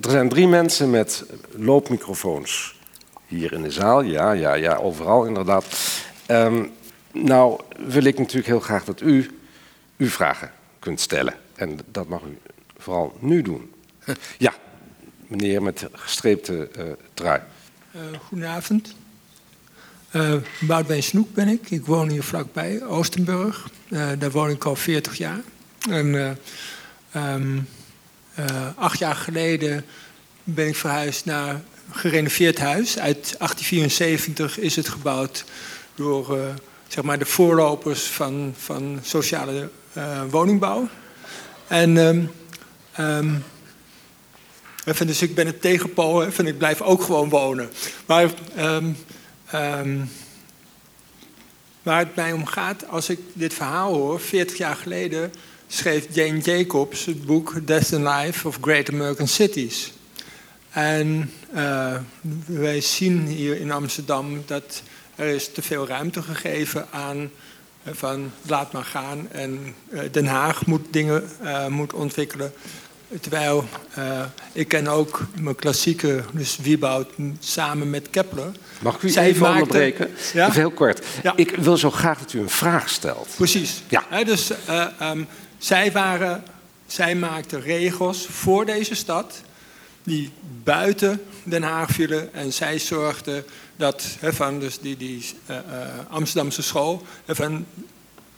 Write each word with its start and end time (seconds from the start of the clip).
Er 0.00 0.10
zijn 0.10 0.28
drie 0.28 0.48
mensen 0.48 0.90
met 0.90 1.24
loopmicrofoons 1.50 2.76
hier 3.26 3.52
in 3.52 3.62
de 3.62 3.70
zaal. 3.70 4.02
Ja, 4.02 4.32
ja, 4.32 4.54
ja, 4.54 4.76
overal 4.76 5.24
inderdaad. 5.24 5.64
Ehm, 6.26 6.64
nou 7.12 7.60
wil 7.76 8.04
ik 8.04 8.18
natuurlijk 8.18 8.46
heel 8.46 8.60
graag 8.60 8.84
dat 8.84 9.00
u 9.00 9.40
uw 9.96 10.08
vragen 10.08 10.50
kunt 10.78 11.00
stellen. 11.00 11.34
En 11.54 11.78
dat 11.92 12.08
mag 12.08 12.22
u 12.22 12.38
vooral 12.76 13.16
nu 13.20 13.42
doen. 13.42 13.72
Ja, 14.38 14.54
meneer 15.26 15.62
met 15.62 15.86
gestreepte 15.92 16.68
uh, 16.78 16.84
trui. 17.14 17.40
Uh, 17.96 18.02
goedenavond. 18.26 18.94
Uh, 20.12 20.34
Boudewijn 20.60 21.02
Snoek 21.02 21.34
ben 21.34 21.48
ik. 21.48 21.70
Ik 21.70 21.86
woon 21.86 22.08
hier 22.08 22.22
vlakbij, 22.22 22.82
Oostenburg. 22.84 23.70
Daar 24.18 24.30
woon 24.30 24.50
ik 24.50 24.64
al 24.64 24.76
40 24.76 25.18
jaar. 25.18 25.40
En 25.90 26.38
um, 27.16 27.66
acht 28.74 28.98
jaar 28.98 29.16
geleden 29.16 29.84
ben 30.44 30.66
ik 30.66 30.76
verhuisd 30.76 31.24
naar 31.24 31.48
een 31.48 31.62
gerenoveerd 31.90 32.58
huis. 32.58 32.98
Uit 32.98 33.34
1874 33.38 34.58
is 34.58 34.76
het 34.76 34.88
gebouwd 34.88 35.44
door 35.94 36.38
zeg 36.88 37.04
maar 37.04 37.18
de 37.18 37.26
voorlopers 37.26 38.02
van, 38.02 38.54
van 38.58 38.98
sociale 39.02 39.68
woningbouw. 40.30 40.88
En 41.66 41.96
um, 41.96 42.30
um, 42.98 43.44
dus 44.84 45.22
ik 45.22 45.34
ben 45.34 45.46
het 45.46 45.60
tegenpool, 45.60 46.24
en 46.24 46.46
ik 46.46 46.58
blijf 46.58 46.80
ook 46.80 47.02
gewoon 47.02 47.28
wonen. 47.28 47.70
Maar 48.06 48.30
um, 48.58 48.96
waar 51.82 51.98
het 51.98 52.14
mij 52.14 52.32
om 52.32 52.46
gaat, 52.46 52.88
als 52.88 53.08
ik 53.08 53.18
dit 53.32 53.54
verhaal 53.54 53.94
hoor, 53.94 54.20
40 54.20 54.56
jaar 54.56 54.76
geleden 54.76 55.32
schreef 55.68 56.06
Jane 56.10 56.38
Jacobs 56.38 57.04
het 57.04 57.26
boek 57.26 57.66
Death 57.66 57.92
and 57.94 58.24
Life 58.24 58.48
of 58.48 58.58
Great 58.60 58.88
American 58.88 59.28
Cities. 59.28 59.92
En 60.70 61.32
uh, 61.54 61.94
wij 62.46 62.80
zien 62.80 63.26
hier 63.26 63.60
in 63.60 63.70
Amsterdam 63.70 64.42
dat 64.46 64.82
er 65.16 65.26
is 65.26 65.52
te 65.52 65.62
veel 65.62 65.86
ruimte 65.86 66.22
gegeven 66.22 66.86
aan 66.90 67.16
uh, 67.18 67.92
van 67.92 68.30
laat 68.42 68.72
maar 68.72 68.84
gaan 68.84 69.28
en 69.30 69.74
uh, 69.88 70.00
Den 70.10 70.26
Haag 70.26 70.66
moet 70.66 70.86
dingen 70.90 71.30
moet 71.68 71.92
ontwikkelen. 71.92 72.52
Terwijl 73.20 73.64
ik 74.52 74.68
ken 74.68 74.88
ook 74.88 75.26
mijn 75.40 75.54
klassieke, 75.54 76.24
dus 76.32 76.58
Wieboud, 76.62 77.10
samen 77.40 77.90
met 77.90 78.10
Kepler. 78.10 78.52
Mag 78.80 78.94
ik 78.94 79.02
u 79.02 79.08
Zij 79.08 79.26
even 79.26 79.40
maakte, 79.40 79.62
onderbreken? 79.62 80.10
Ja? 80.32 80.48
Even 80.48 80.60
heel 80.60 80.70
kort. 80.70 81.06
Ja. 81.22 81.32
Ik 81.36 81.56
wil 81.56 81.76
zo 81.76 81.90
graag 81.90 82.18
dat 82.18 82.32
u 82.32 82.40
een 82.40 82.50
vraag 82.50 82.88
stelt. 82.88 83.28
Precies. 83.36 83.82
Ja. 83.88 84.04
He, 84.08 84.24
dus 84.24 84.50
um, 85.02 85.26
zij, 85.58 85.92
zij 86.86 87.14
maakten 87.14 87.60
regels 87.60 88.26
voor 88.26 88.66
deze 88.66 88.94
stad 88.94 89.42
die 90.02 90.30
buiten 90.64 91.22
Den 91.42 91.62
Haag 91.62 91.90
vielen. 91.90 92.34
En 92.34 92.52
zij 92.52 92.78
zorgden 92.78 93.44
dat, 93.76 94.04
van 94.22 94.60
dus 94.60 94.78
die, 94.80 94.96
die 94.96 95.24
uh, 95.50 95.56
Amsterdamse 96.08 96.62
school, 96.62 97.02
van, 97.26 97.66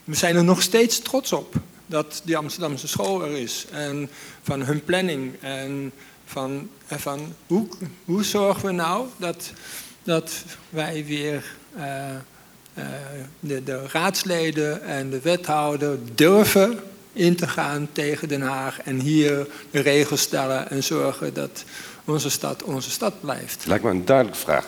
we 0.05 0.15
zijn 0.15 0.37
er 0.37 0.45
nog 0.45 0.63
steeds 0.63 0.99
trots 0.99 1.33
op 1.33 1.55
dat 1.87 2.21
die 2.25 2.37
Amsterdamse 2.37 2.89
school 2.89 3.25
er 3.25 3.37
is. 3.37 3.67
En 3.71 4.11
van 4.43 4.63
hun 4.63 4.85
planning. 4.85 5.35
En 5.41 5.93
van, 6.25 6.69
van 6.87 7.35
hoe, 7.47 7.69
hoe 8.05 8.25
zorgen 8.25 8.67
we 8.67 8.73
nou 8.73 9.07
dat, 9.17 9.53
dat 10.03 10.33
wij 10.69 11.05
weer 11.05 11.45
uh, 11.77 11.85
de, 13.41 13.65
de 13.65 13.87
raadsleden 13.87 14.83
en 14.83 15.11
de 15.11 15.21
wethouder 15.21 15.99
durven 16.15 16.81
in 17.21 17.37
te 17.37 17.49
gaan 17.49 17.89
tegen 17.93 18.29
Den 18.29 18.43
Haag. 18.43 18.81
En 18.81 19.01
hier 19.01 19.47
de 19.71 19.81
regels 19.81 20.21
stellen 20.21 20.71
en 20.71 20.83
zorgen 20.83 21.35
dat 21.35 21.65
onze 22.05 22.31
stad 22.31 22.63
onze 22.63 22.91
stad 22.91 23.21
blijft. 23.21 23.67
Lijkt 23.67 23.85
me 23.85 23.91
een 23.91 24.05
duidelijke 24.05 24.41
vraag. 24.41 24.67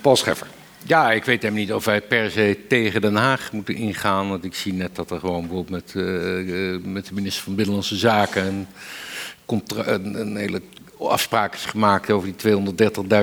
Paul 0.00 0.16
Scheffer. 0.16 0.46
Ja, 0.86 1.12
ik 1.12 1.24
weet 1.24 1.42
helemaal 1.42 1.62
niet 1.62 1.72
of 1.72 1.84
wij 1.84 2.00
per 2.00 2.30
se 2.30 2.58
tegen 2.68 3.00
Den 3.00 3.16
Haag 3.16 3.52
moeten 3.52 3.74
ingaan. 3.74 4.28
Want 4.28 4.44
ik 4.44 4.54
zie 4.54 4.72
net 4.72 4.96
dat 4.96 5.10
er 5.10 5.18
gewoon 5.18 5.40
bijvoorbeeld 5.40 5.70
met, 5.70 5.92
uh, 5.94 6.84
met 6.84 7.06
de 7.06 7.14
minister 7.14 7.42
van 7.42 7.54
Binnenlandse 7.54 7.96
Zaken 7.96 8.46
een, 8.46 9.62
een, 9.66 10.20
een 10.20 10.36
hele 10.36 10.62
afspraak 10.98 11.54
is 11.54 11.64
gemaakt 11.64 12.10
over 12.10 12.34
die 12.36 12.56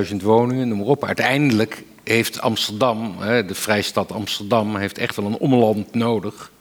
230.000 0.10 0.16
woningen, 0.16 0.68
noem 0.68 0.78
maar 0.78 0.88
op. 0.88 1.06
Uiteindelijk 1.06 1.84
heeft 2.04 2.42
Amsterdam, 2.42 3.16
de 3.48 3.56
Vrijstad 3.56 4.12
Amsterdam, 4.12 4.76
heeft 4.76 4.98
echt 4.98 5.16
wel 5.16 5.26
een 5.26 5.38
omland 5.38 5.94
nodig. 5.94 6.52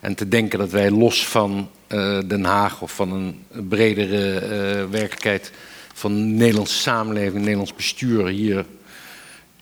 En 0.00 0.14
te 0.14 0.28
denken 0.28 0.58
dat 0.58 0.70
wij 0.70 0.90
los 0.90 1.26
van 1.26 1.68
uh, 1.88 2.18
Den 2.26 2.44
Haag 2.44 2.82
of 2.82 2.92
van 2.92 3.12
een 3.12 3.44
bredere 3.68 4.34
uh, 4.34 4.90
werkelijkheid 4.90 5.52
van 5.94 6.14
de 6.14 6.20
Nederlandse 6.20 6.78
samenleving, 6.78 7.38
Nederlands 7.38 7.74
bestuur 7.74 8.26
hier 8.26 8.64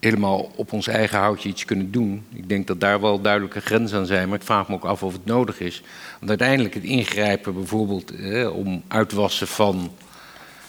helemaal 0.00 0.52
op 0.56 0.72
ons 0.72 0.86
eigen 0.86 1.18
houtje 1.18 1.48
iets 1.48 1.64
kunnen 1.64 1.90
doen. 1.90 2.24
Ik 2.34 2.48
denk 2.48 2.66
dat 2.66 2.80
daar 2.80 3.00
wel 3.00 3.20
duidelijke 3.20 3.60
grenzen 3.60 3.98
aan 3.98 4.06
zijn, 4.06 4.28
maar 4.28 4.38
ik 4.38 4.44
vraag 4.44 4.68
me 4.68 4.74
ook 4.74 4.84
af 4.84 5.02
of 5.02 5.12
het 5.12 5.24
nodig 5.24 5.60
is. 5.60 5.82
Want 6.18 6.28
uiteindelijk 6.30 6.74
het 6.74 6.84
ingrijpen 6.84 7.54
bijvoorbeeld 7.54 8.14
eh, 8.14 8.56
om 8.56 8.82
uitwassen 8.88 9.46
van 9.46 9.92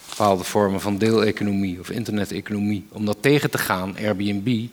bepaalde 0.10 0.44
vormen 0.44 0.82
van 0.82 0.98
deeleconomie 0.98 1.80
of 1.80 1.90
interneteconomie, 1.90 2.86
om 2.92 3.06
dat 3.06 3.18
tegen 3.20 3.50
te 3.50 3.58
gaan, 3.58 3.96
Airbnb, 3.98 4.66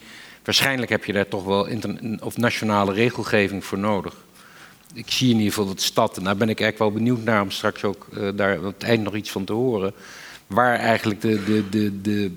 waarschijnlijk 0.44 0.90
heb 0.90 1.04
je 1.04 1.12
daar 1.12 1.28
toch 1.28 1.44
wel 1.44 1.68
of 2.20 2.36
nationale 2.36 2.92
regelgeving 2.92 3.64
voor 3.64 3.78
nodig. 3.78 4.24
Ik 4.96 5.10
zie 5.10 5.30
in 5.30 5.36
ieder 5.36 5.52
geval 5.52 5.66
dat 5.66 5.80
stad, 5.80 6.16
en 6.16 6.24
daar 6.24 6.36
ben 6.36 6.48
ik 6.48 6.60
eigenlijk 6.60 6.92
wel 6.92 7.02
benieuwd 7.02 7.24
naar 7.24 7.42
om 7.42 7.50
straks 7.50 7.84
ook 7.84 8.06
uh, 8.12 8.28
daar 8.34 8.58
aan 8.58 8.64
het 8.64 8.82
eind 8.82 9.02
nog 9.02 9.14
iets 9.14 9.30
van 9.30 9.44
te 9.44 9.52
horen, 9.52 9.92
waar 10.46 10.78
eigenlijk 10.78 11.20
de, 11.20 11.44
de, 11.44 11.68
de, 11.68 12.00
de 12.00 12.30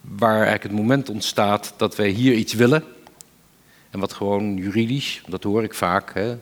waar 0.00 0.34
eigenlijk 0.34 0.62
het 0.62 0.72
moment 0.72 1.08
ontstaat 1.08 1.74
dat 1.76 1.96
wij 1.96 2.08
hier 2.08 2.34
iets 2.34 2.52
willen. 2.52 2.84
En 3.90 4.00
wat 4.00 4.12
gewoon 4.12 4.56
juridisch, 4.56 5.22
dat 5.26 5.42
hoor 5.42 5.62
ik 5.62 5.74
vaak, 5.74 6.14
hè, 6.14 6.36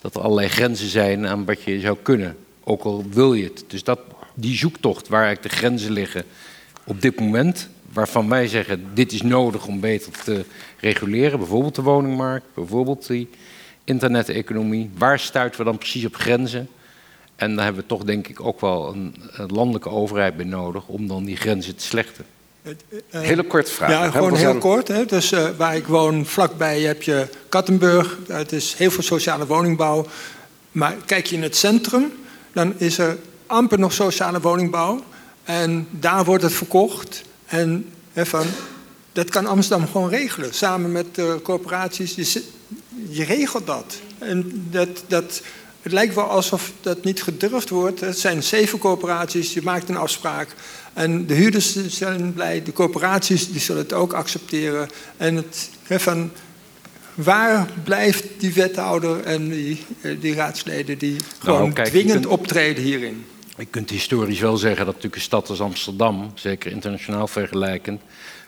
dat 0.00 0.14
er 0.14 0.20
allerlei 0.20 0.48
grenzen 0.48 0.88
zijn 0.88 1.26
aan 1.26 1.44
wat 1.44 1.62
je 1.62 1.80
zou 1.80 1.96
kunnen. 2.02 2.36
Ook 2.64 2.82
al 2.82 3.04
wil 3.10 3.34
je 3.34 3.44
het. 3.44 3.64
Dus 3.66 3.84
dat, 3.84 4.00
die 4.34 4.56
zoektocht 4.56 5.08
waar 5.08 5.24
eigenlijk 5.24 5.54
de 5.54 5.60
grenzen 5.60 5.92
liggen 5.92 6.24
op 6.84 7.00
dit 7.00 7.20
moment, 7.20 7.68
waarvan 7.92 8.28
wij 8.28 8.46
zeggen 8.46 8.86
dit 8.94 9.12
is 9.12 9.22
nodig 9.22 9.66
om 9.66 9.80
beter 9.80 10.12
te 10.12 10.44
reguleren, 10.80 11.38
bijvoorbeeld 11.38 11.74
de 11.74 11.82
woningmarkt, 11.82 12.46
bijvoorbeeld 12.54 13.06
die 13.06 13.28
interneteconomie. 13.84 14.90
Waar 14.98 15.18
stuiten 15.18 15.58
we 15.58 15.66
dan 15.66 15.78
precies 15.78 16.04
op 16.04 16.14
grenzen? 16.14 16.68
En 17.36 17.54
daar 17.54 17.64
hebben 17.64 17.82
we 17.82 17.88
toch 17.88 18.04
denk 18.04 18.28
ik 18.28 18.40
ook 18.40 18.60
wel 18.60 18.92
een, 18.92 19.14
een 19.32 19.50
landelijke 19.52 19.88
overheid 19.88 20.36
bij 20.36 20.46
nodig 20.46 20.86
om 20.86 21.06
dan 21.06 21.24
die 21.24 21.36
grenzen 21.36 21.76
te 21.76 21.84
slechten. 21.84 22.24
Uh, 22.62 22.74
Hele 23.08 23.42
korte 23.42 23.70
vraag. 23.70 23.90
Ja, 23.90 24.10
gewoon 24.10 24.36
heel 24.36 24.58
kort. 24.58 24.88
Hè. 24.88 25.04
Dus 25.04 25.32
uh, 25.32 25.48
waar 25.56 25.76
ik 25.76 25.86
woon, 25.86 26.26
vlakbij 26.26 26.80
heb 26.80 27.02
je 27.02 27.28
Kattenburg. 27.48 28.18
Het 28.26 28.52
is 28.52 28.74
heel 28.74 28.90
veel 28.90 29.02
sociale 29.02 29.46
woningbouw. 29.46 30.06
Maar 30.72 30.96
kijk 31.06 31.26
je 31.26 31.36
in 31.36 31.42
het 31.42 31.56
centrum, 31.56 32.12
dan 32.52 32.74
is 32.76 32.98
er 32.98 33.18
amper 33.46 33.78
nog 33.78 33.92
sociale 33.92 34.40
woningbouw. 34.40 35.04
En 35.44 35.88
daar 35.90 36.24
wordt 36.24 36.42
het 36.42 36.52
verkocht. 36.52 37.22
En 37.46 37.92
hè, 38.12 38.26
van, 38.26 38.46
dat 39.12 39.30
kan 39.30 39.46
Amsterdam 39.46 39.88
gewoon 39.88 40.08
regelen. 40.08 40.54
Samen 40.54 40.92
met 40.92 41.18
uh, 41.18 41.34
corporaties. 41.42 42.14
Je, 42.14 42.44
je, 43.08 43.24
regelt 43.24 43.66
dat. 43.66 44.00
En 44.18 44.66
dat, 44.70 45.04
dat, 45.06 45.42
het 45.82 45.92
lijkt 45.92 46.14
wel 46.14 46.24
alsof 46.24 46.72
dat 46.80 47.04
niet 47.04 47.22
gedurfd 47.22 47.68
wordt. 47.68 48.00
Het 48.00 48.18
zijn 48.18 48.42
zeven 48.42 48.78
corporaties. 48.78 49.52
Je 49.52 49.62
maakt 49.62 49.88
een 49.88 49.96
afspraak. 49.96 50.54
En 50.92 51.26
de 51.26 51.34
huurders 51.34 51.86
zijn 51.86 52.32
blij, 52.32 52.62
de 52.62 52.72
corporaties 52.72 53.52
die 53.52 53.60
zullen 53.60 53.82
het 53.82 53.92
ook 53.92 54.12
accepteren. 54.12 54.88
En 55.16 55.36
het, 55.36 55.70
van, 55.82 56.30
waar 57.14 57.68
blijft 57.84 58.24
die 58.38 58.52
wethouder 58.52 59.20
en 59.20 59.48
die, 59.48 59.84
eh, 60.00 60.20
die 60.20 60.34
raadsleden 60.34 60.98
die 60.98 61.16
nou, 61.16 61.24
gewoon 61.40 61.72
dwingend 61.72 62.26
optreden 62.26 62.84
hierin? 62.84 63.24
Je 63.56 63.64
kunt 63.64 63.90
historisch 63.90 64.40
wel 64.40 64.56
zeggen 64.56 64.84
dat 64.84 64.94
natuurlijk 64.94 65.14
een 65.14 65.20
stad 65.20 65.48
als 65.48 65.60
Amsterdam, 65.60 66.30
zeker 66.34 66.72
internationaal 66.72 67.28
vergelijkend, 67.28 68.00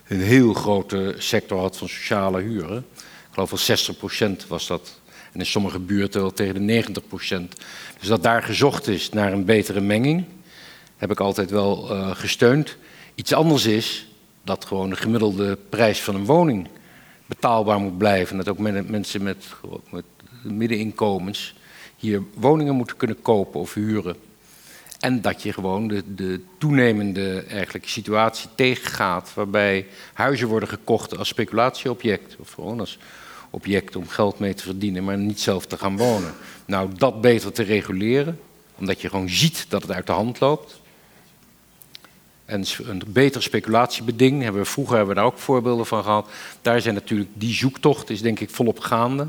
een 0.09 0.21
heel 0.21 0.55
grote 0.55 1.15
sector 1.19 1.61
had 1.61 1.76
van 1.76 1.88
sociale 1.88 2.41
huren. 2.41 2.87
Geloof 3.35 3.67
wel 3.67 3.79
60% 4.37 4.47
was 4.49 4.67
dat. 4.67 5.01
En 5.33 5.41
in 5.41 5.47
sommige 5.47 5.79
buurten 5.79 6.21
wel 6.21 6.33
tegen 6.33 6.67
de 6.67 6.85
90%. 6.85 7.59
Dus 7.99 8.09
dat 8.09 8.23
daar 8.23 8.43
gezocht 8.43 8.89
is 8.89 9.09
naar 9.11 9.33
een 9.33 9.45
betere 9.45 9.81
menging 9.81 10.25
heb 10.97 11.11
ik 11.11 11.21
altijd 11.21 11.51
wel 11.51 11.91
uh, 11.91 12.11
gesteund. 12.11 12.77
Iets 13.15 13.33
anders 13.33 13.67
is 13.67 14.09
dat 14.45 14.65
gewoon 14.65 14.91
de 14.91 14.97
gemiddelde 14.97 15.59
prijs 15.69 16.03
van 16.03 16.15
een 16.15 16.25
woning 16.25 16.69
betaalbaar 17.27 17.79
moet 17.79 17.99
blijven. 17.99 18.37
Dat 18.37 18.49
ook 18.49 18.59
mensen 18.59 19.23
met, 19.23 19.47
met 19.91 20.05
middeninkomens 20.43 21.55
hier 21.97 22.23
woningen 22.35 22.75
moeten 22.75 22.97
kunnen 22.97 23.23
kopen 23.23 23.61
of 23.61 23.75
huren. 23.75 24.17
En 25.01 25.21
dat 25.21 25.43
je 25.43 25.53
gewoon 25.53 25.89
de, 25.89 26.15
de 26.15 26.41
toenemende 26.59 27.45
eigenlijk, 27.49 27.89
situatie 27.89 28.49
tegengaat 28.55 29.35
waarbij 29.35 29.87
huizen 30.13 30.49
worden 30.49 30.69
gekocht 30.69 31.19
als 31.19 31.29
speculatieobject. 31.29 32.37
Of 32.39 32.53
gewoon 32.53 32.81
als 32.81 32.99
object 33.55 33.97
om 33.97 34.09
geld 34.09 34.39
mee 34.39 34.55
te 34.55 34.62
verdienen, 34.62 35.05
maar 35.05 35.19
niet 35.19 35.41
zelf 35.41 35.67
te 35.67 35.79
gaan 35.79 35.97
wonen. 35.97 36.35
Nou, 36.67 36.91
dat 36.97 37.21
beter 37.21 37.53
te 37.53 37.62
reguleren, 37.62 38.41
omdat 38.75 39.01
je 39.01 39.09
gewoon 39.09 39.29
ziet 39.29 39.67
dat 39.69 39.83
het 39.83 39.91
uit 39.91 40.06
de 40.06 40.12
hand 40.12 40.41
loopt 40.41 40.81
En 42.45 42.65
een 42.83 43.03
beter 43.06 43.43
speculatiebeding, 43.43 44.43
hebben 44.43 44.67
vroeger 44.67 44.97
hebben 44.97 45.15
we 45.15 45.21
daar 45.21 45.31
ook 45.31 45.39
voorbeelden 45.39 45.87
van 45.87 46.03
gehad. 46.03 46.29
Daar 46.62 46.81
zijn 46.81 46.95
natuurlijk, 46.95 47.31
die 47.35 47.55
zoektocht 47.55 48.11
is 48.11 48.23
denk 48.23 48.41
ik 48.41 48.51
volop 48.51 48.79
gaande. 48.79 49.29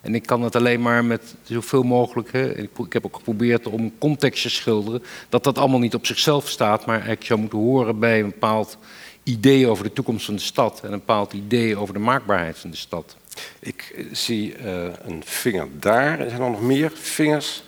En 0.00 0.14
ik 0.14 0.26
kan 0.26 0.42
het 0.42 0.56
alleen 0.56 0.82
maar 0.82 1.04
met 1.04 1.34
zoveel 1.42 1.82
mogelijk. 1.82 2.32
Hè, 2.32 2.54
ik, 2.54 2.70
ik, 2.78 2.92
heb 2.92 3.04
ook 3.04 3.16
geprobeerd 3.16 3.66
om 3.66 3.98
context 3.98 4.42
te 4.42 4.50
schilderen. 4.50 5.02
Dat 5.28 5.44
dat 5.44 5.58
allemaal 5.58 5.78
niet 5.78 5.94
op 5.94 6.06
zichzelf 6.06 6.48
staat, 6.48 6.86
maar 6.86 6.94
eigenlijk 6.94 7.26
zou 7.26 7.40
moeten 7.40 7.58
horen 7.58 7.98
bij 7.98 8.20
een 8.20 8.30
bepaald 8.30 8.78
idee 9.22 9.66
over 9.66 9.84
de 9.84 9.92
toekomst 9.92 10.24
van 10.24 10.34
de 10.34 10.40
stad. 10.40 10.80
En 10.82 10.92
een 10.92 10.98
bepaald 10.98 11.32
idee 11.32 11.76
over 11.76 11.94
de 11.94 12.00
maakbaarheid 12.00 12.58
van 12.58 12.70
de 12.70 12.76
stad. 12.76 13.16
Ik 13.58 13.92
eh, 13.96 14.04
zie 14.12 14.56
uh, 14.58 14.84
een 15.02 15.22
vinger 15.24 15.68
daar. 15.72 16.20
Er 16.20 16.28
zijn 16.28 16.42
er 16.42 16.50
nog 16.50 16.62
meer 16.62 16.92
vingers. 16.94 17.62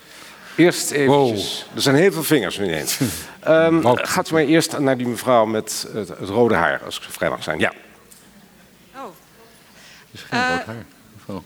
Eerst 0.56 0.90
eventjes. 0.90 1.66
Er 1.74 1.82
zijn 1.82 1.96
heel 1.96 2.12
veel 2.12 2.22
vingers 2.22 2.58
nu 2.58 2.64
ineens. 2.64 2.98
um, 3.48 3.96
gaat 3.96 4.30
u 4.30 4.32
maar 4.32 4.42
eerst 4.42 4.78
naar 4.78 4.96
die 4.96 5.06
mevrouw 5.06 5.44
met 5.44 5.86
het, 5.92 6.08
het, 6.08 6.28
rode 6.28 6.54
haar, 6.54 6.80
als 6.84 6.96
ik 6.96 7.02
zo 7.02 7.08
vrij 7.12 7.28
mag 7.28 7.42
zijn. 7.42 7.58
Ja. 7.58 7.72
Oh. 8.96 9.04
is 10.10 10.22
geen 10.22 10.40
uh, 10.40 10.48
rood 10.48 10.64
haar. 10.64 10.84
Oh. 11.26 11.42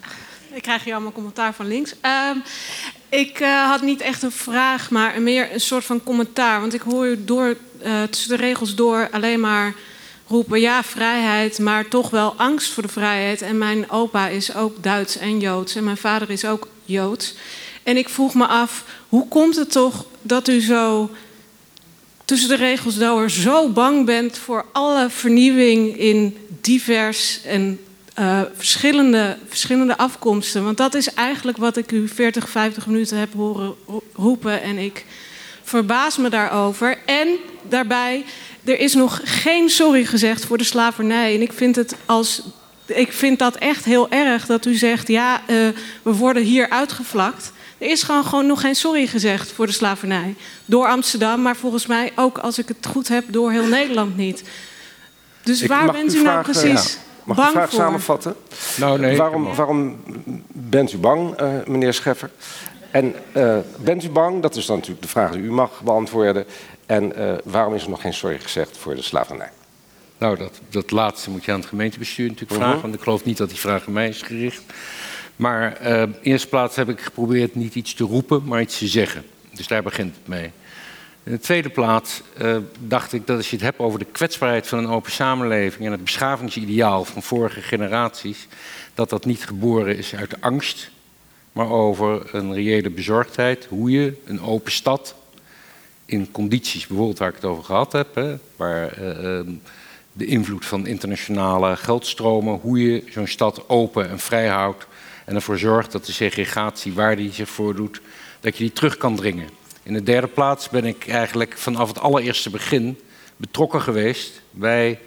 Ik 0.55 0.63
krijg 0.63 0.85
hier 0.85 0.95
allemaal 0.95 1.13
commentaar 1.13 1.55
van 1.55 1.67
links. 1.67 1.95
Um, 2.03 2.43
ik 3.09 3.41
uh, 3.41 3.69
had 3.69 3.83
niet 3.83 4.01
echt 4.01 4.23
een 4.23 4.33
vraag, 4.33 4.91
maar 4.91 5.23
meer 5.23 5.53
een 5.53 5.61
soort 5.61 5.85
van 5.85 6.03
commentaar. 6.03 6.61
Want 6.61 6.75
ik 6.75 6.81
hoor 6.81 7.07
u 7.07 7.25
door, 7.25 7.57
uh, 7.85 8.03
tussen 8.03 8.37
de 8.37 8.43
regels 8.43 8.75
door 8.75 9.09
alleen 9.11 9.41
maar 9.41 9.75
roepen: 10.35 10.61
ja, 10.61 10.83
vrijheid, 10.83 11.59
maar 11.59 11.89
toch 11.89 12.11
wel 12.11 12.35
angst 12.37 12.73
voor 12.73 12.83
de 12.83 12.89
vrijheid. 12.89 13.43
En 13.43 13.59
mijn 13.59 13.91
opa 13.91 14.29
is 14.29 14.55
ook 14.55 14.83
Duits 14.83 15.17
en 15.17 15.41
Joods. 15.41 15.75
En 15.75 15.85
mijn 15.85 15.97
vader 15.97 16.31
is 16.31 16.45
ook 16.45 16.69
Joods. 16.85 17.35
En 17.83 17.97
ik 17.97 18.09
vroeg 18.09 18.35
me 18.35 18.47
af: 18.47 18.85
hoe 19.09 19.29
komt 19.29 19.57
het 19.57 19.71
toch 19.71 20.07
dat 20.23 20.49
u 20.49 20.61
zo 20.61 21.11
tussen 22.25 22.49
de 22.49 22.57
regels 22.57 22.99
door 22.99 23.31
zo 23.31 23.69
bang 23.69 24.07
bent 24.07 24.39
voor 24.39 24.65
alle 24.73 25.11
vernieuwing 25.11 25.99
in 25.99 26.37
divers 26.61 27.41
en 27.45 27.81
uh, 28.19 28.41
verschillende, 28.57 29.37
verschillende 29.49 29.97
afkomsten. 29.97 30.65
Want 30.65 30.77
dat 30.77 30.95
is 30.95 31.15
eigenlijk 31.15 31.59
wat 31.59 31.77
ik 31.77 31.93
u 31.93 32.09
40, 32.09 32.49
50 32.49 32.87
minuten 32.87 33.19
heb 33.19 33.33
horen 33.33 33.75
roepen. 34.15 34.63
En 34.63 34.79
ik 34.79 35.05
verbaas 35.63 36.17
me 36.17 36.29
daarover. 36.29 36.99
En 37.07 37.29
daarbij, 37.69 38.25
er 38.65 38.81
is 38.81 38.95
nog 38.95 39.21
geen 39.25 39.69
sorry 39.69 40.05
gezegd 40.05 40.45
voor 40.45 40.59
de 40.59 40.65
slavernij. 40.65 41.35
En 41.35 41.43
ik 41.43 41.53
vind, 41.53 41.77
het 41.77 41.97
als, 42.07 42.43
ik 42.87 43.13
vind 43.13 43.39
dat 43.39 43.57
echt 43.57 43.85
heel 43.85 44.11
erg 44.11 44.47
dat 44.47 44.65
u 44.65 44.75
zegt: 44.75 45.09
ja, 45.09 45.41
uh, 45.47 45.69
we 46.03 46.15
worden 46.15 46.43
hier 46.43 46.71
uitgevlakt. 46.71 47.53
Er 47.79 47.91
is 47.91 48.03
gewoon, 48.03 48.25
gewoon 48.25 48.47
nog 48.47 48.61
geen 48.61 48.75
sorry 48.75 49.07
gezegd 49.07 49.53
voor 49.53 49.67
de 49.67 49.73
slavernij. 49.73 50.35
Door 50.65 50.87
Amsterdam, 50.87 51.43
maar 51.43 51.57
volgens 51.57 51.87
mij 51.87 52.13
ook, 52.15 52.39
als 52.39 52.59
ik 52.59 52.69
het 52.69 52.87
goed 52.87 53.09
heb, 53.09 53.25
door 53.29 53.51
heel 53.51 53.67
Nederland 53.67 54.17
niet. 54.17 54.43
Dus 55.43 55.63
ik 55.63 55.69
waar 55.69 55.93
bent 55.93 56.15
u 56.15 56.23
nou 56.23 56.43
precies? 56.43 56.93
Ja. 56.93 57.03
Mag 57.25 57.39
ik 57.39 57.45
de 57.45 57.51
vraag 57.51 57.71
voor? 57.71 57.79
samenvatten? 57.81 58.37
Nou, 58.77 58.99
nee, 58.99 59.17
waarom, 59.17 59.55
waarom 59.55 60.03
bent 60.53 60.93
u 60.93 60.99
bang, 60.99 61.41
uh, 61.41 61.49
meneer 61.67 61.95
Scheffer? 61.95 62.31
En 62.91 63.15
uh, 63.37 63.57
bent 63.77 64.05
u 64.05 64.11
bang, 64.11 64.43
dat 64.43 64.57
is 64.57 64.67
dan 64.67 64.77
natuurlijk 64.77 65.03
de 65.03 65.09
vraag 65.09 65.31
die 65.31 65.43
u 65.43 65.51
mag 65.51 65.81
beantwoorden. 65.83 66.45
En 66.87 67.19
uh, 67.19 67.35
waarom 67.45 67.75
is 67.75 67.83
er 67.83 67.91
nog 67.91 68.01
geen 68.01 68.15
sorry 68.15 68.39
gezegd 68.39 68.77
voor 68.77 68.95
de 68.95 69.03
slavernij? 69.03 69.51
Nou, 70.19 70.37
dat, 70.37 70.61
dat 70.69 70.91
laatste 70.91 71.31
moet 71.31 71.45
je 71.45 71.53
aan 71.53 71.61
het 71.61 71.69
gemeentebestuur 71.69 72.29
natuurlijk 72.29 72.53
uh 72.53 72.57
-huh. 72.57 72.67
vragen. 72.67 72.83
Want 72.83 72.95
ik 72.95 73.03
geloof 73.03 73.25
niet 73.25 73.37
dat 73.37 73.49
die 73.49 73.59
vraag 73.59 73.87
aan 73.87 73.93
mij 73.93 74.09
is 74.09 74.23
gericht. 74.23 74.63
Maar 75.37 75.81
in 75.83 76.15
eerste 76.23 76.49
plaats 76.49 76.77
heb 76.77 76.89
ik 76.89 77.01
geprobeerd 77.01 77.55
niet 77.55 77.75
iets 77.75 77.95
te 77.95 78.05
roepen, 78.05 78.45
maar 78.45 78.61
iets 78.61 78.79
te 78.79 78.87
zeggen. 78.87 79.25
Dus 79.53 79.67
daar 79.67 79.83
begint 79.83 80.15
het 80.17 80.29
mee. 80.29 80.51
In 81.25 81.33
de 81.33 81.39
tweede 81.39 81.69
plaats 81.69 82.23
uh, 82.43 82.57
dacht 82.79 83.13
ik 83.13 83.27
dat 83.27 83.37
als 83.37 83.51
je 83.51 83.57
het 83.57 83.65
hebt 83.65 83.79
over 83.79 83.99
de 83.99 84.07
kwetsbaarheid 84.13 84.67
van 84.67 84.79
een 84.79 84.89
open 84.89 85.13
samenleving 85.13 85.85
en 85.85 85.93
het 85.93 86.05
beschavingsideaal 86.05 87.05
van 87.05 87.23
vorige 87.23 87.61
generaties, 87.61 88.49
dat 88.95 89.11
dat 89.11 89.25
niet 89.25 89.47
geboren 89.47 89.97
is 89.97 90.15
uit 90.15 90.41
angst, 90.41 90.91
maar 91.53 91.71
over 91.71 92.35
een 92.35 92.55
reële 92.55 92.91
bezorgdheid. 92.91 93.67
Hoe 93.69 93.91
je 93.91 94.15
een 94.25 94.41
open 94.41 94.73
stad 94.73 95.15
in 96.07 96.31
condities, 96.31 96.87
bijvoorbeeld 96.87 97.19
waar 97.19 97.29
ik 97.29 97.35
het 97.35 97.45
over 97.45 97.65
gehad 97.65 97.93
heb, 97.93 98.15
hè, 98.15 98.37
waar 98.57 98.99
uh, 98.99 99.41
de 100.13 100.27
invloed 100.27 100.67
van 100.67 100.87
internationale 100.87 101.77
geldstromen, 101.77 102.59
hoe 102.63 102.93
je 102.93 103.05
zo'n 103.11 103.27
stad 103.27 103.69
open 103.69 104.09
en 104.09 104.19
vrij 104.19 104.47
houdt 104.47 104.87
en 105.25 105.35
ervoor 105.35 105.59
zorgt 105.59 105.93
dat 105.93 106.07
de 106.07 106.13
segregatie 106.13 106.93
waar 106.93 107.17
die 107.17 107.33
zich 107.33 107.49
voordoet, 107.49 108.01
dat 108.41 108.57
je 108.57 108.63
die 108.65 108.73
terug 108.73 108.97
kan 108.97 109.17
dringen. 109.17 109.49
In 109.83 109.93
de 109.93 110.03
derde 110.03 110.27
plaats 110.27 110.69
ben 110.69 110.85
ik 110.85 111.09
eigenlijk 111.09 111.59
vanaf 111.59 111.89
het 111.89 112.01
allereerste 112.01 112.51
begin 112.51 112.99
betrokken 113.37 113.81
geweest 113.81 114.43
bij 114.51 114.99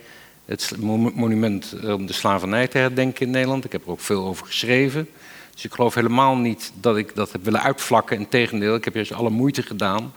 het 0.46 0.74
monument 1.16 1.76
om 1.84 2.06
de 2.06 2.14
slavernij 2.14 2.68
te 2.68 2.78
herdenken 2.78 3.26
in 3.26 3.32
Nederland. 3.32 3.66
Ik 3.66 3.72
heb 3.72 3.84
er 3.84 3.92
ook 3.92 4.00
veel 4.00 4.24
over 4.26 4.46
geschreven. 4.46 5.10
Dus 5.54 5.66
ik 5.66 5.74
geloof 5.74 5.94
helemaal 5.94 6.38
niet 6.38 6.72
dat 6.80 6.98
ik 6.98 7.16
dat 7.16 7.32
heb 7.32 7.44
willen 7.44 7.62
uitvlakken. 7.62 8.18
Integendeel, 8.18 8.76
ik 8.76 8.86
heb 8.86 8.94
juist 8.94 9.14
alle 9.14 9.30
moeite 9.30 9.62
gedaan 9.62 10.14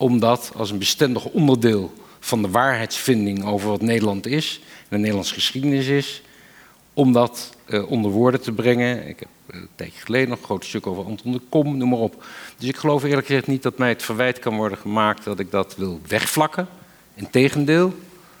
om 0.00 0.20
dat 0.20 0.52
als 0.56 0.70
een 0.70 0.78
bestendig 0.78 1.24
onderdeel 1.24 1.92
van 2.20 2.42
de 2.42 2.50
waarheidsvinding 2.50 3.44
over 3.44 3.68
wat 3.68 3.82
Nederland 3.82 4.26
is 4.26 4.60
en 4.62 4.86
de 4.88 4.96
Nederlandse 4.96 5.34
geschiedenis 5.34 5.86
is, 5.86 6.22
om 6.94 7.12
dat 7.12 7.56
uh, 7.68 7.90
onder 7.90 8.10
woorden 8.10 8.40
te 8.40 8.52
brengen. 8.52 9.08
Ik 9.08 9.18
heb 9.20 9.28
een 9.46 9.68
tijdje 9.74 10.00
geleden 10.00 10.28
nog 10.28 10.38
een 10.38 10.44
groot 10.44 10.64
stuk 10.64 10.86
over 10.86 11.04
Anton 11.04 11.32
de 11.32 11.40
Kom, 11.48 11.76
noem 11.76 11.88
maar 11.88 11.98
op. 11.98 12.24
Dus 12.58 12.68
ik 12.68 12.76
geloof 12.76 13.02
eerlijk 13.02 13.26
gezegd 13.26 13.46
niet 13.46 13.62
dat 13.62 13.78
mij 13.78 13.88
het 13.88 14.02
verwijt 14.02 14.38
kan 14.38 14.56
worden 14.56 14.78
gemaakt 14.78 15.24
dat 15.24 15.38
ik 15.38 15.50
dat 15.50 15.76
wil 15.76 16.00
wegvlakken. 16.08 16.68
Integendeel, 17.14 17.94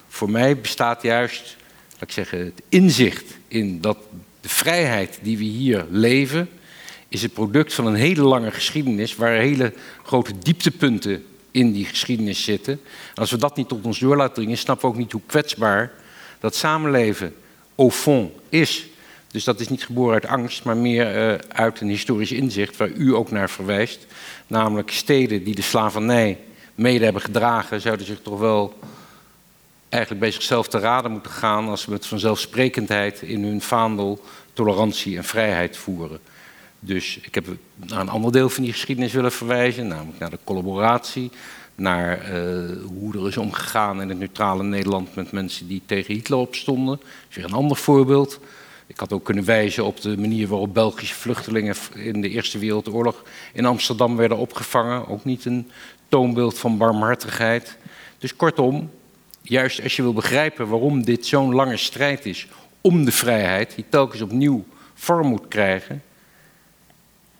voor 0.08 0.30
mij 0.30 0.60
bestaat 0.60 1.02
juist, 1.02 1.56
laat 1.92 2.02
ik 2.02 2.10
zeggen, 2.10 2.38
het 2.38 2.62
inzicht 2.68 3.38
in 3.48 3.80
dat 3.80 3.98
de 4.40 4.48
vrijheid 4.48 5.18
die 5.22 5.38
we 5.38 5.44
hier 5.44 5.86
leven, 5.90 6.48
is 7.08 7.22
het 7.22 7.32
product 7.32 7.74
van 7.74 7.86
een 7.86 7.94
hele 7.94 8.22
lange 8.22 8.50
geschiedenis 8.50 9.16
waar 9.16 9.32
hele 9.32 9.72
grote 10.02 10.38
dieptepunten 10.38 11.24
in 11.50 11.72
die 11.72 11.84
geschiedenis 11.84 12.44
zitten. 12.44 12.72
En 13.14 13.14
als 13.14 13.30
we 13.30 13.36
dat 13.36 13.56
niet 13.56 13.68
tot 13.68 13.84
ons 13.84 13.98
door 13.98 14.16
laten 14.16 14.34
dringen, 14.34 14.58
snappen 14.58 14.88
we 14.88 14.94
ook 14.94 15.00
niet 15.00 15.12
hoe 15.12 15.20
kwetsbaar 15.26 15.92
dat 16.40 16.54
samenleven 16.54 17.34
au 17.74 17.90
fond 17.90 18.32
is. 18.48 18.86
Dus 19.30 19.44
dat 19.44 19.60
is 19.60 19.68
niet 19.68 19.84
geboren 19.84 20.14
uit 20.14 20.26
angst, 20.26 20.64
maar 20.64 20.76
meer 20.76 21.32
uh, 21.32 21.38
uit 21.48 21.80
een 21.80 21.88
historisch 21.88 22.32
inzicht 22.32 22.76
waar 22.76 22.88
u 22.88 23.14
ook 23.14 23.30
naar 23.30 23.50
verwijst. 23.50 24.06
Namelijk 24.46 24.90
steden 24.90 25.44
die 25.44 25.54
de 25.54 25.62
slavernij 25.62 26.38
mede 26.74 27.04
hebben 27.04 27.22
gedragen, 27.22 27.80
zouden 27.80 28.06
zich 28.06 28.20
toch 28.22 28.38
wel 28.38 28.78
eigenlijk 29.88 30.22
bij 30.22 30.30
zichzelf 30.30 30.68
te 30.68 30.78
raden 30.78 31.10
moeten 31.10 31.30
gaan 31.30 31.68
als 31.68 31.82
ze 31.82 31.90
met 31.90 32.06
vanzelfsprekendheid 32.06 33.22
in 33.22 33.44
hun 33.44 33.60
vaandel 33.60 34.24
tolerantie 34.52 35.16
en 35.16 35.24
vrijheid 35.24 35.76
voeren. 35.76 36.20
Dus 36.80 37.18
ik 37.22 37.34
heb 37.34 37.46
naar 37.74 38.00
een 38.00 38.08
ander 38.08 38.32
deel 38.32 38.48
van 38.48 38.62
die 38.62 38.72
geschiedenis 38.72 39.12
willen 39.12 39.32
verwijzen, 39.32 39.86
namelijk 39.86 40.18
naar 40.18 40.30
de 40.30 40.38
collaboratie, 40.44 41.30
naar 41.74 42.32
uh, 42.32 42.70
hoe 42.86 43.14
er 43.14 43.26
is 43.26 43.36
omgegaan 43.36 44.02
in 44.02 44.08
het 44.08 44.18
neutrale 44.18 44.62
Nederland 44.62 45.14
met 45.14 45.32
mensen 45.32 45.68
die 45.68 45.82
tegen 45.86 46.14
Hitler 46.14 46.38
opstonden. 46.38 46.96
Dat 46.96 47.06
is 47.28 47.36
weer 47.36 47.44
een 47.44 47.52
ander 47.52 47.76
voorbeeld. 47.76 48.40
Ik 48.86 48.98
had 48.98 49.12
ook 49.12 49.24
kunnen 49.24 49.44
wijzen 49.44 49.84
op 49.84 50.00
de 50.00 50.18
manier 50.18 50.48
waarop 50.48 50.74
Belgische 50.74 51.14
vluchtelingen 51.14 51.76
in 51.94 52.20
de 52.20 52.28
Eerste 52.28 52.58
Wereldoorlog 52.58 53.22
in 53.52 53.66
Amsterdam 53.66 54.16
werden 54.16 54.36
opgevangen. 54.36 55.08
Ook 55.08 55.24
niet 55.24 55.44
een 55.44 55.70
toonbeeld 56.08 56.58
van 56.58 56.78
barmhartigheid. 56.78 57.76
Dus 58.18 58.36
kortom, 58.36 58.90
juist 59.42 59.82
als 59.82 59.96
je 59.96 60.02
wil 60.02 60.12
begrijpen 60.12 60.68
waarom 60.68 61.04
dit 61.04 61.26
zo'n 61.26 61.54
lange 61.54 61.76
strijd 61.76 62.26
is 62.26 62.46
om 62.80 63.04
de 63.04 63.12
vrijheid, 63.12 63.74
die 63.74 63.84
telkens 63.88 64.22
opnieuw 64.22 64.64
vorm 64.94 65.26
moet 65.26 65.48
krijgen, 65.48 66.02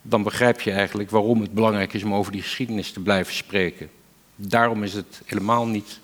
dan 0.02 0.22
begrijp 0.22 0.60
je 0.60 0.70
eigenlijk 0.70 1.10
waarom 1.10 1.40
het 1.40 1.52
belangrijk 1.52 1.92
is 1.92 2.02
om 2.02 2.14
over 2.14 2.32
die 2.32 2.42
geschiedenis 2.42 2.92
te 2.92 3.00
blijven 3.00 3.34
spreken. 3.34 3.90
Daarom 4.36 4.82
is 4.82 4.92
het 4.92 5.22
helemaal 5.24 5.66
niet 5.66 6.00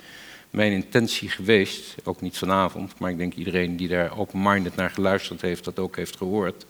mijn 0.50 0.72
intentie 0.72 1.28
geweest, 1.28 1.94
ook 2.04 2.20
niet 2.20 2.38
vanavond, 2.38 2.98
maar 2.98 3.10
ik 3.10 3.18
denk 3.18 3.34
iedereen 3.34 3.76
die 3.76 3.88
daar 3.88 4.18
open-minded 4.18 4.76
naar 4.76 4.90
geluisterd 4.90 5.40
heeft, 5.40 5.64
dat 5.64 5.78
ook 5.78 5.96
heeft 5.96 6.16
gehoord. 6.16 6.66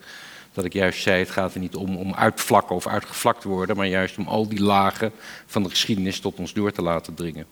Dat 0.52 0.64
ik 0.64 0.72
juist 0.72 1.02
zei, 1.02 1.18
het 1.18 1.30
gaat 1.30 1.54
er 1.54 1.60
niet 1.60 1.74
om, 1.74 1.96
om 1.96 2.14
uitvlakken 2.14 2.76
of 2.76 2.86
uitgevlakt 2.86 3.40
te 3.40 3.48
worden, 3.48 3.76
maar 3.76 3.86
juist 3.86 4.18
om 4.18 4.28
al 4.28 4.48
die 4.48 4.62
lagen 4.62 5.12
van 5.46 5.62
de 5.62 5.68
geschiedenis 5.68 6.20
tot 6.20 6.38
ons 6.38 6.52
door 6.52 6.72
te 6.72 6.82
laten 6.82 7.14
dringen. 7.14 7.46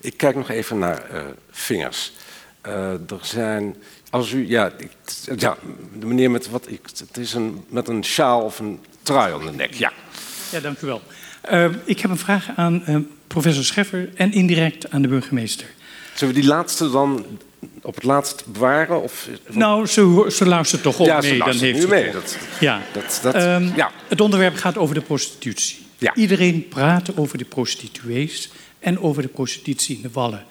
Ik 0.00 0.16
kijk 0.16 0.36
nog 0.36 0.50
even 0.50 0.78
naar 0.78 1.10
uh, 1.12 1.22
vingers. 1.50 2.12
Uh, 2.66 2.92
er 2.92 3.18
zijn, 3.20 3.76
als 4.14 4.32
u, 4.32 4.48
ja, 4.48 4.72
ja, 5.36 5.56
de 5.98 6.06
meneer 6.06 6.30
met 6.30 6.50
wat, 6.50 6.70
ik, 6.70 6.80
het 7.08 7.16
is 7.16 7.34
een, 7.34 7.64
met 7.68 7.88
een 7.88 8.04
sjaal 8.04 8.42
of 8.42 8.58
een 8.58 8.80
trui 9.02 9.34
om 9.34 9.46
de 9.46 9.52
nek, 9.52 9.74
ja. 9.74 9.92
Ja, 10.50 10.60
dank 10.60 10.80
u 10.80 10.86
wel. 10.86 11.02
Uh, 11.52 11.70
ik 11.84 12.00
heb 12.00 12.10
een 12.10 12.18
vraag 12.18 12.48
aan 12.56 12.82
uh, 12.88 12.96
professor 13.26 13.64
Scheffer 13.64 14.08
en 14.14 14.32
indirect 14.32 14.90
aan 14.90 15.02
de 15.02 15.08
burgemeester. 15.08 15.66
Zullen 16.14 16.34
we 16.34 16.40
die 16.40 16.48
laatste 16.48 16.90
dan 16.90 17.26
op 17.82 17.94
het 17.94 18.04
laatst 18.04 18.44
bewaren? 18.46 19.02
Of... 19.02 19.28
Nou, 19.50 19.86
ze, 19.86 20.26
ze 20.30 20.46
luistert 20.46 20.82
toch 20.82 20.98
op 20.98 21.06
ja, 21.06 21.20
mee. 21.20 21.38
dan 21.38 21.56
heeft 21.56 21.80
ze 21.80 21.88
mee. 21.88 22.12
Dat, 22.12 22.38
ja. 22.60 22.82
Dat, 22.92 23.20
dat, 23.22 23.34
um, 23.34 23.72
ja. 23.76 23.90
Het 24.08 24.20
onderwerp 24.20 24.56
gaat 24.56 24.78
over 24.78 24.94
de 24.94 25.00
prostitutie. 25.00 25.78
Ja. 25.98 26.14
Iedereen 26.14 26.68
praat 26.68 27.16
over 27.16 27.38
de 27.38 27.44
prostituees 27.44 28.50
en 28.78 29.00
over 29.00 29.22
de 29.22 29.28
prostitutie 29.28 29.96
in 29.96 30.02
de 30.02 30.10
Wallen. 30.12 30.44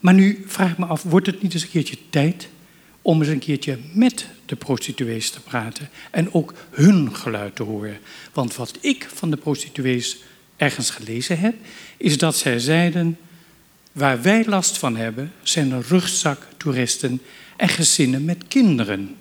Maar 0.00 0.14
nu 0.14 0.44
vraag 0.46 0.70
ik 0.70 0.78
me 0.78 0.86
af, 0.86 1.02
wordt 1.02 1.26
het 1.26 1.42
niet 1.42 1.54
eens 1.54 1.62
een 1.62 1.70
keertje 1.70 1.96
tijd 2.10 2.48
om 3.06 3.20
eens 3.20 3.28
een 3.28 3.38
keertje 3.38 3.78
met 3.92 4.26
de 4.46 4.56
prostituees 4.56 5.30
te 5.30 5.40
praten 5.40 5.88
en 6.10 6.34
ook 6.34 6.54
hun 6.70 7.16
geluid 7.16 7.56
te 7.56 7.62
horen? 7.62 7.98
Want 8.32 8.56
wat 8.56 8.78
ik 8.80 9.08
van 9.14 9.30
de 9.30 9.36
prostituees 9.36 10.16
ergens 10.56 10.90
gelezen 10.90 11.38
heb, 11.38 11.54
is 11.96 12.18
dat 12.18 12.36
zij 12.36 12.58
zeiden: 12.58 13.18
waar 13.92 14.22
wij 14.22 14.44
last 14.46 14.78
van 14.78 14.96
hebben, 14.96 15.32
zijn 15.42 15.68
de 15.68 15.80
rugzaktoeristen 15.80 17.20
en 17.56 17.68
gezinnen 17.68 18.24
met 18.24 18.44
kinderen. 18.48 19.16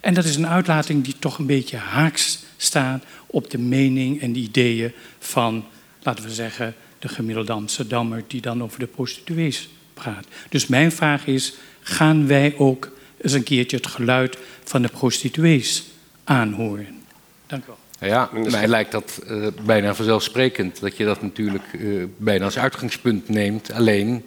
En 0.00 0.14
dat 0.14 0.24
is 0.24 0.36
een 0.36 0.48
uitlating 0.48 1.04
die 1.04 1.18
toch 1.18 1.38
een 1.38 1.46
beetje 1.46 1.76
haaks 1.76 2.38
staat 2.56 3.04
op 3.26 3.50
de 3.50 3.58
mening 3.58 4.20
en 4.20 4.32
de 4.32 4.40
ideeën 4.40 4.92
van, 5.18 5.64
laten 6.02 6.24
we 6.24 6.34
zeggen, 6.34 6.74
de 6.98 7.08
gemiddelde 7.08 7.52
Amsterdammer 7.52 8.24
die 8.26 8.40
dan 8.40 8.62
over 8.62 8.78
de 8.78 8.86
prostituees 8.86 9.68
praat. 9.94 10.26
Dus 10.48 10.66
mijn 10.66 10.92
vraag 10.92 11.26
is: 11.26 11.54
gaan 11.80 12.26
wij 12.26 12.54
ook 12.56 12.92
eens 13.24 13.32
een 13.32 13.42
keertje 13.42 13.76
het 13.76 13.86
geluid 13.86 14.38
van 14.64 14.82
de 14.82 14.88
prostituees 14.88 15.84
aanhoren? 16.24 17.02
Dank 17.46 17.62
u 17.62 17.66
wel. 17.66 17.78
Ja, 18.08 18.30
mij 18.32 18.66
lijkt 18.66 18.92
dat 18.92 19.20
uh, 19.30 19.46
bijna 19.64 19.94
vanzelfsprekend 19.94 20.80
dat 20.80 20.96
je 20.96 21.04
dat 21.04 21.22
natuurlijk 21.22 21.72
uh, 21.72 22.04
bijna 22.16 22.44
als 22.44 22.58
uitgangspunt 22.58 23.28
neemt. 23.28 23.72
Alleen, 23.72 24.24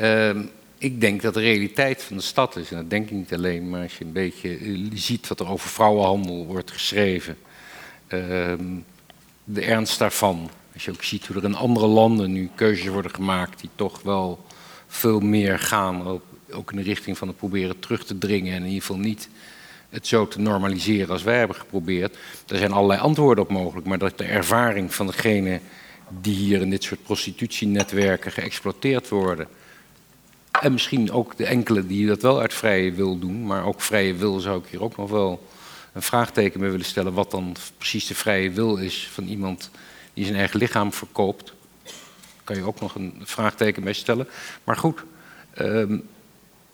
uh, 0.00 0.30
ik 0.78 1.00
denk 1.00 1.22
dat 1.22 1.34
de 1.34 1.40
realiteit 1.40 2.02
van 2.02 2.16
de 2.16 2.22
stad 2.22 2.56
is, 2.56 2.70
en 2.70 2.76
dat 2.76 2.90
denk 2.90 3.04
ik 3.04 3.16
niet 3.16 3.32
alleen, 3.32 3.70
maar 3.70 3.82
als 3.82 3.98
je 3.98 4.04
een 4.04 4.12
beetje 4.12 4.58
ziet 4.94 5.28
wat 5.28 5.40
er 5.40 5.48
over 5.48 5.68
vrouwenhandel 5.68 6.46
wordt 6.46 6.70
geschreven, 6.70 7.36
ehm, 8.06 8.64
de 9.44 9.62
ernst 9.62 9.98
daarvan. 9.98 10.50
Als 10.74 10.84
je 10.84 10.90
ook 10.90 11.02
ziet 11.02 11.26
hoe 11.26 11.36
er 11.36 11.44
in 11.44 11.54
andere 11.54 11.86
landen 11.86 12.32
nu 12.32 12.50
keuzes 12.54 12.86
worden 12.86 13.14
gemaakt 13.14 13.60
die 13.60 13.70
toch 13.74 14.02
wel 14.02 14.44
veel 14.86 15.20
meer 15.20 15.58
gaan, 15.58 16.06
ook, 16.06 16.22
ook 16.52 16.70
in 16.70 16.76
de 16.76 16.82
richting 16.82 17.18
van 17.18 17.28
het 17.28 17.36
proberen 17.36 17.78
terug 17.78 18.04
te 18.04 18.18
dringen 18.18 18.52
en 18.54 18.60
in 18.60 18.66
ieder 18.66 18.80
geval 18.80 18.96
niet 18.96 19.28
het 19.90 20.06
zo 20.06 20.28
te 20.28 20.40
normaliseren 20.40 21.10
als 21.10 21.22
wij 21.22 21.38
hebben 21.38 21.56
geprobeerd. 21.56 22.16
Er 22.46 22.58
zijn 22.58 22.72
allerlei 22.72 23.00
antwoorden 23.00 23.44
op 23.44 23.50
mogelijk, 23.50 23.86
maar 23.86 23.98
dat 23.98 24.18
de 24.18 24.24
ervaring 24.24 24.94
van 24.94 25.06
degene 25.06 25.60
die 26.20 26.34
hier 26.34 26.60
in 26.60 26.70
dit 26.70 26.82
soort 26.82 27.02
prostitutienetwerken 27.02 28.32
geëxploiteerd 28.32 29.08
worden. 29.08 29.48
En 30.60 30.72
misschien 30.72 31.10
ook 31.10 31.36
de 31.36 31.46
enkele 31.46 31.86
die 31.86 32.06
dat 32.06 32.22
wel 32.22 32.40
uit 32.40 32.54
vrije 32.54 32.92
wil 32.92 33.18
doen, 33.18 33.46
maar 33.46 33.64
ook 33.64 33.80
vrije 33.80 34.14
wil 34.14 34.40
zou 34.40 34.58
ik 34.58 34.70
hier 34.70 34.82
ook 34.82 34.96
nog 34.96 35.10
wel 35.10 35.48
een 35.92 36.02
vraagteken 36.02 36.60
mee 36.60 36.70
willen 36.70 36.86
stellen. 36.86 37.12
Wat 37.12 37.30
dan 37.30 37.56
precies 37.78 38.06
de 38.06 38.14
vrije 38.14 38.50
wil 38.50 38.76
is 38.76 39.08
van 39.12 39.24
iemand 39.24 39.70
die 40.14 40.24
zijn 40.24 40.36
eigen 40.36 40.58
lichaam 40.58 40.92
verkoopt. 40.92 41.52
Daar 41.84 42.44
kan 42.44 42.56
je 42.56 42.62
ook 42.62 42.80
nog 42.80 42.94
een 42.94 43.20
vraagteken 43.22 43.82
bij 43.82 43.92
stellen. 43.92 44.28
Maar 44.64 44.76
goed, 44.76 45.02
um, 45.58 46.08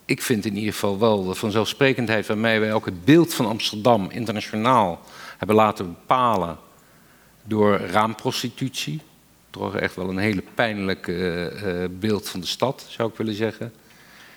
ik 0.09 0.23
vind 0.23 0.45
in 0.45 0.57
ieder 0.57 0.73
geval 0.73 0.99
wel 0.99 1.25
de 1.25 1.35
vanzelfsprekendheid 1.35 2.27
waarmee 2.27 2.61
wij 2.61 2.73
ook 2.73 2.85
het 2.85 3.05
beeld 3.05 3.35
van 3.35 3.47
Amsterdam 3.47 4.11
internationaal 4.11 5.01
hebben 5.39 5.57
laten 5.57 5.87
bepalen 5.87 6.59
door 7.45 7.77
raamprostitutie. 7.77 9.01
Toch 9.51 9.77
echt 9.77 9.97
wel 9.97 10.09
een 10.09 10.19
hele 10.19 10.43
pijnlijke 10.55 11.53
uh, 11.65 11.99
beeld 11.99 12.29
van 12.29 12.41
de 12.41 12.47
stad, 12.47 12.87
zou 12.89 13.11
ik 13.11 13.17
willen 13.17 13.35
zeggen. 13.35 13.73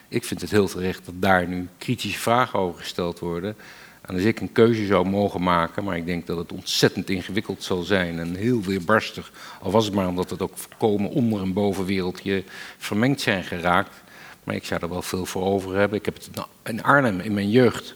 Ik 0.07 0.23
vind 0.23 0.41
het 0.41 0.51
heel 0.51 0.67
terecht 0.67 1.05
dat 1.05 1.13
daar 1.17 1.47
nu 1.47 1.67
kritische 1.77 2.19
vragen 2.19 2.59
over 2.59 2.79
gesteld 2.79 3.19
worden. 3.19 3.55
En 4.01 4.13
als 4.13 4.23
ik 4.23 4.39
een 4.39 4.51
keuze 4.51 4.85
zou 4.85 5.09
mogen 5.09 5.43
maken, 5.43 5.83
maar 5.83 5.97
ik 5.97 6.05
denk 6.05 6.27
dat 6.27 6.37
het 6.37 6.51
ontzettend 6.51 7.09
ingewikkeld 7.09 7.63
zal 7.63 7.83
zijn 7.83 8.19
en 8.19 8.35
heel 8.35 8.61
weerbarstig, 8.61 9.31
al 9.61 9.71
was 9.71 9.85
het 9.85 9.93
maar 9.93 10.07
omdat 10.07 10.29
het 10.29 10.41
ook 10.41 10.57
voorkomen 10.57 11.09
onder- 11.09 11.41
en 11.41 11.53
bovenwereldje 11.53 12.43
vermengd 12.77 13.21
zijn 13.21 13.43
geraakt, 13.43 13.95
maar 14.43 14.55
ik 14.55 14.65
zou 14.65 14.81
er 14.81 14.89
wel 14.89 15.01
veel 15.01 15.25
voor 15.25 15.43
over 15.43 15.75
hebben. 15.75 15.97
Ik 15.97 16.05
heb 16.05 16.15
het 16.15 16.29
in 16.63 16.83
Arnhem 16.83 17.19
in 17.19 17.33
mijn 17.33 17.49
jeugd 17.49 17.95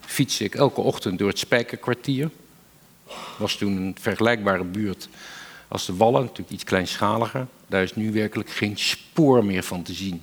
fietste 0.00 0.44
ik 0.44 0.54
elke 0.54 0.80
ochtend 0.80 1.18
door 1.18 1.28
het 1.28 1.38
Spijkerkwartier. 1.38 2.30
Was 3.38 3.56
toen 3.56 3.76
een 3.76 3.96
vergelijkbare 4.00 4.64
buurt 4.64 5.08
als 5.68 5.86
de 5.86 5.96
Wallen, 5.96 6.20
natuurlijk 6.20 6.50
iets 6.50 6.64
kleinschaliger. 6.64 7.46
Daar 7.66 7.82
is 7.82 7.94
nu 7.94 8.12
werkelijk 8.12 8.50
geen 8.50 8.78
spoor 8.78 9.44
meer 9.44 9.62
van 9.62 9.82
te 9.82 9.92
zien. 9.92 10.22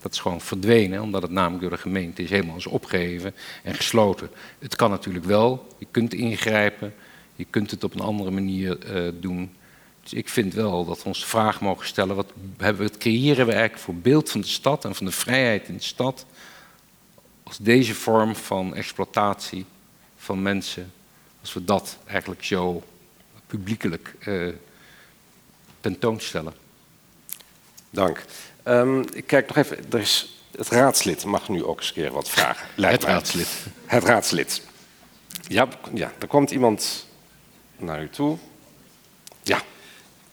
Dat 0.00 0.12
is 0.12 0.18
gewoon 0.18 0.40
verdwenen, 0.40 1.02
omdat 1.02 1.22
het 1.22 1.30
namelijk 1.30 1.60
door 1.60 1.70
de 1.70 1.76
gemeente 1.76 2.22
is 2.22 2.30
helemaal 2.30 2.56
is 2.56 2.66
opgeheven 2.66 3.34
en 3.62 3.74
gesloten. 3.74 4.30
Het 4.58 4.76
kan 4.76 4.90
natuurlijk 4.90 5.24
wel, 5.24 5.66
je 5.78 5.86
kunt 5.90 6.14
ingrijpen, 6.14 6.94
je 7.36 7.46
kunt 7.50 7.70
het 7.70 7.84
op 7.84 7.94
een 7.94 8.00
andere 8.00 8.30
manier 8.30 8.78
uh, 8.96 9.12
doen. 9.20 9.50
Dus 10.10 10.18
ik 10.18 10.28
vind 10.28 10.54
wel 10.54 10.84
dat 10.84 11.02
we 11.02 11.04
ons 11.04 11.20
de 11.20 11.26
vraag 11.26 11.60
mogen 11.60 11.86
stellen: 11.86 12.16
wat, 12.16 12.32
hebben, 12.56 12.82
wat 12.82 12.98
creëren 12.98 13.46
we 13.46 13.52
eigenlijk 13.52 13.82
voor 13.82 13.94
beeld 13.94 14.30
van 14.30 14.40
de 14.40 14.46
stad 14.46 14.84
en 14.84 14.94
van 14.94 15.06
de 15.06 15.12
vrijheid 15.12 15.68
in 15.68 15.76
de 15.76 15.82
stad? 15.82 16.26
Als 17.42 17.56
deze 17.56 17.94
vorm 17.94 18.36
van 18.36 18.74
exploitatie 18.74 19.64
van 20.16 20.42
mensen, 20.42 20.92
als 21.40 21.52
we 21.52 21.64
dat 21.64 21.98
eigenlijk 22.06 22.44
zo 22.44 22.82
publiekelijk 23.46 24.14
uh, 24.26 24.52
tentoonstellen. 25.80 26.54
Dank. 27.90 28.24
Um, 28.64 29.04
ik 29.12 29.26
kijk 29.26 29.46
nog 29.48 29.56
even, 29.56 29.78
er 29.90 30.00
is, 30.00 30.42
het 30.56 30.68
raadslid 30.68 31.24
mag 31.24 31.48
nu 31.48 31.64
ook 31.64 31.78
eens 31.78 31.88
een 31.88 31.94
keer 31.94 32.12
wat 32.12 32.30
vragen. 32.30 32.66
het 32.76 33.04
raadslid. 33.04 33.48
Het 33.86 34.04
raadslid. 34.04 34.62
Ja, 35.48 35.68
ja, 35.94 36.12
er 36.18 36.26
komt 36.26 36.50
iemand 36.50 37.06
naar 37.76 38.02
u 38.02 38.08
toe. 38.08 38.38
Ja. 39.42 39.62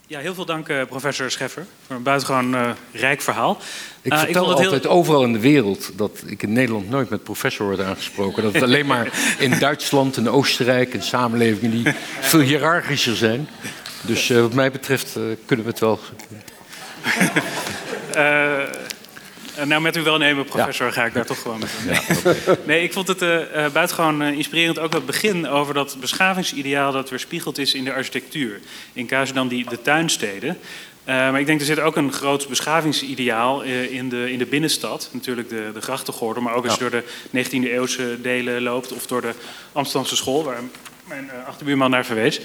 Ja, 0.09 0.19
heel 0.19 0.33
veel 0.33 0.45
dank, 0.45 0.69
uh, 0.69 0.83
professor 0.85 1.31
Scheffer, 1.31 1.65
voor 1.87 1.95
een 1.95 2.03
buitengewoon 2.03 2.53
uh, 2.53 2.69
rijk 2.91 3.21
verhaal. 3.21 3.57
Ik 4.01 4.13
uh, 4.13 4.19
vertel 4.19 4.43
ik 4.43 4.57
altijd 4.57 4.83
heel... 4.83 4.91
overal 4.91 5.23
in 5.23 5.33
de 5.33 5.39
wereld 5.39 5.91
dat 5.95 6.23
ik 6.25 6.43
in 6.43 6.53
Nederland 6.53 6.89
nooit 6.89 7.09
met 7.09 7.23
professor 7.23 7.65
word 7.65 7.79
aangesproken. 7.79 8.43
Dat 8.43 8.53
het 8.53 8.63
alleen 8.63 8.85
maar 8.85 9.11
in 9.39 9.59
Duitsland 9.59 10.17
en 10.17 10.29
Oostenrijk 10.29 10.93
en 10.93 11.03
samenlevingen 11.03 11.71
die 11.71 11.93
veel 12.19 12.39
hiërarchischer 12.39 13.15
zijn. 13.15 13.47
Dus 14.01 14.29
wat 14.29 14.53
mij 14.53 14.71
betreft 14.71 15.19
kunnen 15.45 15.65
we 15.65 15.71
het 15.71 15.79
wel. 15.79 15.99
Nou, 19.65 19.81
met 19.81 19.95
u 19.95 20.01
wel 20.01 20.17
nemen, 20.17 20.45
professor, 20.45 20.91
ga 20.91 21.05
ik 21.05 21.13
daar 21.13 21.25
toch 21.25 21.41
gewoon 21.41 21.59
mee. 21.59 21.95
Ja, 21.95 22.01
okay. 22.17 22.57
Nee, 22.65 22.83
ik 22.83 22.93
vond 22.93 23.07
het 23.07 23.21
uh, 23.21 23.39
buitengewoon 23.73 24.21
uh, 24.21 24.31
inspirerend 24.31 24.79
ook 24.79 24.93
het 24.93 25.05
begin 25.05 25.47
over 25.47 25.73
dat 25.73 25.97
beschavingsideaal 25.99 26.91
dat 26.91 27.09
weerspiegeld 27.09 27.57
is 27.57 27.73
in 27.73 27.83
de 27.83 27.93
architectuur. 27.93 28.59
In 28.93 29.05
Kaasdam 29.05 29.47
die 29.47 29.69
de 29.69 29.81
tuinsteden. 29.81 30.49
Uh, 30.49 31.13
maar 31.13 31.39
ik 31.39 31.45
denk 31.45 31.59
er 31.59 31.65
zit 31.65 31.79
ook 31.79 31.95
een 31.95 32.13
groot 32.13 32.47
beschavingsideaal 32.47 33.61
in, 33.63 34.09
de, 34.09 34.31
in 34.31 34.37
de 34.37 34.45
binnenstad. 34.45 35.09
Natuurlijk 35.11 35.49
de, 35.49 35.69
de 35.73 35.81
grachtengordel, 35.81 36.43
maar 36.43 36.53
ook 36.53 36.65
als 36.65 36.73
je 36.73 36.89
door 36.89 37.03
de 37.31 37.45
19e 37.45 37.49
eeuwse 37.51 38.21
delen 38.21 38.61
loopt 38.61 38.93
of 38.93 39.07
door 39.07 39.21
de 39.21 39.33
Amsterdamse 39.71 40.15
school, 40.15 40.43
waar 40.43 40.61
mijn 41.03 41.29
achterbuurman 41.47 41.89
naar 41.89 42.05
verwees. 42.05 42.39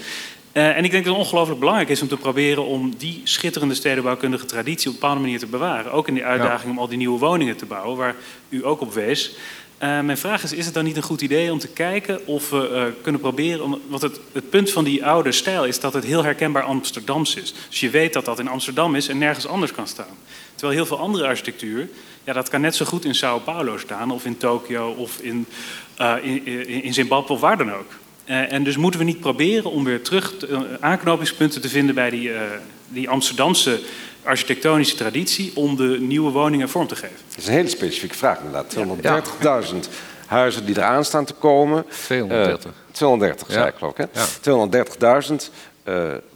Uh, 0.53 0.77
en 0.77 0.83
ik 0.83 0.91
denk 0.91 1.05
dat 1.05 1.13
het 1.13 1.23
ongelooflijk 1.23 1.59
belangrijk 1.59 1.89
is 1.89 2.01
om 2.01 2.07
te 2.07 2.17
proberen 2.17 2.65
om 2.65 2.95
die 2.97 3.21
schitterende 3.23 3.75
stedenbouwkundige 3.75 4.45
traditie 4.45 4.87
op 4.87 4.93
een 4.93 4.99
bepaalde 4.99 5.21
manier 5.21 5.39
te 5.39 5.45
bewaren. 5.45 5.91
Ook 5.91 6.07
in 6.07 6.13
die 6.13 6.25
uitdaging 6.25 6.71
om 6.71 6.79
al 6.79 6.87
die 6.87 6.97
nieuwe 6.97 7.19
woningen 7.19 7.57
te 7.57 7.65
bouwen, 7.65 7.97
waar 7.97 8.15
u 8.49 8.65
ook 8.65 8.81
op 8.81 8.93
wees. 8.93 9.35
Uh, 9.83 9.99
mijn 10.01 10.17
vraag 10.17 10.43
is, 10.43 10.53
is 10.53 10.65
het 10.65 10.73
dan 10.73 10.83
niet 10.83 10.95
een 10.95 11.03
goed 11.03 11.21
idee 11.21 11.51
om 11.51 11.59
te 11.59 11.67
kijken 11.67 12.27
of 12.27 12.49
we 12.49 12.69
uh, 12.71 13.03
kunnen 13.03 13.21
proberen... 13.21 13.63
Om, 13.63 13.81
want 13.87 14.01
het, 14.01 14.19
het, 14.31 14.49
punt 14.49 14.71
van 14.71 14.83
die 14.83 15.05
oude 15.05 15.31
stijl 15.31 15.65
is 15.65 15.79
dat 15.79 15.93
het 15.93 16.03
heel 16.03 16.23
herkenbaar 16.23 16.63
Amsterdams 16.63 17.35
is. 17.35 17.53
Dus 17.69 17.79
je 17.79 17.89
weet 17.89 18.13
dat 18.13 18.25
dat 18.25 18.39
in 18.39 18.47
Amsterdam 18.47 18.95
is 18.95 19.07
en 19.07 19.17
nergens 19.17 19.47
anders 19.47 19.71
kan 19.71 19.87
staan. 19.87 20.17
Terwijl 20.55 20.77
heel 20.77 20.85
veel 20.85 20.99
andere 20.99 21.25
architectuur, 21.25 21.89
ja, 22.23 22.33
dat 22.33 22.49
kan 22.49 22.61
net 22.61 22.75
zo 22.75 22.85
goed 22.85 23.05
in 23.05 23.15
Sao 23.15 23.39
Paulo 23.39 23.77
staan... 23.77 24.11
of 24.11 24.25
in 24.25 24.37
Tokio 24.37 24.89
of 24.89 25.19
in, 25.19 25.45
in, 26.21 26.83
in 26.83 26.93
Zimbabwe 26.93 27.33
of 27.33 27.39
waar 27.39 27.57
dan 27.57 27.73
ook. 27.73 27.91
Uh, 28.25 28.51
en 28.51 28.63
dus 28.63 28.77
moeten 28.77 28.99
we 28.99 29.05
niet 29.05 29.19
proberen 29.19 29.71
om 29.71 29.83
weer 29.83 30.01
terug 30.01 30.37
te, 30.37 30.47
uh, 30.47 30.59
aanknopingspunten 30.79 31.61
te 31.61 31.69
vinden 31.69 31.95
bij 31.95 32.09
die, 32.09 32.29
uh, 32.29 32.41
die 32.87 33.09
Amsterdamse 33.09 33.79
architectonische 34.23 34.95
traditie 34.95 35.51
om 35.55 35.75
de 35.75 35.97
nieuwe 35.99 36.31
woningen 36.31 36.69
vorm 36.69 36.87
te 36.87 36.95
geven? 36.95 37.15
Dat 37.29 37.37
is 37.37 37.47
een 37.47 37.53
hele 37.53 37.69
specifieke 37.69 38.15
vraag 38.15 38.37
inderdaad. 38.37 38.75
230.000 38.75 39.41
ja. 39.41 39.65
huizen 40.25 40.65
die 40.65 40.77
eraan 40.77 41.05
staan 41.05 41.25
te 41.25 41.33
komen. 41.33 41.85
230. 42.05 42.71
230, 42.91 43.47
ja. 43.47 43.53
zei 43.53 43.67
ik 43.67 43.75
geloof 43.75 43.97
ik. 43.97 44.07
Ja. 44.13 45.25
230.000. 45.29 45.35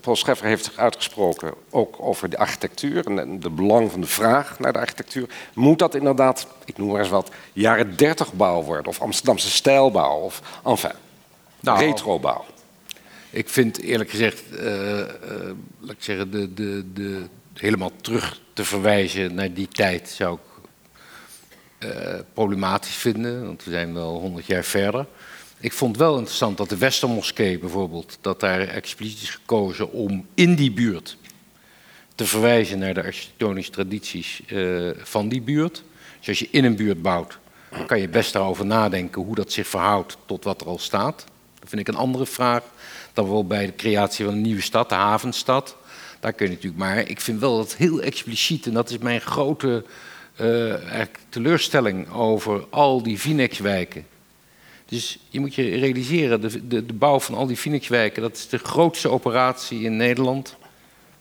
Paul 0.01 0.15
Scheffer 0.15 0.45
heeft 0.45 0.65
zich 0.65 0.77
uitgesproken 0.77 1.53
ook 1.69 1.95
over 1.99 2.29
de 2.29 2.37
architectuur 2.37 3.17
en 3.17 3.39
de 3.39 3.49
belang 3.49 3.91
van 3.91 4.01
de 4.01 4.07
vraag 4.07 4.59
naar 4.59 4.73
de 4.73 4.79
architectuur. 4.79 5.29
Moet 5.53 5.79
dat 5.79 5.95
inderdaad, 5.95 6.47
ik 6.65 6.77
noem 6.77 6.91
maar 6.91 6.99
eens 6.99 7.09
wat, 7.09 7.31
jaren 7.53 7.95
30 7.95 8.33
bouw 8.33 8.63
worden 8.63 8.87
of 8.87 9.01
Amsterdamse 9.01 9.49
stijlbouw 9.49 10.19
of 10.19 10.41
enfin 10.63 10.91
nou, 11.67 11.85
retrobouw? 11.85 12.45
Ik 13.29 13.49
vind 13.49 13.81
eerlijk 13.81 14.09
gezegd, 14.09 14.43
uh, 14.51 14.99
uh, 14.99 15.05
laat 15.79 15.91
ik 15.91 16.03
zeggen, 16.03 16.31
de, 16.31 16.53
de, 16.53 16.85
de, 16.93 17.25
helemaal 17.53 17.91
terug 18.01 18.41
te 18.53 18.65
verwijzen 18.65 19.33
naar 19.35 19.53
die 19.53 19.67
tijd 19.67 20.09
zou 20.09 20.37
ik 20.37 20.69
uh, 21.89 22.19
problematisch 22.33 22.95
vinden, 22.95 23.45
want 23.45 23.63
we 23.63 23.71
zijn 23.71 23.93
wel 23.93 24.19
honderd 24.19 24.45
jaar 24.45 24.63
verder. 24.63 25.05
Ik 25.59 25.73
vond 25.73 25.97
wel 25.97 26.17
interessant 26.17 26.57
dat 26.57 26.69
de 26.69 26.77
Westermoskee 26.77 27.59
bijvoorbeeld, 27.59 28.17
dat 28.21 28.39
daar 28.39 28.59
expliciet 28.59 29.21
is 29.21 29.29
gekozen 29.29 29.91
om 29.91 30.25
in 30.33 30.55
die 30.55 30.71
buurt 30.71 31.17
te 32.15 32.25
verwijzen 32.25 32.79
naar 32.79 32.93
de 32.93 33.03
architectonische 33.03 33.71
tradities 33.71 34.41
van 34.97 35.29
die 35.29 35.41
buurt. 35.41 35.83
Dus 36.19 36.27
als 36.27 36.39
je 36.39 36.47
in 36.51 36.65
een 36.65 36.75
buurt 36.75 37.01
bouwt, 37.01 37.37
dan 37.69 37.85
kan 37.85 37.99
je 37.99 38.09
best 38.09 38.33
daarover 38.33 38.65
nadenken 38.65 39.21
hoe 39.21 39.35
dat 39.35 39.51
zich 39.51 39.67
verhoudt 39.67 40.17
tot 40.25 40.43
wat 40.43 40.61
er 40.61 40.67
al 40.67 40.79
staat. 40.79 41.25
Vind 41.67 41.81
ik 41.81 41.87
een 41.87 41.95
andere 41.95 42.25
vraag 42.25 42.61
dan 43.13 43.25
bijvoorbeeld 43.25 43.47
bij 43.47 43.65
de 43.65 43.75
creatie 43.75 44.25
van 44.25 44.33
een 44.33 44.41
nieuwe 44.41 44.61
stad, 44.61 44.89
de 44.89 44.95
havenstad. 44.95 45.75
Daar 46.19 46.33
kun 46.33 46.45
je 46.45 46.51
natuurlijk 46.51 46.81
maar. 46.81 46.97
Ik 46.97 47.21
vind 47.21 47.39
wel 47.39 47.57
dat 47.57 47.75
heel 47.75 48.01
expliciet, 48.01 48.65
en 48.65 48.73
dat 48.73 48.89
is 48.89 48.97
mijn 48.97 49.21
grote 49.21 49.83
uh, 50.41 50.75
teleurstelling 51.29 52.11
over 52.11 52.65
al 52.69 53.03
die 53.03 53.17
Phoenix-wijken. 53.17 54.05
Dus 54.85 55.19
je 55.29 55.39
moet 55.39 55.55
je 55.55 55.75
realiseren, 55.77 56.41
de, 56.41 56.67
de, 56.67 56.85
de 56.85 56.93
bouw 56.93 57.19
van 57.19 57.35
al 57.35 57.47
die 57.47 57.57
Phoenix-wijken, 57.57 58.21
dat 58.21 58.35
is 58.35 58.49
de 58.49 58.57
grootste 58.57 59.09
operatie 59.09 59.81
in 59.81 59.97
Nederland, 59.97 60.55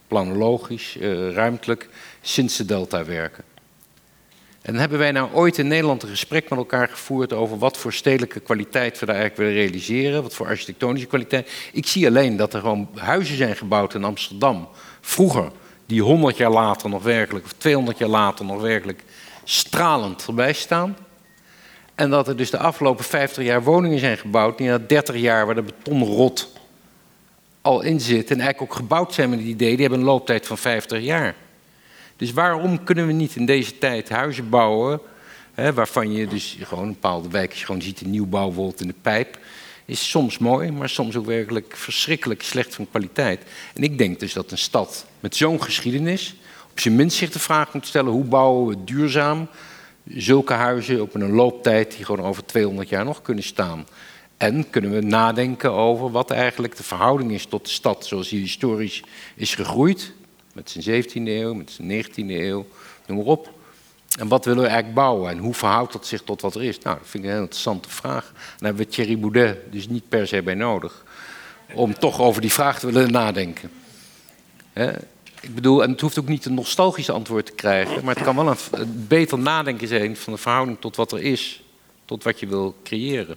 planologisch, 0.09 0.97
uh, 0.97 1.31
ruimtelijk, 1.33 1.89
sinds 2.21 2.57
de 2.57 2.65
Delta 2.65 3.05
werken. 3.05 3.45
En 4.67 4.75
hebben 4.75 4.99
wij 4.99 5.13
nou 5.13 5.33
ooit 5.33 5.59
in 5.59 5.69
Nederland 5.69 6.03
een 6.03 6.09
gesprek 6.09 6.51
met 6.51 6.59
elkaar 6.59 6.89
gevoerd 6.89 7.33
over 7.33 7.59
wat 7.59 7.77
voor 7.77 7.93
stedelijke 7.93 8.41
kwaliteit 8.41 8.99
we 8.99 9.07
daar 9.07 9.15
eigenlijk 9.15 9.49
willen 9.49 9.63
realiseren, 9.63 10.23
wat 10.23 10.35
voor 10.35 10.47
architectonische 10.47 11.07
kwaliteit. 11.07 11.51
Ik 11.73 11.87
zie 11.87 12.07
alleen 12.07 12.37
dat 12.37 12.55
er 12.55 12.61
gewoon 12.61 12.89
huizen 12.95 13.37
zijn 13.37 13.57
gebouwd 13.57 13.95
in 13.95 14.05
Amsterdam, 14.05 14.69
vroeger, 15.01 15.51
die 15.87 16.03
100 16.03 16.37
jaar 16.37 16.51
later 16.51 16.89
nog 16.89 17.03
werkelijk, 17.03 17.45
of 17.45 17.53
200 17.53 17.99
jaar 17.99 18.09
later 18.09 18.45
nog 18.45 18.61
werkelijk 18.61 19.03
stralend 19.45 20.27
erbij 20.27 20.53
staan. 20.53 20.97
En 21.95 22.11
dat 22.11 22.29
er 22.29 22.37
dus 22.37 22.51
de 22.51 22.59
afgelopen 22.59 23.05
50 23.05 23.45
jaar 23.45 23.63
woningen 23.63 23.99
zijn 23.99 24.19
gebouwd, 24.19 24.59
die 24.59 24.69
na 24.69 24.79
30 24.79 25.17
jaar 25.17 25.47
waar 25.47 25.55
de 25.55 25.63
betonrot 25.63 26.53
al 27.63 27.83
in 27.83 28.01
zit 28.01 28.31
en 28.31 28.41
eigenlijk 28.41 28.73
ook 28.73 28.79
gebouwd 28.79 29.15
zijn 29.15 29.31
met 29.31 29.39
het 29.39 29.49
idee, 29.49 29.71
die 29.71 29.81
hebben 29.81 29.99
een 29.99 30.05
looptijd 30.05 30.47
van 30.47 30.59
50 30.59 31.01
jaar. 31.01 31.35
Dus 32.17 32.33
waarom 32.33 32.85
kunnen 32.85 33.07
we 33.07 33.13
niet 33.13 33.37
in 33.37 33.47
deze 33.47 33.79
tijd 33.79 34.09
huizen 34.09 34.49
bouwen, 34.49 35.01
hè, 35.55 35.73
waarvan 35.73 36.13
je 36.13 36.27
dus 36.27 36.59
gewoon 36.63 36.85
een 36.85 36.93
bepaalde 36.93 37.29
wijkjes 37.29 37.65
gewoon 37.65 37.83
ziet, 37.83 38.01
een 38.01 38.11
nieuwbouw 38.11 38.47
bijvoorbeeld 38.47 38.81
in 38.81 38.87
de 38.87 38.95
pijp, 39.03 39.39
is 39.85 40.11
soms 40.11 40.39
mooi, 40.39 40.71
maar 40.71 40.89
soms 40.89 41.17
ook 41.17 41.27
werkelijk 41.27 41.77
verschrikkelijk 41.77 42.43
slecht 42.43 42.75
van 42.75 42.89
kwaliteit. 42.91 43.43
En 43.75 43.83
ik 43.83 43.99
denk 43.99 44.21
dus 44.21 44.33
dat 44.33 44.51
een 44.51 44.59
stad 44.59 45.07
met 45.21 45.37
zo'n 45.37 45.63
geschiedenis 45.63 46.35
op 46.71 46.81
zijn 46.81 46.97
minst 46.97 47.17
zich 47.17 47.31
de 47.31 47.39
vraag 47.39 47.75
moet 47.75 47.87
stellen, 47.87 48.13
hoe 48.13 48.25
bouwen 48.25 48.67
we 48.67 48.85
duurzaam 48.85 49.49
zulke 50.09 50.53
huizen 50.53 51.01
op 51.01 51.15
een 51.15 51.31
looptijd 51.31 51.97
die 51.97 52.05
gewoon 52.05 52.27
over 52.27 52.47
200 52.47 52.89
jaar 52.89 53.05
nog 53.05 53.23
kunnen 53.23 53.45
staan. 53.45 53.87
En 54.37 54.71
kunnen 54.71 54.91
we 54.91 55.01
nadenken 55.01 55.73
over 55.73 56.11
wat 56.11 56.31
eigenlijk 56.31 56.77
de 56.77 56.83
verhouding 56.83 57.33
is 57.33 57.47
tot 57.47 57.65
de 57.65 57.71
stad 57.71 58.07
zoals 58.07 58.29
die 58.29 58.41
historisch 58.41 59.03
is 59.35 59.55
gegroeid 59.55 60.13
met 60.57 60.71
zijn 60.71 61.05
17e 61.05 61.13
eeuw, 61.13 61.55
met 61.55 61.71
zijn 61.71 62.05
19e 62.05 62.15
eeuw, 62.17 62.67
noem 63.07 63.17
maar 63.17 63.27
op. 63.27 63.55
En 64.19 64.29
wat 64.29 64.45
willen 64.45 64.63
we 64.63 64.69
eigenlijk 64.69 64.99
bouwen 64.99 65.31
en 65.31 65.39
hoe 65.39 65.55
verhoudt 65.55 65.93
dat 65.93 66.07
zich 66.07 66.23
tot 66.23 66.41
wat 66.41 66.55
er 66.55 66.63
is? 66.63 66.79
Nou, 66.79 66.99
dat 66.99 67.09
vind 67.09 67.25
ik 67.25 67.29
een 67.29 67.35
heel 67.35 67.45
interessante 67.45 67.89
vraag. 67.91 68.33
Daar 68.33 68.55
hebben 68.59 68.85
we 68.85 68.91
Thierry 68.91 69.19
Boudet 69.19 69.73
dus 69.73 69.89
niet 69.89 70.09
per 70.09 70.27
se 70.27 70.43
bij 70.43 70.55
nodig. 70.55 71.05
Om 71.75 71.99
toch 71.99 72.21
over 72.21 72.41
die 72.41 72.53
vraag 72.53 72.79
te 72.79 72.87
willen 72.87 73.13
nadenken. 73.13 73.71
Ik 75.41 75.55
bedoel, 75.55 75.83
en 75.83 75.91
het 75.91 76.01
hoeft 76.01 76.19
ook 76.19 76.29
niet 76.29 76.45
een 76.45 76.55
nostalgisch 76.55 77.11
antwoord 77.11 77.47
te 77.47 77.53
krijgen, 77.53 78.05
maar 78.05 78.15
het 78.15 78.25
kan 78.25 78.37
wel 78.37 78.49
een, 78.71 79.07
beter 79.09 79.39
nadenken 79.39 79.89
zijn 79.89 80.17
van 80.17 80.33
de 80.33 80.39
verhouding 80.39 80.81
tot 80.81 80.97
wat 80.97 81.13
er 81.13 81.23
is, 81.23 81.63
tot 82.05 82.25
wat 82.25 82.41
je 82.41 82.47
wil 82.47 82.77
creëren. 82.85 83.37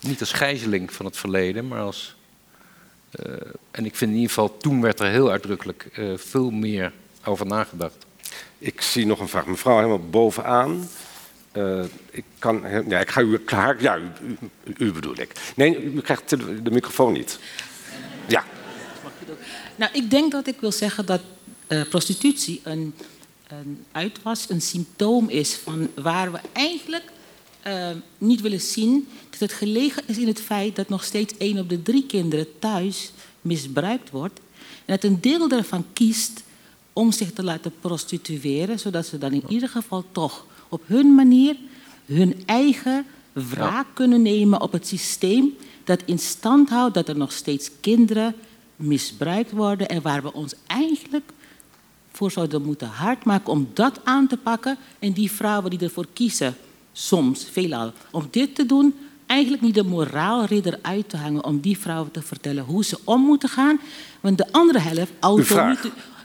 Niet 0.00 0.20
als 0.20 0.32
gijzeling 0.32 0.92
van 0.92 1.06
het 1.06 1.16
verleden, 1.16 1.68
maar 1.68 1.80
als 1.80 2.14
uh, 3.26 3.32
en 3.70 3.84
ik 3.84 3.96
vind 3.96 4.10
in 4.10 4.16
ieder 4.16 4.28
geval, 4.28 4.56
toen 4.56 4.80
werd 4.80 5.00
er 5.00 5.06
heel 5.06 5.30
uitdrukkelijk 5.30 5.88
uh, 5.98 6.16
veel 6.16 6.50
meer 6.50 6.92
over 7.24 7.46
nagedacht. 7.46 8.06
Ik 8.58 8.80
zie 8.80 9.06
nog 9.06 9.20
een 9.20 9.28
vraag. 9.28 9.46
Mevrouw, 9.46 9.76
helemaal 9.76 10.08
bovenaan. 10.08 10.88
Uh, 11.52 11.84
ik, 12.10 12.24
kan, 12.38 12.62
ja, 12.88 12.98
ik 13.00 13.10
ga 13.10 13.20
u 13.20 13.38
klaar. 13.38 13.82
Ja, 13.82 13.96
u, 13.96 14.10
u, 14.22 14.38
u, 14.76 14.92
bedoel 14.92 15.20
ik. 15.20 15.32
Nee, 15.56 15.82
u 15.82 16.00
krijgt 16.00 16.30
de, 16.30 16.62
de 16.62 16.70
microfoon 16.70 17.12
niet. 17.12 17.38
Ja. 18.26 18.44
Nou, 19.76 19.92
ik 19.92 20.10
denk 20.10 20.32
dat 20.32 20.46
ik 20.46 20.60
wil 20.60 20.72
zeggen 20.72 21.06
dat 21.06 21.20
prostitutie 21.88 22.60
een, 22.64 22.94
een 23.48 23.84
uitwas, 23.92 24.50
een 24.50 24.60
symptoom 24.60 25.28
is 25.28 25.54
van 25.54 25.90
waar 25.94 26.32
we 26.32 26.38
eigenlijk 26.52 27.04
niet 28.18 28.40
willen 28.40 28.60
zien 28.60 29.08
het 29.40 29.52
gelegen 29.52 30.02
is 30.06 30.18
in 30.18 30.26
het 30.26 30.40
feit 30.40 30.76
dat 30.76 30.88
nog 30.88 31.04
steeds 31.04 31.36
één 31.36 31.58
op 31.58 31.68
de 31.68 31.82
drie 31.82 32.06
kinderen 32.06 32.46
thuis 32.58 33.12
misbruikt 33.40 34.10
wordt. 34.10 34.40
En 34.84 34.94
dat 34.94 35.04
een 35.04 35.20
deel 35.20 35.48
daarvan 35.48 35.84
kiest 35.92 36.42
om 36.92 37.12
zich 37.12 37.32
te 37.32 37.42
laten 37.42 37.72
prostitueren, 37.80 38.78
zodat 38.78 39.06
ze 39.06 39.18
dan 39.18 39.32
in 39.32 39.44
ieder 39.48 39.68
geval 39.68 40.04
toch 40.12 40.46
op 40.68 40.82
hun 40.86 41.14
manier 41.14 41.56
hun 42.04 42.42
eigen 42.46 43.06
wraak 43.32 43.86
kunnen 43.94 44.22
nemen 44.22 44.60
op 44.60 44.72
het 44.72 44.86
systeem 44.86 45.56
dat 45.84 46.02
in 46.04 46.18
stand 46.18 46.68
houdt 46.68 46.94
dat 46.94 47.08
er 47.08 47.16
nog 47.16 47.32
steeds 47.32 47.70
kinderen 47.80 48.34
misbruikt 48.76 49.50
worden 49.50 49.88
en 49.88 50.02
waar 50.02 50.22
we 50.22 50.32
ons 50.32 50.54
eigenlijk 50.66 51.32
voor 52.12 52.30
zouden 52.30 52.62
moeten 52.62 52.88
hard 52.88 53.24
maken 53.24 53.52
om 53.52 53.68
dat 53.74 54.00
aan 54.04 54.26
te 54.26 54.36
pakken 54.36 54.78
en 54.98 55.12
die 55.12 55.30
vrouwen 55.30 55.70
die 55.70 55.78
ervoor 55.78 56.06
kiezen, 56.12 56.56
soms, 57.00 57.46
veelal, 57.52 57.92
om 58.10 58.28
dit 58.30 58.54
te 58.54 58.66
doen, 58.66 58.94
eigenlijk 59.26 59.62
niet 59.62 59.74
de 59.74 59.84
moraalridder 59.84 60.78
uit 60.82 61.08
te 61.08 61.16
hangen 61.16 61.44
om 61.44 61.60
die 61.60 61.78
vrouwen 61.78 62.10
te 62.10 62.22
vertellen 62.22 62.64
hoe 62.64 62.84
ze 62.84 62.98
om 63.04 63.22
moeten 63.22 63.48
gaan. 63.48 63.80
Want 64.20 64.38
de 64.38 64.46
andere 64.50 64.78
helft... 64.78 65.12
Auto, 65.20 65.74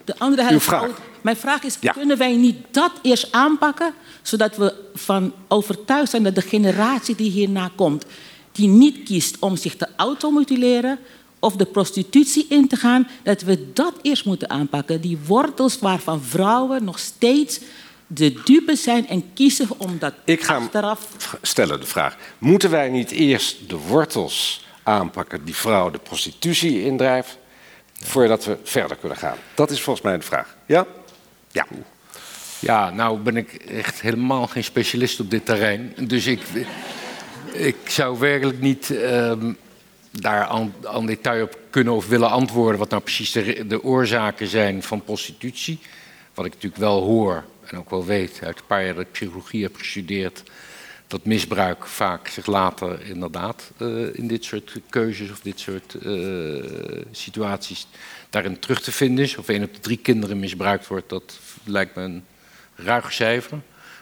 de 0.05 0.15
andere 0.17 0.43
helft 0.43 0.65
vraag. 0.65 1.01
Mijn 1.21 1.35
vraag 1.35 1.63
is, 1.63 1.79
kunnen 1.93 2.17
wij 2.17 2.35
niet 2.35 2.57
dat 2.71 2.91
eerst 3.01 3.31
aanpakken... 3.31 3.93
zodat 4.21 4.57
we 4.57 4.73
van 4.93 5.33
overtuigd 5.47 6.09
zijn 6.09 6.23
dat 6.23 6.35
de 6.35 6.41
generatie 6.41 7.15
die 7.15 7.31
hierna 7.31 7.71
komt... 7.75 8.05
die 8.51 8.67
niet 8.67 9.03
kiest 9.03 9.39
om 9.39 9.55
zich 9.55 9.75
te 9.75 9.87
automutileren 9.95 10.99
of 11.39 11.55
de 11.55 11.65
prostitutie 11.65 12.45
in 12.49 12.67
te 12.67 12.75
gaan... 12.75 13.07
dat 13.23 13.41
we 13.41 13.71
dat 13.73 13.93
eerst 14.01 14.25
moeten 14.25 14.49
aanpakken. 14.49 15.01
Die 15.01 15.19
wortels 15.27 15.79
waarvan 15.79 16.21
vrouwen 16.21 16.83
nog 16.83 16.99
steeds 16.99 17.59
de 18.07 18.41
dupe 18.43 18.75
zijn 18.75 19.07
en 19.07 19.33
kiezen 19.33 19.67
om 19.77 19.97
dat 19.99 20.13
Ik 20.23 20.43
ga 20.43 20.55
achteraf... 20.55 21.07
stellen 21.41 21.79
de 21.79 21.85
vraag. 21.85 22.17
Moeten 22.37 22.69
wij 22.69 22.89
niet 22.89 23.11
eerst 23.11 23.69
de 23.69 23.77
wortels 23.77 24.65
aanpakken 24.83 25.45
die 25.45 25.55
vrouw 25.55 25.91
de 25.91 25.99
prostitutie 25.99 26.83
indrijft... 26.83 27.37
voordat 27.93 28.45
we 28.45 28.57
verder 28.63 28.97
kunnen 28.97 29.17
gaan? 29.17 29.37
Dat 29.53 29.71
is 29.71 29.81
volgens 29.81 30.05
mij 30.05 30.17
de 30.17 30.23
vraag. 30.23 30.55
Ja? 30.65 30.85
Ja. 31.51 31.65
Ja, 32.59 32.89
nou 32.89 33.19
ben 33.19 33.37
ik 33.37 33.53
echt 33.53 34.01
helemaal 34.01 34.47
geen 34.47 34.63
specialist 34.63 35.19
op 35.19 35.29
dit 35.31 35.45
terrein. 35.45 35.93
Dus 35.99 36.25
ik, 36.25 36.41
ik 37.53 37.75
zou 37.87 38.19
werkelijk 38.19 38.61
niet 38.61 38.89
ehm, 38.89 39.53
daar 40.11 40.45
aan, 40.45 40.73
aan, 40.83 41.05
detail 41.05 41.43
op 41.43 41.57
kunnen 41.69 41.93
of 41.93 42.07
willen 42.07 42.29
antwoorden... 42.29 42.79
wat 42.79 42.89
nou 42.89 43.01
precies 43.01 43.31
de, 43.31 43.67
de 43.67 43.83
oorzaken 43.83 44.47
zijn 44.47 44.83
van 44.83 45.03
prostitutie. 45.03 45.79
Wat 46.33 46.45
ik 46.45 46.53
natuurlijk 46.53 46.81
wel 46.81 47.01
hoor 47.01 47.43
en 47.71 47.77
ook 47.77 47.89
wel 47.89 48.05
weet 48.05 48.39
uit 48.43 48.59
een 48.59 48.65
paar 48.65 48.85
jaar 48.85 48.93
dat 48.93 49.05
ik 49.05 49.11
psychologie 49.11 49.63
heb 49.63 49.75
gestudeerd, 49.75 50.43
dat 51.07 51.25
misbruik 51.25 51.85
vaak 51.85 52.27
zich 52.27 52.45
later 52.45 53.01
inderdaad 53.01 53.71
uh, 53.77 54.15
in 54.15 54.27
dit 54.27 54.43
soort 54.43 54.79
keuzes 54.89 55.31
of 55.31 55.39
dit 55.39 55.59
soort 55.59 55.95
uh, 56.03 56.63
situaties 57.11 57.87
daarin 58.29 58.59
terug 58.59 58.81
te 58.81 58.91
vinden 58.91 59.23
is. 59.23 59.37
Of 59.37 59.49
één 59.49 59.63
op 59.63 59.73
de 59.73 59.79
drie 59.79 59.97
kinderen 59.97 60.39
misbruikt 60.39 60.87
wordt, 60.87 61.09
dat 61.09 61.39
lijkt 61.63 61.95
me 61.95 62.01
een 62.01 62.23
ruig 62.75 63.13
cijfer. 63.13 63.61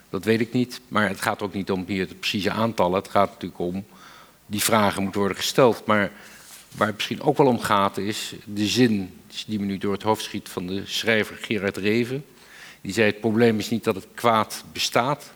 Dat 0.10 0.24
weet 0.24 0.40
ik 0.40 0.54
niet. 0.54 0.82
Maar 0.88 1.08
het 1.08 1.22
gaat 1.22 1.42
ook 1.42 1.54
niet 1.54 1.72
om 1.72 1.84
hier 1.88 2.08
de 2.08 2.16
precieze 2.16 2.52
aantallen. 2.52 3.00
Het 3.00 3.10
gaat 3.10 3.30
natuurlijk 3.30 3.60
om 3.60 3.86
die 4.46 4.62
vragen 4.62 5.02
moeten 5.02 5.20
worden 5.20 5.38
gesteld. 5.38 5.86
Maar 5.86 6.12
waar 6.76 6.88
het 6.88 6.96
misschien 6.96 7.22
ook 7.22 7.38
wel 7.38 7.48
om 7.48 7.60
gaat 7.60 7.98
is 7.98 8.34
de 8.46 8.66
zin 8.66 9.22
die 9.48 9.60
me 9.60 9.66
nu 9.66 9.78
door 9.78 9.94
het 9.94 10.04
hoofd 10.04 10.24
schiet 10.24 10.50
van 10.50 10.68
de 10.68 10.82
schrijver 10.86 11.38
Gerard 11.42 11.78
Reven. 11.78 12.26
Die 12.84 12.94
zei: 12.94 13.08
Het 13.08 13.20
probleem 13.20 13.60
is 13.60 13.70
niet 13.70 13.84
dat 13.84 13.96
het 13.96 14.08
kwaad 14.14 14.64
bestaat, 14.72 15.32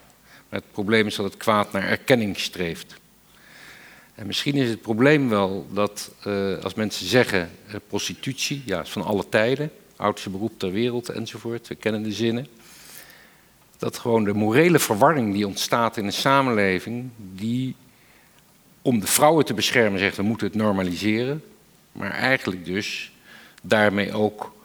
maar 0.49 0.60
het 0.60 0.71
probleem 0.71 1.07
is 1.07 1.15
dat 1.15 1.25
het 1.25 1.38
kwaad 1.38 1.71
naar 1.71 1.83
erkenning 1.83 2.38
streeft. 2.38 2.95
En 4.15 4.27
misschien 4.27 4.55
is 4.55 4.69
het 4.69 4.81
probleem 4.81 5.29
wel 5.29 5.67
dat 5.71 6.12
uh, 6.27 6.57
als 6.63 6.73
mensen 6.73 7.05
zeggen 7.05 7.51
uh, 7.67 7.75
prostitutie, 7.88 8.62
ja, 8.65 8.81
is 8.81 8.89
van 8.89 9.03
alle 9.03 9.29
tijden, 9.29 9.71
oudste 9.95 10.29
beroep 10.29 10.60
ter 10.60 10.71
wereld 10.71 11.10
enzovoort, 11.10 11.67
we 11.67 11.75
kennen 11.75 12.03
de 12.03 12.12
zinnen. 12.12 12.47
Dat 13.77 13.97
gewoon 13.97 14.23
de 14.23 14.33
morele 14.33 14.79
verwarring 14.79 15.33
die 15.33 15.47
ontstaat 15.47 15.97
in 15.97 16.05
een 16.05 16.13
samenleving, 16.13 17.10
die 17.15 17.75
om 18.81 18.99
de 18.99 19.07
vrouwen 19.07 19.45
te 19.45 19.53
beschermen 19.53 19.99
zegt 19.99 20.17
we 20.17 20.23
moeten 20.23 20.47
het 20.47 20.55
normaliseren, 20.55 21.43
maar 21.91 22.12
eigenlijk 22.12 22.65
dus 22.65 23.12
daarmee 23.62 24.13
ook 24.13 24.55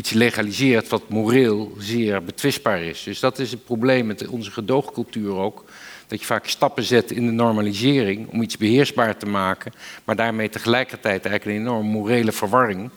iets 0.00 0.10
legaliseert 0.10 0.88
wat 0.88 1.08
moreel 1.08 1.74
zeer 1.78 2.22
betwistbaar 2.22 2.82
is. 2.82 3.02
Dus 3.02 3.20
dat 3.20 3.38
is 3.38 3.50
het 3.50 3.64
probleem 3.64 4.06
met 4.06 4.28
onze 4.28 4.50
gedoogcultuur 4.50 5.34
ook. 5.34 5.64
Dat 6.06 6.20
je 6.20 6.26
vaak 6.26 6.46
stappen 6.46 6.82
zet 6.82 7.10
in 7.10 7.26
de 7.26 7.32
normalisering 7.32 8.28
om 8.28 8.42
iets 8.42 8.56
beheersbaar 8.56 9.16
te 9.16 9.26
maken, 9.26 9.72
maar 10.04 10.16
daarmee 10.16 10.48
tegelijkertijd 10.48 11.26
eigenlijk 11.26 11.44
een 11.44 11.62
enorme 11.62 11.90
morele 11.90 12.32
verwarring. 12.32 12.90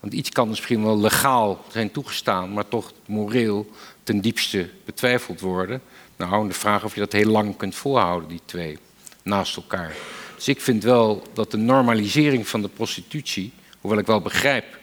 Want 0.00 0.12
iets 0.12 0.30
kan 0.30 0.48
misschien 0.48 0.82
wel 0.82 1.00
legaal 1.00 1.64
zijn 1.72 1.90
toegestaan, 1.90 2.52
maar 2.52 2.68
toch 2.68 2.92
moreel 3.06 3.70
ten 4.02 4.20
diepste 4.20 4.68
betwijfeld 4.84 5.40
worden. 5.40 5.80
Nou, 6.16 6.48
de 6.48 6.54
vraag 6.54 6.84
of 6.84 6.94
je 6.94 7.00
dat 7.00 7.12
heel 7.12 7.30
lang 7.30 7.56
kunt 7.56 7.74
volhouden, 7.74 8.28
die 8.28 8.40
twee, 8.44 8.78
naast 9.22 9.56
elkaar. 9.56 9.94
Dus 10.34 10.48
ik 10.48 10.60
vind 10.60 10.82
wel 10.82 11.22
dat 11.32 11.50
de 11.50 11.56
normalisering 11.56 12.48
van 12.48 12.62
de 12.62 12.68
prostitutie, 12.68 13.52
hoewel 13.80 13.98
ik 13.98 14.06
wel 14.06 14.20
begrijp 14.20 14.80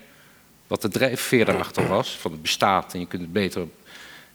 wat 0.69 0.81
de 0.81 0.87
drijfveer 0.87 1.49
erachter 1.49 1.87
was, 1.87 2.17
van 2.17 2.31
het 2.31 2.41
bestaat 2.41 2.93
en 2.93 2.99
je 2.99 3.07
kunt 3.07 3.21
het 3.21 3.33
beter 3.33 3.67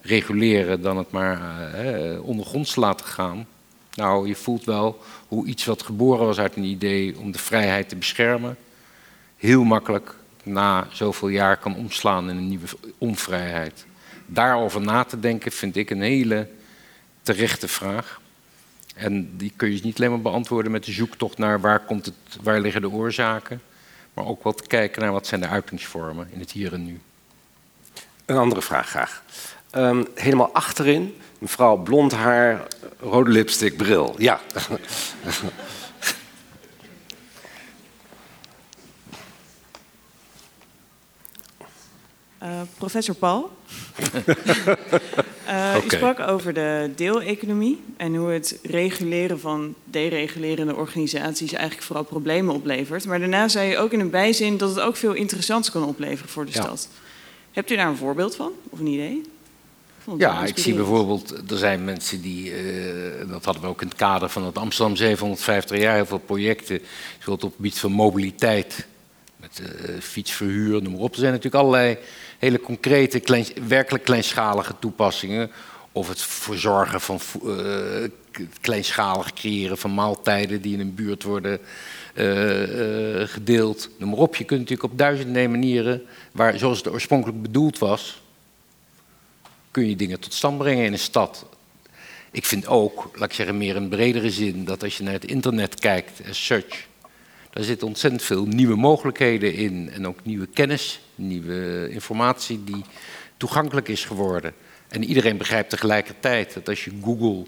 reguleren 0.01 0.83
dan 0.83 0.97
het 0.97 1.11
maar 1.11 1.41
uh, 1.85 2.25
ondergronds 2.25 2.77
laten 2.77 3.07
gaan. 3.07 3.47
Nou, 3.95 4.29
je 4.29 4.35
voelt 4.35 4.65
wel 4.65 5.03
hoe 5.29 5.47
iets 5.47 5.65
wat 5.65 5.83
geboren 5.83 6.27
was 6.27 6.39
uit 6.39 6.57
een 6.57 6.65
idee 6.65 7.19
om 7.19 7.33
de 7.33 7.39
vrijheid 7.39 7.89
te 7.89 7.97
beschermen, 7.97 8.57
heel 9.37 9.65
makkelijk 9.65 10.15
na 10.43 10.87
zoveel 10.93 11.29
jaar 11.29 11.57
kan 11.57 11.77
omslaan 11.77 12.31
in 12.31 12.37
een 12.37 12.49
nieuwe 12.49 12.67
onvrijheid. 12.99 13.87
Daarover 14.27 14.81
na 14.81 15.05
te 15.05 15.21
denken 15.21 15.53
vind 15.53 15.77
ik 15.77 15.91
een 15.91 16.03
hele 16.03 16.49
terechte 17.23 17.69
vraag. 17.69 18.21
En 18.95 19.37
die 19.37 19.53
kun 19.57 19.73
je 19.73 19.81
niet 19.83 19.99
alleen 19.99 20.11
maar 20.11 20.21
beantwoorden 20.21 20.73
met 20.73 20.85
de 20.85 20.93
zoektocht 20.93 21.39
naar 21.39 21.61
waar, 21.61 21.81
komt 21.81 22.05
het, 22.05 22.15
waar 22.43 22.61
liggen 22.61 22.81
de 22.81 22.91
oorzaken, 22.91 23.61
maar 24.15 24.27
ook 24.27 24.45
wel 24.45 24.55
te 24.55 24.67
kijken 24.67 25.03
naar 25.03 25.13
wat 25.13 25.27
zijn 25.27 25.41
de 25.41 25.49
uitingsvormen 25.49 26.29
in 26.33 26.41
het 26.41 26.51
hier 26.51 26.73
en 26.73 26.85
nu. 26.85 27.01
Een 28.25 28.37
andere 28.37 28.63
vraag 28.63 28.89
graag. 28.89 29.23
Um, 29.73 30.07
helemaal 30.15 30.53
achterin, 30.53 31.17
mevrouw 31.39 31.77
blond 31.77 32.13
haar, 32.13 32.67
rode 33.01 33.31
lipstick, 33.31 33.77
bril. 33.77 34.15
Ja. 34.19 34.41
Uh, 42.43 42.61
professor 42.79 43.15
Paul. 43.15 43.51
Uh, 45.49 45.77
U 45.85 45.89
sprak 45.89 46.21
over 46.21 46.55
de 46.55 46.91
deeleconomie 46.97 47.83
en 47.97 48.15
hoe 48.15 48.31
het 48.31 48.59
reguleren 48.63 49.41
van 49.41 49.75
deregulerende 49.85 50.75
organisaties 50.75 51.53
eigenlijk 51.53 51.87
vooral 51.87 52.05
problemen 52.05 52.55
oplevert. 52.55 53.07
Maar 53.07 53.19
daarna 53.19 53.49
zei 53.49 53.71
je 53.71 53.79
ook 53.79 53.93
in 53.93 54.01
een 54.01 54.11
bijzin 54.11 54.57
dat 54.57 54.69
het 54.69 54.81
ook 54.81 54.97
veel 54.97 55.13
interessants 55.13 55.71
kan 55.71 55.85
opleveren 55.85 56.31
voor 56.31 56.45
de 56.45 56.53
ja. 56.55 56.63
stad. 56.63 56.89
Hebt 57.53 57.71
u 57.71 57.77
daar 57.77 57.89
een 57.89 57.97
voorbeeld 57.97 58.37
van 58.37 58.53
of 58.71 58.79
een 58.79 58.87
idee? 58.87 59.23
Ja, 60.19 60.45
ik 60.45 60.59
zie 60.59 60.75
bijvoorbeeld, 60.75 61.51
er 61.51 61.59
zijn 61.59 61.85
mensen 61.85 62.21
die, 62.21 62.65
uh, 62.65 63.29
dat 63.29 63.45
hadden 63.45 63.63
we 63.63 63.69
ook 63.69 63.81
in 63.81 63.89
het 63.89 63.97
kader 63.97 64.29
van 64.29 64.45
het 64.45 64.59
Amsterdam 64.59 64.97
750 64.97 65.79
jaar, 65.79 65.95
heel 65.95 66.07
veel 66.07 66.19
projecten, 66.19 66.79
bijvoorbeeld 67.15 67.45
op 67.45 67.49
het 67.49 67.57
gebied 67.57 67.79
van 67.79 67.93
mobiliteit, 67.93 68.87
met 69.45 69.61
uh, 69.61 70.01
fietsverhuur, 70.01 70.83
noem 70.83 70.93
maar 70.93 71.03
op. 71.03 71.13
Er 71.13 71.19
zijn 71.19 71.33
natuurlijk 71.33 71.63
allerlei 71.63 71.99
hele 72.39 72.61
concrete, 72.61 73.45
werkelijk 73.67 74.05
kleinschalige 74.05 74.75
toepassingen. 74.79 75.51
Of 75.93 76.09
het 76.09 76.21
verzorgen 76.21 77.01
van 77.01 77.21
uh, 77.45 78.09
kleinschalig 78.61 79.33
creëren 79.33 79.79
van 79.79 79.95
maaltijden 79.95 80.61
die 80.61 80.73
in 80.73 80.81
een 80.81 80.95
buurt 80.95 81.23
worden 81.23 81.61
uh, 82.15 83.29
gedeeld. 83.29 83.91
Noem 83.99 84.11
maar 84.11 84.19
op. 84.19 84.37
Je 84.37 84.45
kunt 84.45 84.61
natuurlijk 84.61 84.93
op 84.93 84.99
duizenden 84.99 85.51
manieren, 85.51 86.03
waar, 86.33 86.59
zoals 86.59 86.79
het 86.79 86.89
oorspronkelijk 86.89 87.43
bedoeld 87.43 87.79
was, 87.79 88.23
kun 89.71 89.89
je 89.89 89.97
dingen 89.97 90.21
tot 90.21 90.35
stand 90.35 90.59
brengen 90.59 90.85
in 90.85 90.93
een 90.93 90.99
stad. 90.99 91.47
Ik 92.31 92.45
vind 92.45 92.67
ook, 92.67 93.11
laat 93.15 93.29
ik 93.29 93.35
zeggen, 93.35 93.59
meer 93.59 93.77
in 93.77 93.89
bredere 93.89 94.31
zin, 94.31 94.65
dat 94.65 94.83
als 94.83 94.97
je 94.97 95.03
naar 95.03 95.13
het 95.13 95.25
internet 95.25 95.75
kijkt, 95.75 96.21
as 96.29 96.45
such, 96.45 96.87
daar 97.55 97.65
zitten 97.65 97.87
ontzettend 97.87 98.23
veel 98.23 98.47
nieuwe 98.47 98.77
mogelijkheden 98.77 99.55
in 99.55 99.91
en 99.91 100.07
ook 100.07 100.19
nieuwe 100.23 100.47
kennis, 100.47 101.01
nieuwe 101.15 101.89
informatie 101.91 102.65
die 102.65 102.85
toegankelijk 103.37 103.89
is 103.89 104.05
geworden. 104.05 104.55
En 104.89 105.05
iedereen 105.05 105.37
begrijpt 105.37 105.71
tegelijkertijd 105.71 106.55
dat 106.55 106.69
als 106.69 106.85
je 106.85 106.91
Google 107.03 107.47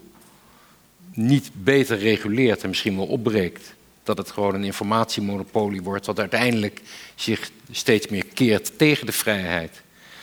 niet 1.15 1.51
beter 1.53 1.99
reguleert 1.99 2.63
en 2.63 2.69
misschien 2.69 2.97
wel 2.97 3.07
opbreekt, 3.07 3.75
dat 4.03 4.19
het 4.19 4.31
gewoon 4.31 4.55
een 4.55 4.65
informatiemonopolie 4.65 5.83
wordt, 5.83 6.07
wat 6.07 6.19
uiteindelijk 6.19 6.83
zich 7.15 7.51
steeds 7.71 8.09
meer 8.09 8.27
keert 8.35 8.79
tegen 8.79 9.07
de 9.07 9.13
vrijheid. 9.13 9.83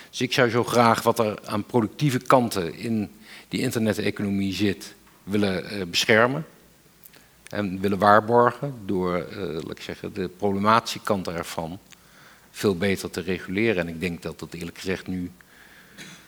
Dus 0.10 0.22
ik 0.22 0.34
zou 0.34 0.50
zo 0.50 0.64
graag 0.64 1.02
wat 1.02 1.20
er 1.20 1.40
aan 1.46 1.66
productieve 1.66 2.20
kanten 2.20 2.76
in 2.76 3.10
die 3.48 3.62
interneteconomie 3.62 4.54
zit, 4.54 4.94
willen 5.24 5.78
uh, 5.78 5.86
beschermen 5.86 6.46
en 7.54 7.80
willen 7.82 7.98
waarborgen 7.98 8.76
door, 8.86 9.28
uh, 9.32 9.38
laat 9.38 9.72
ik 9.72 9.82
zeggen, 9.82 10.14
de 10.14 10.28
problematische 10.28 11.00
kant 11.00 11.28
ervan 11.28 11.80
veel 12.52 12.78
beter 12.78 13.10
te 13.10 13.22
reguleren. 13.22 13.88
En 13.88 13.88
ik 13.88 14.00
denk 14.00 14.22
dat 14.22 14.40
dat 14.40 14.54
eerlijk 14.54 14.78
gezegd 14.78 15.08
nu 15.08 15.32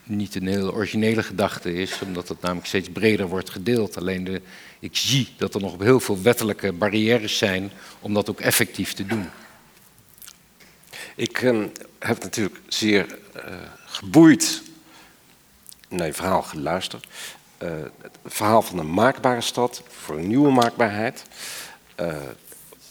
niet 0.03 0.35
een 0.35 0.47
hele 0.47 0.73
originele 0.73 1.23
gedachte 1.23 1.73
is, 1.73 1.99
omdat 1.99 2.27
het 2.27 2.41
namelijk 2.41 2.67
steeds 2.67 2.89
breder 2.89 3.27
wordt 3.27 3.49
gedeeld. 3.49 3.97
Alleen 3.97 4.23
de, 4.23 4.41
ik 4.79 4.95
zie 4.97 5.29
dat 5.37 5.53
er 5.53 5.61
nog 5.61 5.79
heel 5.79 5.99
veel 5.99 6.21
wettelijke 6.21 6.71
barrières 6.71 7.37
zijn 7.37 7.71
om 7.99 8.13
dat 8.13 8.29
ook 8.29 8.39
effectief 8.39 8.93
te 8.93 9.05
doen. 9.05 9.29
Ik 11.15 11.41
uh, 11.41 11.65
heb 11.99 12.23
natuurlijk 12.23 12.59
zeer 12.67 13.17
uh, 13.35 13.41
geboeid 13.85 14.61
naar 15.89 16.07
je 16.07 16.13
verhaal 16.13 16.41
geluisterd. 16.41 17.07
Uh, 17.63 17.69
het 18.01 18.17
verhaal 18.25 18.61
van 18.61 18.79
een 18.79 18.93
maakbare 18.93 19.41
stad 19.41 19.81
voor 19.87 20.17
een 20.17 20.27
nieuwe 20.27 20.51
maakbaarheid. 20.51 21.25
Uh, 21.99 22.15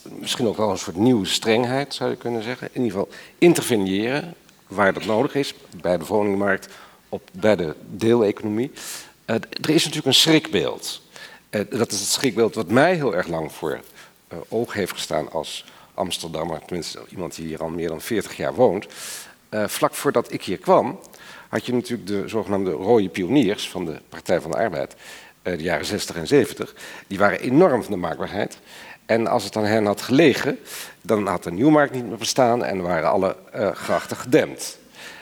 misschien 0.03 0.47
ook 0.47 0.57
wel 0.57 0.71
een 0.71 0.79
soort 0.79 0.97
nieuwe 0.97 1.27
strengheid, 1.27 1.95
zou 1.95 2.11
je 2.11 2.17
kunnen 2.17 2.43
zeggen. 2.43 2.69
In 2.73 2.83
ieder 2.83 2.99
geval 2.99 3.15
interveneren 3.39 4.35
waar 4.67 4.93
dat 4.93 5.05
nodig 5.05 5.35
is, 5.35 5.55
bij 5.81 5.99
de 5.99 6.05
woningmarkt, 6.05 6.69
op, 7.09 7.29
bij 7.33 7.57
de 7.57 7.75
deeleconomie. 7.91 8.71
Uh, 9.27 9.37
er 9.37 9.71
is 9.71 9.85
natuurlijk 9.85 10.07
een 10.07 10.15
schrikbeeld. 10.15 11.03
dat 11.51 11.93
is 11.93 12.01
het 12.01 12.09
schrikbeeld 12.09 12.55
wat 12.55 12.71
mij 12.71 12.95
heel 12.95 13.15
erg 13.15 13.27
lang 13.27 13.53
voor 13.53 13.81
oog 14.49 14.73
heeft 14.73 14.93
gestaan 14.93 15.31
als 15.33 15.65
Amsterdammer, 15.95 16.61
tenminste 16.67 17.03
iemand 17.11 17.35
die 17.35 17.47
hier 17.47 17.63
al 17.63 17.69
meer 17.69 17.89
dan 17.89 18.01
40 18.01 18.37
jaar 18.37 18.55
woont. 18.55 18.87
vlak 19.51 19.95
voordat 19.95 20.33
ik 20.33 20.43
hier 20.43 20.59
kwam, 20.59 20.99
had 21.55 21.67
je 21.67 21.73
natuurlijk 21.73 22.09
de 22.09 22.29
zogenaamde 22.29 22.71
rode 22.71 23.09
pioniers 23.09 23.71
van 23.71 23.85
de 23.85 24.01
Partij 24.09 24.41
van 24.41 24.51
de 24.51 24.57
Arbeid, 24.57 24.95
uh, 25.43 25.57
de 25.57 25.63
jaren 25.63 25.87
60 25.87 26.17
en 26.17 26.27
70. 26.27 26.75
Die 27.07 27.19
waren 27.19 27.41
enorm 27.41 27.83
van 27.83 27.93
de 27.93 27.99
maakbaarheid. 27.99 28.59
En 29.07 29.27
als 29.27 29.45
het 29.45 29.57
aan 29.57 29.65
hen 29.65 29.87
had 29.87 30.03
gelegen, 30.03 30.59
dan 31.01 31.27
had 31.27 31.43
de 31.43 31.53
Nieuwmarkt 31.53 31.95
niet 31.95 32.09
meer 32.09 32.17
bestaan 32.17 32.65
en 32.65 32.83
waren 32.83 33.11
alle 33.11 33.37
uh, 33.57 33.71
grachten 33.71 34.17
gedempt. 34.17 34.79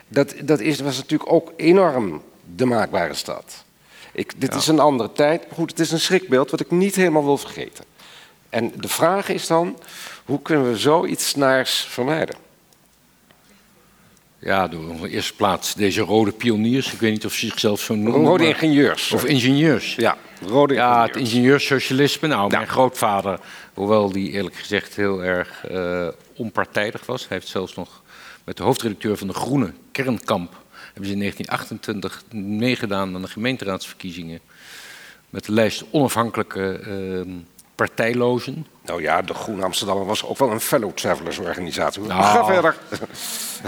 Dat, 0.09 0.35
dat 0.45 0.61
is, 0.61 0.81
was 0.81 0.97
natuurlijk 0.97 1.33
ook 1.33 1.53
enorm 1.57 2.23
de 2.55 2.65
maakbare 2.65 3.15
stad. 3.15 3.65
Ik, 4.13 4.41
dit 4.41 4.53
ja. 4.53 4.59
is 4.59 4.67
een 4.67 4.81
andere 4.81 5.13
tijd, 5.13 5.47
maar 5.47 5.57
goed, 5.57 5.71
het 5.71 5.81
is 5.81 5.93
een 5.93 6.01
schrikbeeld 6.01 6.51
wat 6.51 6.61
ik 6.61 6.71
niet 6.71 6.95
helemaal 6.95 7.25
wil 7.25 7.39
vergeten. 7.39 7.85
En 8.49 8.73
de 8.77 8.89
vraag 8.89 9.29
is 9.29 9.47
dan, 9.47 9.79
hoe 10.25 10.43
kunnen 10.43 10.71
we 10.71 10.77
zoiets 10.77 11.35
naars 11.35 11.81
vermijden? 11.81 12.37
Ja, 14.45 14.69
door 14.69 14.91
in 14.91 15.01
de 15.01 15.09
eerste 15.09 15.35
plaats 15.35 15.75
deze 15.75 16.01
rode 16.01 16.33
pioniers. 16.33 16.93
Ik 16.93 17.01
weet 17.01 17.13
niet 17.13 17.25
of 17.25 17.33
ze 17.33 17.47
zichzelf 17.47 17.81
zo 17.81 17.95
noemen. 17.95 18.25
Rode 18.25 18.47
ingenieurs. 18.47 19.13
Of 19.13 19.25
ingenieurs. 19.25 19.95
Ja, 19.95 20.17
rode 20.41 20.75
ingenieurs. 20.75 20.99
Ja, 20.99 21.07
het 21.07 21.17
ingenieurssocialisme. 21.17 22.29
Nou, 22.29 22.51
ja. 22.51 22.57
mijn 22.57 22.69
grootvader, 22.69 23.41
hoewel 23.75 24.13
die 24.13 24.31
eerlijk 24.31 24.55
gezegd 24.55 24.97
heel 24.97 25.25
erg 25.25 25.65
uh, 25.71 26.09
onpartijdig 26.37 27.07
was. 27.07 27.29
Hij 27.29 27.37
heeft 27.37 27.49
zelfs 27.49 27.75
nog 27.75 28.03
met 28.45 28.57
de 28.57 28.63
hoofdredacteur 28.63 29.17
van 29.17 29.27
de 29.27 29.33
Groene, 29.33 29.73
Kernkamp... 29.93 30.63
hebben 30.85 31.07
ze 31.07 31.13
in 31.13 31.19
1928 31.19 32.23
meegedaan 32.33 33.15
aan 33.15 33.23
de 33.23 33.29
gemeenteraadsverkiezingen... 33.29 34.41
met 35.31 35.45
de 35.45 35.53
lijst 35.53 35.85
onafhankelijke 35.91 36.81
uh, 37.27 37.35
partijlozen. 37.75 38.67
Nou 38.85 39.03
ja, 39.03 39.23
de 39.23 39.35
Groene 39.35 39.65
Amsterdammer 39.65 40.07
was 40.07 40.25
ook 40.25 40.39
wel 40.39 40.51
een 40.51 40.61
fellow 40.61 40.93
travelers 40.93 41.39
organisatie. 41.39 42.03
Nou, 42.03 42.23
Ga 42.23 42.45
verder. 42.45 42.77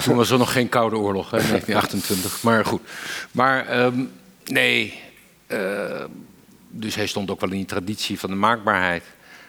Toen 0.04 0.16
was 0.16 0.30
er 0.30 0.38
nog 0.38 0.52
geen 0.52 0.68
Koude 0.68 0.96
Oorlog, 0.96 1.30
hè, 1.30 1.38
1928. 1.38 2.42
Maar 2.42 2.64
goed. 2.64 2.80
Maar 3.30 3.84
um, 3.84 4.12
nee. 4.44 5.02
Uh, 5.48 6.04
dus 6.68 6.94
hij 6.94 7.06
stond 7.06 7.30
ook 7.30 7.40
wel 7.40 7.50
in 7.50 7.56
die 7.56 7.66
traditie 7.66 8.18
van 8.18 8.30
de 8.30 8.36
maakbaarheid. 8.36 9.04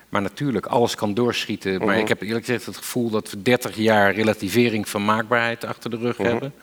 Maar 0.10 0.22
natuurlijk, 0.22 0.66
alles 0.66 0.96
kan 0.96 1.14
doorschieten. 1.14 1.78
Maar 1.78 1.88
uh 1.88 1.94
-huh. 1.94 2.02
ik 2.02 2.08
heb 2.08 2.22
eerlijk 2.22 2.46
gezegd 2.46 2.66
het 2.66 2.78
gevoel 2.78 3.10
dat 3.10 3.32
we 3.32 3.42
30 3.42 3.76
jaar 3.76 4.14
relativering 4.14 4.90
van 4.90 5.06
maakbaarheid 5.06 5.66
achter 5.66 5.90
de 5.90 5.98
rug 5.98 6.20
uh 6.20 6.26
-huh. 6.26 6.32
hebben. 6.32 6.54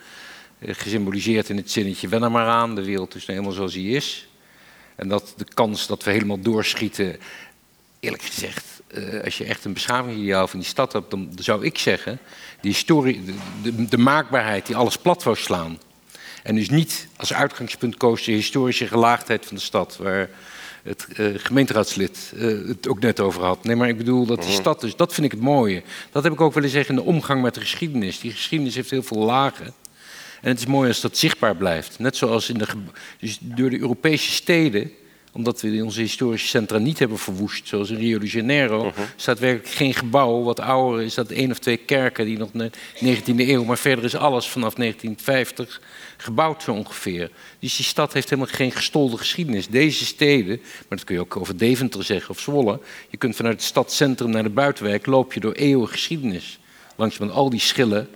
Uh, 0.58 0.74
gesymboliseerd 0.74 1.48
in 1.48 1.56
het 1.56 1.70
zinnetje, 1.70 2.08
wen 2.08 2.22
er 2.22 2.30
maar 2.30 2.46
aan, 2.46 2.74
de 2.74 2.84
wereld 2.84 3.14
is 3.14 3.26
nou 3.26 3.38
helemaal 3.38 3.56
zoals 3.56 3.72
die 3.72 3.96
is. 3.96 4.28
En 4.94 5.08
dat 5.08 5.34
de 5.36 5.46
kans 5.54 5.86
dat 5.86 6.04
we 6.04 6.10
helemaal 6.10 6.40
doorschieten, 6.40 7.16
eerlijk 8.02 8.22
gezegd, 8.22 8.64
uh, 8.94 9.24
als 9.24 9.38
je 9.38 9.44
echt 9.44 9.64
een 9.64 9.72
beschavingsideaal 9.72 10.48
van 10.48 10.58
die 10.58 10.68
stad 10.68 10.92
hebt, 10.92 11.10
dan 11.10 11.32
zou 11.38 11.64
ik 11.64 11.78
zeggen, 11.78 12.18
die 12.60 12.70
historie, 12.70 13.24
de, 13.24 13.34
de, 13.62 13.84
de, 13.88 13.98
maakbaarheid 13.98 14.66
die 14.66 14.76
alles 14.76 14.96
plat 14.96 15.22
wou 15.22 15.36
slaan. 15.36 15.78
En 16.42 16.54
dus 16.54 16.70
niet 16.70 17.08
als 17.16 17.32
uitgangspunt 17.32 17.96
koos 17.96 18.24
de 18.24 18.32
historische 18.32 18.86
gelaagdheid 18.86 19.46
van 19.46 19.56
de 19.56 19.62
stad, 19.62 19.96
waar 19.96 20.28
het 20.82 21.06
uh, 21.16 21.38
gemeenteraadslid 21.38 22.32
uh, 22.34 22.68
het 22.68 22.88
ook 22.88 23.00
net 23.00 23.20
over 23.20 23.42
had. 23.42 23.64
Nee, 23.64 23.76
maar 23.76 23.88
ik 23.88 23.96
bedoel 23.96 24.26
dat 24.26 24.38
die 24.38 24.50
mhm. 24.50 24.60
stad 24.60 24.80
dus, 24.80 24.96
dat 24.96 25.14
vind 25.14 25.26
ik 25.26 25.32
het 25.32 25.40
mooie. 25.40 25.82
Dat 26.10 26.22
heb 26.22 26.32
ik 26.32 26.40
ook 26.40 26.54
willen 26.54 26.70
zeggen 26.70 26.96
in 26.96 27.02
de 27.02 27.10
omgang 27.10 27.42
met 27.42 27.54
de 27.54 27.60
geschiedenis. 27.60 28.20
Die 28.20 28.32
geschiedenis 28.32 28.74
heeft 28.74 28.90
heel 28.90 29.02
veel 29.02 29.24
lagen. 29.24 29.74
En 30.40 30.48
het 30.48 30.58
is 30.58 30.66
mooi 30.66 30.88
als 30.88 31.00
dat 31.00 31.16
zichtbaar 31.16 31.56
blijft. 31.56 31.98
Net 31.98 32.16
zoals 32.16 32.48
in 32.48 32.58
de, 32.58 32.66
dus 33.20 33.38
door 33.40 33.70
de 33.70 33.80
Europese 33.80 34.30
steden 34.30 34.92
omdat 35.32 35.60
we 35.60 35.84
onze 35.84 36.00
historische 36.00 36.48
centra 36.48 36.78
niet 36.78 36.98
hebben 36.98 37.18
verwoest, 37.18 37.68
zoals 37.68 37.90
in 37.90 37.96
Rio 37.96 38.18
de 38.18 38.26
Janeiro, 38.26 38.86
uh 38.86 38.92
staat 39.16 39.38
werkelijk 39.38 39.74
geen 39.74 39.94
gebouw. 39.94 40.42
Wat 40.42 40.60
ouder 40.60 41.02
is 41.02 41.14
dat 41.14 41.30
één 41.30 41.50
of 41.50 41.58
twee 41.58 41.76
kerken 41.76 42.24
die 42.24 42.38
nog 42.38 42.48
in 42.52 42.70
de 43.00 43.16
19e 43.16 43.36
eeuw, 43.36 43.64
maar 43.64 43.78
verder 43.78 44.04
is 44.04 44.16
alles 44.16 44.48
vanaf 44.48 44.74
1950 44.74 45.80
gebouwd 46.16 46.62
zo 46.62 46.72
ongeveer. 46.72 47.30
Dus 47.58 47.76
die 47.76 47.84
stad 47.84 48.12
heeft 48.12 48.30
helemaal 48.30 48.54
geen 48.54 48.72
gestolde 48.72 49.16
geschiedenis. 49.16 49.68
Deze 49.68 50.04
steden, 50.04 50.60
maar 50.60 50.98
dat 50.98 51.04
kun 51.04 51.14
je 51.14 51.20
ook 51.20 51.36
over 51.36 51.56
Deventer 51.56 52.04
zeggen 52.04 52.30
of 52.30 52.40
Zwolle, 52.40 52.80
je 53.10 53.16
kunt 53.16 53.36
vanuit 53.36 53.54
het 53.54 53.64
stadscentrum 53.64 54.30
naar 54.30 54.42
de 54.42 54.48
buitenwijk 54.48 55.06
loop 55.06 55.32
je 55.32 55.40
door 55.40 55.52
eeuwen 55.52 55.88
geschiedenis. 55.88 56.58
Langs 56.96 57.18
met 57.18 57.30
al 57.30 57.50
die 57.50 57.60
schillen. 57.60 58.08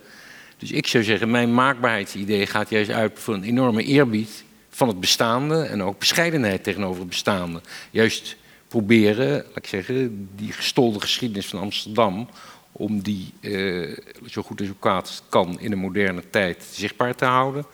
Dus 0.57 0.71
ik 0.71 0.87
zou 0.87 1.03
zeggen, 1.03 1.31
mijn 1.31 1.53
maakbaarheidsidee 1.53 2.45
gaat 2.45 2.69
juist 2.69 2.89
uit 2.89 3.19
voor 3.19 3.33
een 3.33 3.43
enorme 3.43 3.83
eerbied 3.83 4.45
van 4.77 4.87
het 4.87 4.99
bestaande 4.99 5.63
en 5.63 5.83
ook 5.83 5.99
bescheidenheid 5.99 6.63
tegenover 6.63 6.99
het 6.99 7.09
bestaande. 7.09 7.61
Juist 7.91 8.35
proberen, 8.67 9.29
laat 9.29 9.57
ik 9.57 9.67
zeggen, 9.67 10.29
die 10.35 10.51
gestolde 10.51 10.99
geschiedenis 10.99 11.45
van 11.47 11.59
Amsterdam, 11.59 12.29
om 12.71 13.01
die 13.01 13.33
eh, 13.41 13.97
zo 14.25 14.41
goed 14.41 14.59
als 14.59 14.69
kwaad 14.79 15.23
kan 15.29 15.59
in 15.59 15.71
een 15.71 15.77
moderne 15.77 16.29
tijd 16.29 16.63
zichtbaar 16.71 17.15
te 17.15 17.25
houden. 17.25 17.65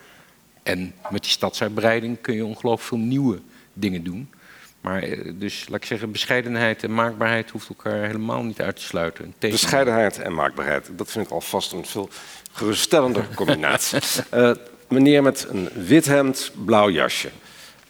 En 0.63 0.93
met 1.09 1.21
die 1.21 1.31
stadsuitbreiding 1.31 2.21
kun 2.21 2.35
je 2.35 2.45
ongelooflijk 2.45 2.87
veel 2.87 2.97
nieuwe 2.97 3.39
dingen 3.73 4.03
doen. 4.03 4.29
Maar 4.81 5.01
eh, 5.01 5.31
dus, 5.35 5.67
laat 5.69 5.81
ik 5.81 5.85
zeggen, 5.85 6.11
bescheidenheid 6.11 6.83
en 6.83 6.93
maakbaarheid 6.93 7.49
hoeft 7.49 7.69
elkaar 7.69 8.05
helemaal 8.05 8.43
niet 8.43 8.61
uit 8.61 8.75
te 8.75 8.81
sluiten. 8.81 9.33
Bescheidenheid 9.39 10.19
en 10.19 10.33
maakbaarheid, 10.33 10.89
dat 10.95 11.11
vind 11.11 11.25
ik 11.25 11.31
alvast 11.31 11.71
een 11.71 11.85
veel 11.85 12.09
geruststellender 12.51 13.27
combinatie. 13.35 13.99
uh, 14.33 14.51
meneer 14.93 15.23
met 15.23 15.47
een 15.49 15.69
wit 15.73 16.05
hemd, 16.05 16.51
blauw 16.65 16.89
jasje. 16.89 17.29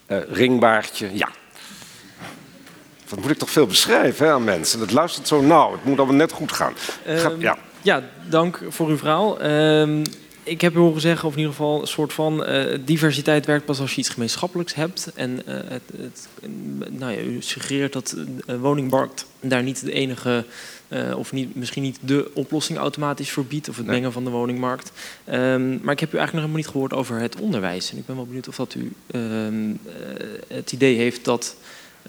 Uh, 0.08 0.18
ringbaardje, 0.30 1.10
ja. 1.14 1.30
Dat 3.10 3.20
moet 3.20 3.30
ik 3.32 3.38
toch 3.38 3.50
veel 3.50 3.68
beschrijven 3.68 4.26
hè, 4.26 4.32
aan 4.32 4.44
mensen. 4.44 4.80
Dat 4.80 4.92
luistert 4.92 5.28
zo 5.28 5.42
nauw. 5.42 5.72
Het 5.72 5.86
moet 5.86 5.98
allemaal 5.98 6.16
net 6.16 6.32
goed 6.32 6.52
gaan. 6.52 6.74
Ehm, 7.06 7.42
ja. 7.42 7.58
ja, 7.82 8.04
dank 8.30 8.60
voor 8.70 8.88
uw 8.88 8.98
verhaal. 8.98 9.40
Ehm, 9.40 10.04
ik 10.44 10.62
heb 10.62 10.76
u 10.76 10.80
horen 10.80 11.02
zeggen, 11.02 11.28
of 11.28 11.34
in 11.34 11.40
ieder 11.40 11.56
geval 11.56 11.82
een 11.82 11.88
soort 11.88 12.14
van 12.14 12.50
uh, 12.50 12.78
diversiteit 12.86 13.46
werkt 13.46 13.66
pas 13.66 13.80
als 13.80 13.94
je 13.94 14.00
iets 14.00 14.10
gemeenschappelijks 14.10 14.74
hebt. 14.74 15.12
En 15.16 15.42
uh, 15.48 15.54
het, 15.54 15.82
het, 15.98 16.28
nou 16.90 17.12
ja, 17.12 17.20
u 17.20 17.42
suggereert 17.42 17.94
dat 17.94 18.16
de 18.46 18.60
woningmarkt 18.60 19.26
daar 19.40 19.64
niet 19.64 19.86
de 19.86 19.92
enige 19.92 20.46
uh, 20.94 21.18
of 21.18 21.32
niet, 21.32 21.56
misschien 21.56 21.84
niet 21.84 21.98
de 22.02 22.32
oplossing 22.34 22.80
automatisch 22.80 23.30
verbiedt 23.30 23.70
of 23.70 23.78
het 23.78 23.86
mengen 23.86 24.12
van 24.12 24.24
de 24.24 24.30
woningmarkt. 24.30 24.92
Um, 25.32 25.80
maar 25.82 25.94
ik 25.94 26.00
heb 26.00 26.14
u 26.14 26.18
eigenlijk 26.18 26.32
nog 26.32 26.32
helemaal 26.32 26.56
niet 26.56 26.68
gehoord 26.68 26.94
over 26.94 27.20
het 27.20 27.40
onderwijs. 27.40 27.92
En 27.92 27.98
ik 27.98 28.06
ben 28.06 28.16
wel 28.16 28.26
benieuwd 28.26 28.48
of 28.48 28.56
dat 28.56 28.76
u 28.76 28.92
um, 29.16 29.80
het 30.48 30.72
idee 30.72 30.96
heeft 30.96 31.26
dat 31.26 31.56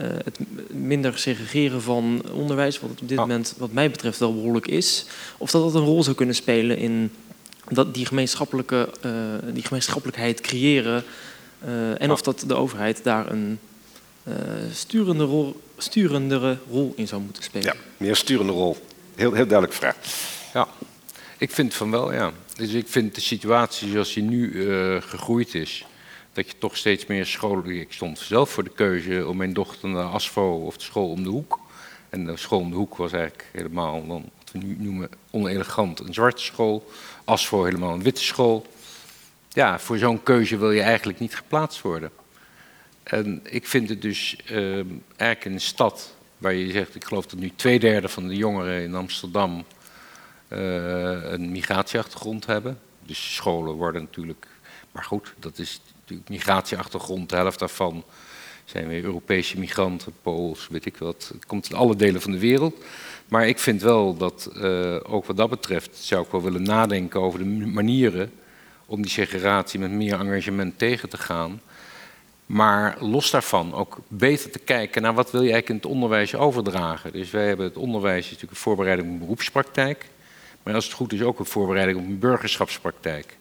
uh, 0.00 0.06
het 0.24 0.38
minder 0.70 1.18
segregeren 1.18 1.82
van 1.82 2.22
onderwijs, 2.32 2.80
wat 2.80 2.90
het 2.90 3.00
op 3.00 3.08
dit 3.08 3.18
moment 3.18 3.54
wat 3.58 3.72
mij 3.72 3.90
betreft 3.90 4.18
wel 4.18 4.34
behoorlijk 4.34 4.66
is, 4.66 5.06
of 5.38 5.50
dat 5.50 5.62
dat 5.62 5.74
een 5.74 5.86
rol 5.86 6.02
zou 6.02 6.16
kunnen 6.16 6.34
spelen 6.34 6.76
in 6.76 7.10
dat 7.68 7.94
die, 7.94 8.06
gemeenschappelijke, 8.06 8.88
uh, 9.06 9.12
die 9.52 9.64
gemeenschappelijkheid 9.64 10.40
creëren. 10.40 11.04
en 11.98 12.10
of 12.10 12.22
dat 12.22 12.44
de 12.46 12.54
overheid 12.54 13.04
daar 13.04 13.30
een 13.30 13.58
sturende 14.72 15.24
rol 15.24 15.60
sturendere 15.76 16.58
rol 16.70 16.92
in 16.96 17.08
zou 17.08 17.22
moeten 17.22 17.42
spelen? 17.42 17.66
Ja, 17.66 17.80
meer 17.96 18.16
sturende 18.16 18.52
rol. 18.52 18.76
Heel, 19.14 19.32
heel 19.32 19.46
duidelijk 19.46 19.78
vraag. 19.78 19.96
Ja, 20.52 20.68
ik 21.38 21.50
vind 21.50 21.74
van 21.74 21.90
wel, 21.90 22.12
ja. 22.12 22.32
Dus 22.56 22.72
ik 22.72 22.88
vind 22.88 23.14
de 23.14 23.20
situatie 23.20 23.90
zoals 23.90 24.14
die 24.14 24.22
nu 24.22 24.52
uh, 24.52 25.02
gegroeid 25.02 25.54
is, 25.54 25.86
dat 26.32 26.46
je 26.46 26.58
toch 26.58 26.76
steeds 26.76 27.06
meer 27.06 27.26
scholen. 27.26 27.80
Ik 27.80 27.92
stond 27.92 28.18
zelf 28.18 28.50
voor 28.50 28.64
de 28.64 28.74
keuze 28.74 29.26
om 29.26 29.36
mijn 29.36 29.52
dochter 29.52 29.88
naar 29.88 30.04
ASFO 30.04 30.62
of 30.66 30.76
de 30.76 30.82
school 30.82 31.10
om 31.10 31.22
de 31.22 31.28
hoek. 31.28 31.58
En 32.10 32.24
de 32.24 32.36
school 32.36 32.58
om 32.58 32.70
de 32.70 32.76
hoek 32.76 32.96
was 32.96 33.12
eigenlijk 33.12 33.48
helemaal, 33.52 34.06
wat 34.06 34.22
we 34.52 34.58
nu 34.58 34.76
noemen, 34.78 35.08
onelegant 35.30 36.00
een 36.00 36.14
zwarte 36.14 36.42
school. 36.42 36.90
ASFO 37.24 37.64
helemaal 37.64 37.92
een 37.92 38.02
witte 38.02 38.22
school. 38.22 38.66
Ja, 39.48 39.78
voor 39.78 39.98
zo'n 39.98 40.22
keuze 40.22 40.56
wil 40.56 40.70
je 40.70 40.82
eigenlijk 40.82 41.18
niet 41.18 41.36
geplaatst 41.36 41.80
worden. 41.80 42.10
En 43.04 43.40
ik 43.42 43.66
vind 43.66 43.88
het 43.88 44.02
dus 44.02 44.36
uh, 44.50 44.74
eigenlijk 45.16 45.44
in 45.44 45.52
een 45.52 45.60
stad 45.60 46.14
waar 46.38 46.54
je 46.54 46.72
zegt, 46.72 46.94
ik 46.94 47.04
geloof 47.04 47.26
dat 47.26 47.38
nu 47.38 47.52
twee 47.56 47.78
derde 47.78 48.08
van 48.08 48.28
de 48.28 48.36
jongeren 48.36 48.82
in 48.82 48.94
Amsterdam 48.94 49.64
uh, 50.48 51.30
een 51.32 51.52
migratieachtergrond 51.52 52.46
hebben. 52.46 52.78
Dus 53.02 53.34
scholen 53.34 53.74
worden 53.74 54.02
natuurlijk, 54.02 54.46
maar 54.92 55.04
goed, 55.04 55.34
dat 55.38 55.58
is 55.58 55.80
natuurlijk 56.00 56.28
migratieachtergrond, 56.28 57.28
de 57.28 57.36
helft 57.36 57.58
daarvan 57.58 58.04
zijn 58.64 58.88
weer 58.88 59.04
Europese 59.04 59.58
migranten, 59.58 60.12
Pools, 60.22 60.68
weet 60.68 60.86
ik 60.86 60.96
wat. 60.96 61.30
Het 61.34 61.46
komt 61.46 61.70
in 61.70 61.76
alle 61.76 61.96
delen 61.96 62.22
van 62.22 62.32
de 62.32 62.38
wereld. 62.38 62.84
Maar 63.28 63.48
ik 63.48 63.58
vind 63.58 63.82
wel 63.82 64.16
dat, 64.16 64.50
uh, 64.56 64.96
ook 65.02 65.24
wat 65.24 65.36
dat 65.36 65.50
betreft, 65.50 65.96
zou 65.96 66.24
ik 66.24 66.30
wel 66.30 66.42
willen 66.42 66.62
nadenken 66.62 67.20
over 67.20 67.38
de 67.38 67.44
manieren 67.66 68.32
om 68.86 69.02
die 69.02 69.10
segregatie 69.10 69.80
met 69.80 69.90
meer 69.90 70.20
engagement 70.20 70.78
tegen 70.78 71.08
te 71.08 71.16
gaan. 71.16 71.60
Maar 72.46 72.96
los 73.00 73.30
daarvan 73.30 73.74
ook 73.74 73.98
beter 74.08 74.50
te 74.50 74.58
kijken 74.58 75.02
naar 75.02 75.14
wat 75.14 75.30
wil 75.30 75.42
je 75.42 75.62
in 75.62 75.74
het 75.74 75.86
onderwijs 75.86 76.34
overdragen. 76.34 77.12
Dus 77.12 77.30
wij 77.30 77.46
hebben 77.46 77.66
het 77.66 77.76
onderwijs 77.76 78.24
natuurlijk 78.24 78.50
een 78.50 78.56
voorbereiding 78.56 79.08
op 79.08 79.14
een 79.14 79.20
beroepspraktijk. 79.20 80.08
Maar 80.62 80.74
als 80.74 80.84
het 80.84 80.94
goed 80.94 81.12
is 81.12 81.22
ook 81.22 81.38
een 81.38 81.46
voorbereiding 81.46 81.98
op 81.98 82.04
een 82.04 82.18
burgerschapspraktijk. 82.18 83.36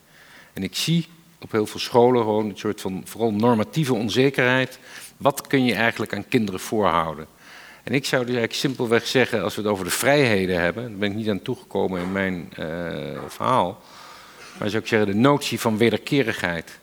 En 0.53 0.63
ik 0.63 0.75
zie 0.75 1.07
op 1.39 1.51
heel 1.51 1.65
veel 1.65 1.79
scholen 1.79 2.21
gewoon 2.21 2.49
een 2.49 2.57
soort 2.57 2.81
van 2.81 3.01
vooral 3.05 3.33
normatieve 3.33 3.93
onzekerheid. 3.93 4.79
Wat 5.17 5.47
kun 5.47 5.65
je 5.65 5.73
eigenlijk 5.73 6.13
aan 6.13 6.27
kinderen 6.27 6.59
voorhouden? 6.59 7.27
En 7.83 7.93
ik 7.93 8.05
zou 8.05 8.25
dus 8.25 8.35
eigenlijk 8.35 8.59
simpelweg 8.59 9.07
zeggen, 9.07 9.43
als 9.43 9.55
we 9.55 9.61
het 9.61 9.71
over 9.71 9.85
de 9.85 9.91
vrijheden 9.91 10.59
hebben, 10.59 10.83
daar 10.89 10.97
ben 10.97 11.09
ik 11.09 11.15
niet 11.15 11.29
aan 11.29 11.41
toegekomen 11.41 12.01
in 12.01 12.11
mijn 12.11 12.53
uh, 12.59 12.65
verhaal, 13.27 13.81
maar 14.59 14.69
zou 14.69 14.81
ik 14.81 14.87
zeggen 14.87 15.07
de 15.07 15.17
notie 15.17 15.59
van 15.59 15.77
wederkerigheid. 15.77 16.79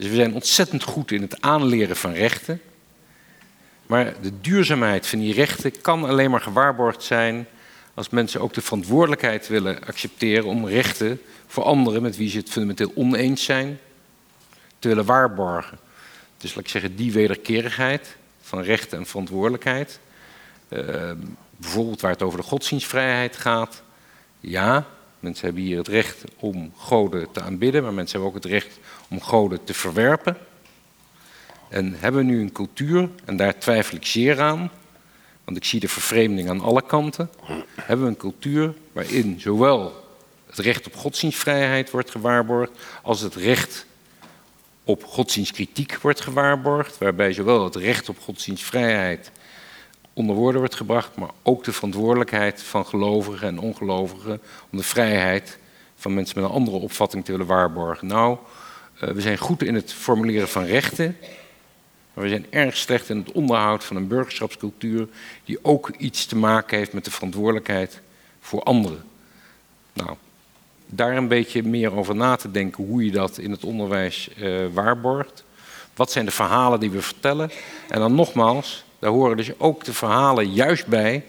Dus 0.00 0.08
we 0.08 0.14
zijn 0.14 0.34
ontzettend 0.34 0.82
goed 0.82 1.10
in 1.10 1.22
het 1.22 1.40
aanleren 1.40 1.96
van 1.96 2.12
rechten. 2.12 2.60
Maar 3.86 4.14
de 4.20 4.40
duurzaamheid 4.40 5.06
van 5.06 5.18
die 5.18 5.34
rechten 5.34 5.80
kan 5.80 6.04
alleen 6.04 6.30
maar 6.30 6.40
gewaarborgd 6.40 7.02
zijn 7.02 7.46
als 7.94 8.08
mensen 8.08 8.40
ook 8.40 8.52
de 8.52 8.60
verantwoordelijkheid 8.60 9.48
willen 9.48 9.84
accepteren 9.86 10.44
om 10.44 10.66
rechten 10.66 11.20
voor 11.46 11.64
anderen 11.64 12.02
met 12.02 12.16
wie 12.16 12.30
ze 12.30 12.38
het 12.38 12.50
fundamenteel 12.50 12.92
oneens 12.94 13.44
zijn 13.44 13.78
te 14.78 14.88
willen 14.88 15.04
waarborgen. 15.04 15.78
Dus 16.36 16.54
laat 16.54 16.64
ik 16.64 16.70
zeggen, 16.70 16.96
die 16.96 17.12
wederkerigheid 17.12 18.16
van 18.40 18.62
rechten 18.62 18.98
en 18.98 19.06
verantwoordelijkheid. 19.06 20.00
Uh, 20.68 21.10
bijvoorbeeld 21.56 22.00
waar 22.00 22.12
het 22.12 22.22
over 22.22 22.38
de 22.38 22.44
godsdienstvrijheid 22.44 23.36
gaat. 23.36 23.82
Ja, 24.40 24.86
Mensen 25.20 25.44
hebben 25.44 25.62
hier 25.62 25.78
het 25.78 25.88
recht 25.88 26.24
om 26.36 26.72
goden 26.76 27.32
te 27.32 27.40
aanbidden, 27.40 27.82
maar 27.82 27.92
mensen 27.92 28.20
hebben 28.20 28.36
ook 28.36 28.42
het 28.42 28.52
recht 28.52 28.78
om 29.08 29.20
goden 29.20 29.64
te 29.64 29.74
verwerpen. 29.74 30.36
En 31.68 31.94
hebben 31.98 32.26
we 32.26 32.32
nu 32.32 32.40
een 32.40 32.52
cultuur, 32.52 33.08
en 33.24 33.36
daar 33.36 33.58
twijfel 33.58 33.96
ik 33.96 34.06
zeer 34.06 34.40
aan, 34.40 34.70
want 35.44 35.56
ik 35.56 35.64
zie 35.64 35.80
de 35.80 35.88
vervreemding 35.88 36.48
aan 36.48 36.60
alle 36.60 36.82
kanten, 36.82 37.30
hebben 37.74 38.04
we 38.06 38.10
een 38.10 38.16
cultuur 38.16 38.74
waarin 38.92 39.40
zowel 39.40 40.08
het 40.46 40.58
recht 40.58 40.86
op 40.86 40.96
godsdienstvrijheid 40.96 41.90
wordt 41.90 42.10
gewaarborgd, 42.10 42.72
als 43.02 43.20
het 43.20 43.34
recht 43.34 43.86
op 44.84 45.04
godsdienstkritiek 45.04 45.96
wordt 45.96 46.20
gewaarborgd, 46.20 46.98
waarbij 46.98 47.32
zowel 47.32 47.64
het 47.64 47.76
recht 47.76 48.08
op 48.08 48.18
godsdienstvrijheid 48.20 49.30
onder 50.12 50.36
woorden 50.36 50.60
wordt 50.60 50.74
gebracht, 50.74 51.16
maar 51.16 51.30
ook 51.42 51.64
de 51.64 51.72
verantwoordelijkheid 51.72 52.62
van 52.62 52.86
gelovigen 52.86 53.48
en 53.48 53.58
ongelovigen 53.58 54.40
om 54.70 54.78
de 54.78 54.84
vrijheid 54.84 55.58
van 55.96 56.14
mensen 56.14 56.40
met 56.40 56.50
een 56.50 56.56
andere 56.56 56.76
opvatting 56.76 57.24
te 57.24 57.30
willen 57.30 57.46
waarborgen. 57.46 58.06
Nou, 58.06 58.36
uh, 58.94 59.10
we 59.10 59.20
zijn 59.20 59.38
goed 59.38 59.62
in 59.62 59.74
het 59.74 59.92
formuleren 59.92 60.48
van 60.48 60.64
rechten, 60.64 61.16
maar 62.14 62.24
we 62.24 62.30
zijn 62.30 62.46
erg 62.50 62.76
slecht 62.76 63.08
in 63.08 63.16
het 63.16 63.32
onderhoud 63.32 63.84
van 63.84 63.96
een 63.96 64.08
burgerschapscultuur 64.08 65.08
die 65.44 65.58
ook 65.62 65.88
iets 65.88 66.26
te 66.26 66.36
maken 66.36 66.78
heeft 66.78 66.92
met 66.92 67.04
de 67.04 67.10
verantwoordelijkheid 67.10 68.00
voor 68.40 68.62
anderen. 68.62 69.02
Nou, 69.92 70.16
daar 70.86 71.16
een 71.16 71.28
beetje 71.28 71.62
meer 71.62 71.96
over 71.96 72.16
na 72.16 72.36
te 72.36 72.50
denken 72.50 72.84
hoe 72.84 73.04
je 73.04 73.10
dat 73.10 73.38
in 73.38 73.50
het 73.50 73.64
onderwijs 73.64 74.30
uh, 74.38 74.66
waarborgt. 74.72 75.44
Wat 75.94 76.12
zijn 76.12 76.24
de 76.24 76.30
verhalen 76.30 76.80
die 76.80 76.90
we 76.90 77.02
vertellen? 77.02 77.50
En 77.88 78.00
dan 78.00 78.14
nogmaals, 78.14 78.84
daar 79.00 79.10
horen 79.10 79.36
dus 79.36 79.58
ook 79.58 79.84
de 79.84 79.94
verhalen 79.94 80.52
juist 80.52 80.86
bij, 80.86 81.24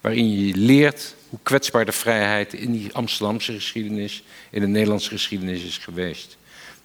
waarin 0.00 0.46
je 0.46 0.56
leert 0.56 1.14
hoe 1.28 1.38
kwetsbaar 1.42 1.84
de 1.84 1.92
vrijheid 1.92 2.54
in 2.54 2.72
die 2.72 2.92
Amsterdamse 2.92 3.52
geschiedenis, 3.52 4.22
in 4.50 4.60
de 4.60 4.66
Nederlandse 4.66 5.10
geschiedenis 5.10 5.62
is 5.62 5.78
geweest. 5.78 6.36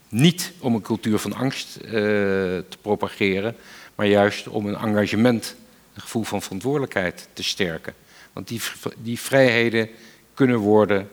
Niet 0.10 0.52
om 0.60 0.76
een 0.76 0.82
cultuur 0.82 1.20
van 1.20 1.34
angst 1.34 1.78
uh, 1.82 1.92
te 1.92 2.78
propageren, 2.82 3.56
maar 3.96 4.08
juist 4.08 4.48
om 4.48 4.66
een 4.66 4.76
engagement, 4.76 5.56
een 5.94 6.02
gevoel 6.02 6.24
van 6.24 6.42
verantwoordelijkheid 6.42 7.28
te 7.34 7.44
sterken. 7.44 7.94
Want 8.34 8.48
die, 8.48 8.62
die 8.98 9.20
vrijheden 9.20 9.90
kunnen 10.34 10.58
worden 10.58 11.10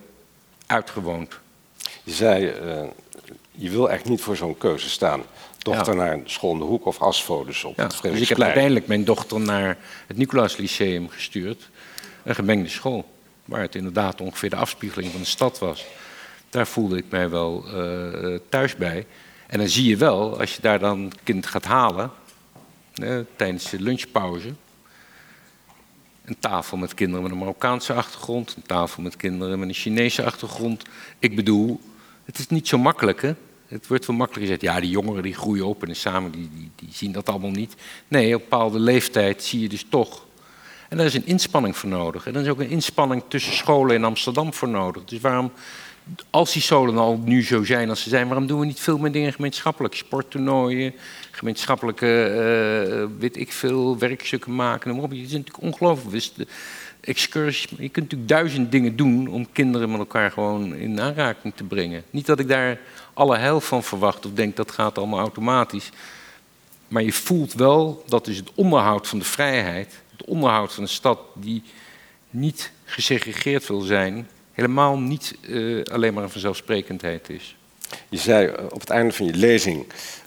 uitgewoond. 0.66 1.38
Je 2.04 2.12
zei, 2.12 2.44
uh, 2.44 2.82
je 3.50 3.70
wil 3.70 3.90
echt 3.90 4.04
niet 4.04 4.20
voor 4.20 4.36
zo'n 4.36 4.58
keuze 4.58 4.90
staan. 4.90 5.22
Dochter 5.62 5.96
naar 5.96 6.12
een 6.12 6.22
school 6.24 6.52
in 6.52 6.58
de 6.58 6.64
hoek 6.64 6.86
of 6.86 7.00
Asfo, 7.00 7.44
dus 7.44 7.64
op 7.64 7.76
ja, 7.76 7.82
het 7.82 8.02
Dus 8.02 8.20
ik 8.20 8.28
heb 8.28 8.40
uiteindelijk 8.40 8.86
mijn 8.86 9.04
dochter 9.04 9.40
naar 9.40 9.78
het 10.06 10.16
Nicolaas 10.16 10.56
Lyceum 10.56 11.08
gestuurd. 11.08 11.70
Een 12.24 12.34
gemengde 12.34 12.68
school, 12.68 13.10
waar 13.44 13.60
het 13.60 13.74
inderdaad 13.74 14.20
ongeveer 14.20 14.50
de 14.50 14.56
afspiegeling 14.56 15.12
van 15.12 15.20
de 15.20 15.26
stad 15.26 15.58
was. 15.58 15.84
Daar 16.50 16.66
voelde 16.66 16.96
ik 16.96 17.04
mij 17.08 17.30
wel 17.30 17.64
uh, 17.66 18.38
thuis 18.48 18.76
bij. 18.76 19.06
En 19.46 19.58
dan 19.58 19.68
zie 19.68 19.88
je 19.88 19.96
wel, 19.96 20.40
als 20.40 20.56
je 20.56 20.62
daar 20.62 20.78
dan 20.78 21.12
kind 21.22 21.46
gaat 21.46 21.64
halen, 21.64 22.10
tijdens 23.36 23.70
de 23.70 23.80
lunchpauze, 23.80 24.52
een 26.24 26.38
tafel 26.38 26.76
met 26.76 26.94
kinderen 26.94 27.22
met 27.22 27.32
een 27.32 27.38
Marokkaanse 27.38 27.92
achtergrond, 27.92 28.54
een 28.56 28.62
tafel 28.62 29.02
met 29.02 29.16
kinderen 29.16 29.58
met 29.58 29.68
een 29.68 29.74
Chinese 29.74 30.24
achtergrond. 30.24 30.82
Ik 31.18 31.36
bedoel, 31.36 31.80
het 32.24 32.38
is 32.38 32.48
niet 32.48 32.68
zo 32.68 32.78
makkelijk, 32.78 33.22
hè? 33.22 33.34
Het 33.72 33.86
wordt 33.86 34.06
wel 34.06 34.16
makkelijk 34.16 34.44
gezegd, 34.44 34.62
ja, 34.62 34.80
die 34.80 34.90
jongeren 34.90 35.22
die 35.22 35.34
groeien 35.34 35.66
op 35.66 35.82
en 35.82 35.96
samen 35.96 36.30
die, 36.30 36.48
die, 36.54 36.70
die 36.76 36.88
zien 36.92 37.12
dat 37.12 37.28
allemaal 37.28 37.50
niet. 37.50 37.74
Nee, 38.08 38.34
op 38.34 38.42
een 38.42 38.48
bepaalde 38.48 38.78
leeftijd 38.78 39.42
zie 39.42 39.60
je 39.60 39.68
dus 39.68 39.86
toch. 39.88 40.26
En 40.88 40.96
daar 40.96 41.06
is 41.06 41.14
een 41.14 41.26
inspanning 41.26 41.76
voor 41.76 41.88
nodig. 41.88 42.26
En 42.26 42.34
er 42.34 42.42
is 42.42 42.48
ook 42.48 42.60
een 42.60 42.70
inspanning 42.70 43.22
tussen 43.28 43.52
scholen 43.52 43.94
in 43.94 44.04
Amsterdam 44.04 44.54
voor 44.54 44.68
nodig. 44.68 45.04
Dus 45.04 45.20
waarom, 45.20 45.52
als 46.30 46.52
die 46.52 46.62
scholen 46.62 46.98
al 46.98 47.20
nu 47.24 47.44
zo 47.44 47.64
zijn 47.64 47.88
als 47.88 48.02
ze 48.02 48.08
zijn, 48.08 48.26
waarom 48.28 48.46
doen 48.46 48.60
we 48.60 48.66
niet 48.66 48.80
veel 48.80 48.98
meer 48.98 49.12
dingen 49.12 49.32
gemeenschappelijk? 49.32 49.94
Sporttoernooien, 49.94 50.94
gemeenschappelijke, 51.30 52.30
uh, 53.00 53.18
weet 53.18 53.36
ik 53.36 53.52
veel, 53.52 53.98
werkstukken 53.98 54.54
maken. 54.54 54.96
Het 54.96 55.12
is 55.12 55.20
natuurlijk 55.20 55.62
ongelooflijk. 55.62 56.48
Excursies. 57.02 57.70
Je 57.70 57.88
kunt 57.88 57.94
natuurlijk 57.94 58.28
duizend 58.28 58.72
dingen 58.72 58.96
doen 58.96 59.28
om 59.28 59.52
kinderen 59.52 59.90
met 59.90 59.98
elkaar 59.98 60.30
gewoon 60.30 60.74
in 60.74 61.00
aanraking 61.00 61.54
te 61.56 61.64
brengen. 61.64 62.04
Niet 62.10 62.26
dat 62.26 62.38
ik 62.38 62.48
daar 62.48 62.78
alle 63.14 63.36
heil 63.36 63.60
van 63.60 63.82
verwacht 63.82 64.26
of 64.26 64.32
denk 64.32 64.56
dat 64.56 64.70
gaat 64.70 64.98
allemaal 64.98 65.18
automatisch. 65.18 65.90
Maar 66.88 67.02
je 67.02 67.12
voelt 67.12 67.52
wel 67.52 68.04
dat 68.06 68.24
dus 68.24 68.36
het 68.36 68.50
onderhoud 68.54 69.08
van 69.08 69.18
de 69.18 69.24
vrijheid, 69.24 70.02
het 70.16 70.24
onderhoud 70.26 70.72
van 70.72 70.82
een 70.82 70.88
stad 70.88 71.18
die 71.34 71.62
niet 72.30 72.72
gesegregeerd 72.84 73.66
wil 73.66 73.80
zijn, 73.80 74.28
helemaal 74.52 74.98
niet 74.98 75.36
uh, 75.40 75.84
alleen 75.84 76.14
maar 76.14 76.22
een 76.22 76.30
vanzelfsprekendheid 76.30 77.30
is. 77.30 77.56
Je 78.08 78.18
zei 78.18 78.46
eh, 78.46 78.64
op 78.64 78.80
het 78.80 78.90
einde 78.90 79.12
van 79.12 79.26
je 79.26 79.34
lezing, 79.34 79.86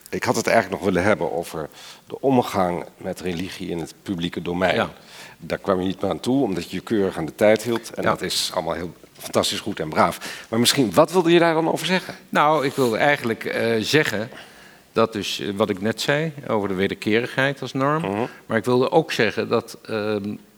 ik 0.09 0.23
had 0.23 0.35
het 0.35 0.47
eigenlijk 0.47 0.81
nog 0.81 0.91
willen 0.91 1.07
hebben 1.07 1.31
over 1.31 1.69
de 2.07 2.21
omgang 2.21 2.85
met 2.97 3.19
religie 3.19 3.69
in 3.69 3.79
het 3.79 3.93
publieke 4.03 4.41
domein. 4.41 4.75
Ja. 4.75 4.93
Daar 5.37 5.57
kwam 5.57 5.79
je 5.79 5.85
niet 5.85 6.01
meer 6.01 6.11
aan 6.11 6.19
toe, 6.19 6.43
omdat 6.43 6.69
je 6.69 6.75
je 6.75 6.81
keurig 6.81 7.17
aan 7.17 7.25
de 7.25 7.35
tijd 7.35 7.63
hield. 7.63 7.93
En 7.93 8.03
ja. 8.03 8.09
dat 8.09 8.21
is 8.21 8.51
allemaal 8.53 8.73
heel 8.73 8.93
fantastisch 9.17 9.59
goed 9.59 9.79
en 9.79 9.89
braaf. 9.89 10.45
Maar 10.49 10.59
misschien, 10.59 10.93
wat 10.93 11.11
wilde 11.11 11.31
je 11.31 11.39
daar 11.39 11.53
dan 11.53 11.71
over 11.71 11.85
zeggen? 11.85 12.15
Nou, 12.29 12.65
ik 12.65 12.73
wilde 12.73 12.97
eigenlijk 12.97 13.43
uh, 13.43 13.75
zeggen 13.79 14.29
dat 14.91 15.13
dus, 15.13 15.39
uh, 15.39 15.49
wat 15.55 15.69
ik 15.69 15.81
net 15.81 16.01
zei, 16.01 16.33
over 16.47 16.67
de 16.67 16.73
wederkerigheid 16.73 17.61
als 17.61 17.73
norm. 17.73 18.03
Uh 18.03 18.11
-huh. 18.11 18.23
Maar 18.45 18.57
ik 18.57 18.65
wilde 18.65 18.91
ook 18.91 19.11
zeggen 19.11 19.47
dat, 19.49 19.77
uh, 19.89 20.15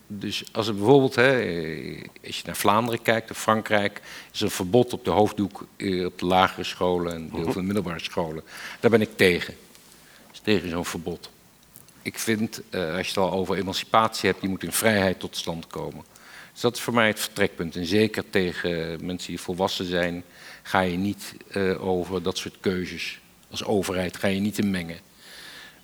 dus 0.07 0.43
als 0.51 0.67
er 0.67 0.75
bijvoorbeeld, 0.75 1.15
hè, 1.15 1.31
als 2.25 2.37
je 2.37 2.43
naar 2.45 2.55
Vlaanderen 2.55 3.01
kijkt 3.01 3.31
of 3.31 3.37
Frankrijk, 3.37 4.01
is 4.33 4.39
er 4.39 4.45
een 4.45 4.51
verbod 4.51 4.93
op 4.93 5.05
de 5.05 5.11
hoofddoek 5.11 5.65
eh, 5.75 6.05
op 6.05 6.19
de 6.19 6.25
lagere 6.25 6.63
scholen 6.63 7.13
en 7.13 7.29
deel 7.29 7.43
van 7.43 7.61
de 7.61 7.61
middelbare 7.61 7.99
scholen. 7.99 8.43
Daar 8.79 8.91
ben 8.91 9.01
ik 9.01 9.09
tegen. 9.15 9.55
Dus 10.31 10.39
tegen 10.39 10.69
zo'n 10.69 10.85
verbod. 10.85 11.29
Ik 12.07 12.19
vind, 12.19 12.61
uh, 12.71 12.95
als 12.95 13.07
je 13.07 13.07
het 13.07 13.17
al 13.17 13.31
over 13.31 13.57
emancipatie 13.57 14.29
hebt, 14.29 14.41
die 14.41 14.49
moet 14.49 14.63
in 14.63 14.71
vrijheid 14.71 15.19
tot 15.19 15.37
stand 15.37 15.67
komen. 15.67 16.03
Dus 16.51 16.61
dat 16.61 16.75
is 16.75 16.81
voor 16.81 16.93
mij 16.93 17.07
het 17.07 17.19
vertrekpunt. 17.19 17.75
En 17.75 17.85
zeker 17.85 18.29
tegen 18.29 19.05
mensen 19.05 19.29
die 19.29 19.39
volwassen 19.39 19.85
zijn, 19.85 20.23
ga 20.63 20.79
je 20.79 20.97
niet 20.97 21.35
uh, 21.51 21.87
over 21.87 22.23
dat 22.23 22.37
soort 22.37 22.57
keuzes 22.59 23.19
als 23.49 23.63
overheid, 23.63 24.17
ga 24.17 24.27
je 24.27 24.39
niet 24.39 24.57
in 24.57 24.71
mengen. 24.71 24.99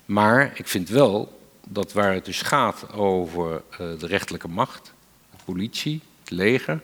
Maar 0.04 0.52
ik 0.54 0.68
vind 0.68 0.88
wel 0.88 1.40
dat 1.66 1.92
waar 1.92 2.12
het 2.12 2.24
dus 2.24 2.42
gaat 2.42 2.92
over 2.92 3.62
uh, 3.70 3.78
de 3.78 4.06
rechterlijke 4.06 4.48
macht, 4.48 4.92
de 5.30 5.44
politie, 5.44 6.00
het 6.20 6.30
leger, 6.30 6.80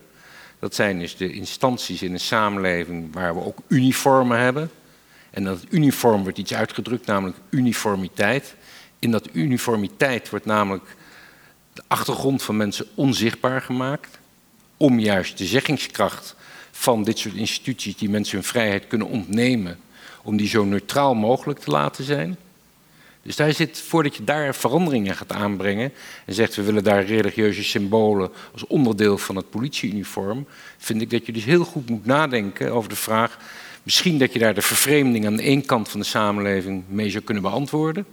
dat 0.58 0.74
zijn 0.74 0.98
dus 0.98 1.16
de 1.16 1.32
instanties 1.32 2.02
in 2.02 2.12
een 2.12 2.20
samenleving 2.20 3.14
waar 3.14 3.34
we 3.34 3.44
ook 3.44 3.58
uniformen 3.68 4.38
hebben. 4.38 4.70
En 5.30 5.44
dat 5.44 5.64
uniform 5.70 6.22
wordt 6.22 6.38
iets 6.38 6.54
uitgedrukt, 6.54 7.06
namelijk 7.06 7.38
uniformiteit. 7.50 8.54
In 9.00 9.10
dat 9.10 9.28
uniformiteit 9.32 10.30
wordt 10.30 10.46
namelijk 10.46 10.96
de 11.72 11.82
achtergrond 11.86 12.42
van 12.42 12.56
mensen 12.56 12.86
onzichtbaar 12.94 13.62
gemaakt. 13.62 14.18
Om 14.76 14.98
juist 14.98 15.38
de 15.38 15.46
zeggingskracht 15.46 16.34
van 16.70 17.04
dit 17.04 17.18
soort 17.18 17.34
instituties 17.34 17.96
die 17.96 18.10
mensen 18.10 18.34
hun 18.36 18.46
vrijheid 18.46 18.86
kunnen 18.86 19.06
ontnemen, 19.06 19.78
om 20.22 20.36
die 20.36 20.48
zo 20.48 20.64
neutraal 20.64 21.14
mogelijk 21.14 21.58
te 21.58 21.70
laten 21.70 22.04
zijn. 22.04 22.36
Dus 23.22 23.36
daar 23.36 23.52
zit, 23.52 23.78
voordat 23.80 24.16
je 24.16 24.24
daar 24.24 24.54
veranderingen 24.54 25.16
gaat 25.16 25.32
aanbrengen 25.32 25.92
en 26.24 26.34
zegt 26.34 26.54
we 26.54 26.62
willen 26.62 26.84
daar 26.84 27.04
religieuze 27.04 27.64
symbolen 27.64 28.30
als 28.52 28.66
onderdeel 28.66 29.18
van 29.18 29.36
het 29.36 29.50
politieuniform, 29.50 30.46
vind 30.78 31.02
ik 31.02 31.10
dat 31.10 31.26
je 31.26 31.32
dus 31.32 31.44
heel 31.44 31.64
goed 31.64 31.88
moet 31.88 32.06
nadenken 32.06 32.72
over 32.72 32.88
de 32.88 32.96
vraag, 32.96 33.38
misschien 33.82 34.18
dat 34.18 34.32
je 34.32 34.38
daar 34.38 34.54
de 34.54 34.62
vervreemding 34.62 35.26
aan 35.26 35.36
de 35.36 35.42
ene 35.42 35.62
kant 35.62 35.88
van 35.88 36.00
de 36.00 36.06
samenleving 36.06 36.84
mee 36.88 37.10
zou 37.10 37.24
kunnen 37.24 37.42
beantwoorden. 37.42 38.06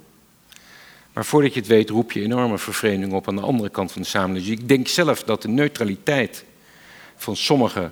Maar 1.18 1.26
voordat 1.26 1.54
je 1.54 1.60
het 1.60 1.70
weet, 1.70 1.90
roep 1.90 2.12
je 2.12 2.22
enorme 2.22 2.58
vervreemding 2.58 3.14
op 3.14 3.28
aan 3.28 3.36
de 3.36 3.42
andere 3.42 3.70
kant 3.70 3.92
van 3.92 4.02
de 4.02 4.08
samenleving. 4.08 4.50
Dus 4.50 4.62
ik 4.62 4.68
denk 4.68 4.88
zelf 4.88 5.24
dat 5.24 5.42
de 5.42 5.48
neutraliteit 5.48 6.46
van 7.16 7.36
sommige 7.36 7.92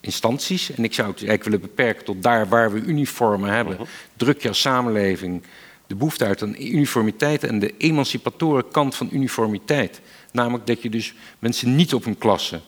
instanties, 0.00 0.70
en 0.74 0.84
ik 0.84 0.94
zou 0.94 1.08
het 1.08 1.16
eigenlijk 1.16 1.44
willen 1.44 1.60
beperken 1.60 2.04
tot 2.04 2.22
daar 2.22 2.48
waar 2.48 2.72
we 2.72 2.80
uniformen 2.80 3.50
hebben, 3.50 3.76
druk 4.16 4.42
je 4.42 4.48
als 4.48 4.60
samenleving 4.60 5.42
de 5.86 5.94
behoefte 5.94 6.24
uit 6.24 6.42
aan 6.42 6.54
uniformiteit 6.58 7.44
en 7.44 7.58
de 7.58 7.74
emancipatoren 7.78 8.68
kant 8.68 8.94
van 8.94 9.08
uniformiteit. 9.12 10.00
Namelijk 10.32 10.66
dat 10.66 10.82
je 10.82 10.90
dus 10.90 11.14
mensen 11.38 11.76
niet 11.76 11.94
op 11.94 12.04
hun 12.04 12.18
klasse, 12.18 12.60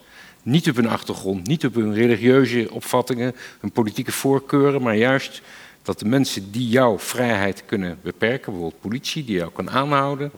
niet 0.43 0.69
op 0.69 0.77
hun 0.77 0.89
achtergrond, 0.89 1.47
niet 1.47 1.65
op 1.65 1.75
hun 1.75 1.95
religieuze 1.95 2.69
opvattingen, 2.71 3.35
hun 3.61 3.73
politieke 3.73 4.13
voorkeuren, 4.13 4.83
maar 4.83 4.97
juist 4.97 5.43
dat 5.85 5.99
de 5.99 6.05
mensen 6.05 6.51
die 6.51 6.69
jouw 6.69 6.99
vrijheid 6.99 7.63
kunnen 7.67 7.99
beperken, 8.03 8.53
bijvoorbeeld 8.53 8.81
politie, 8.81 9.25
die 9.25 9.37
jou 9.37 9.51
kan 9.53 9.71
aanhouden. 9.71 10.31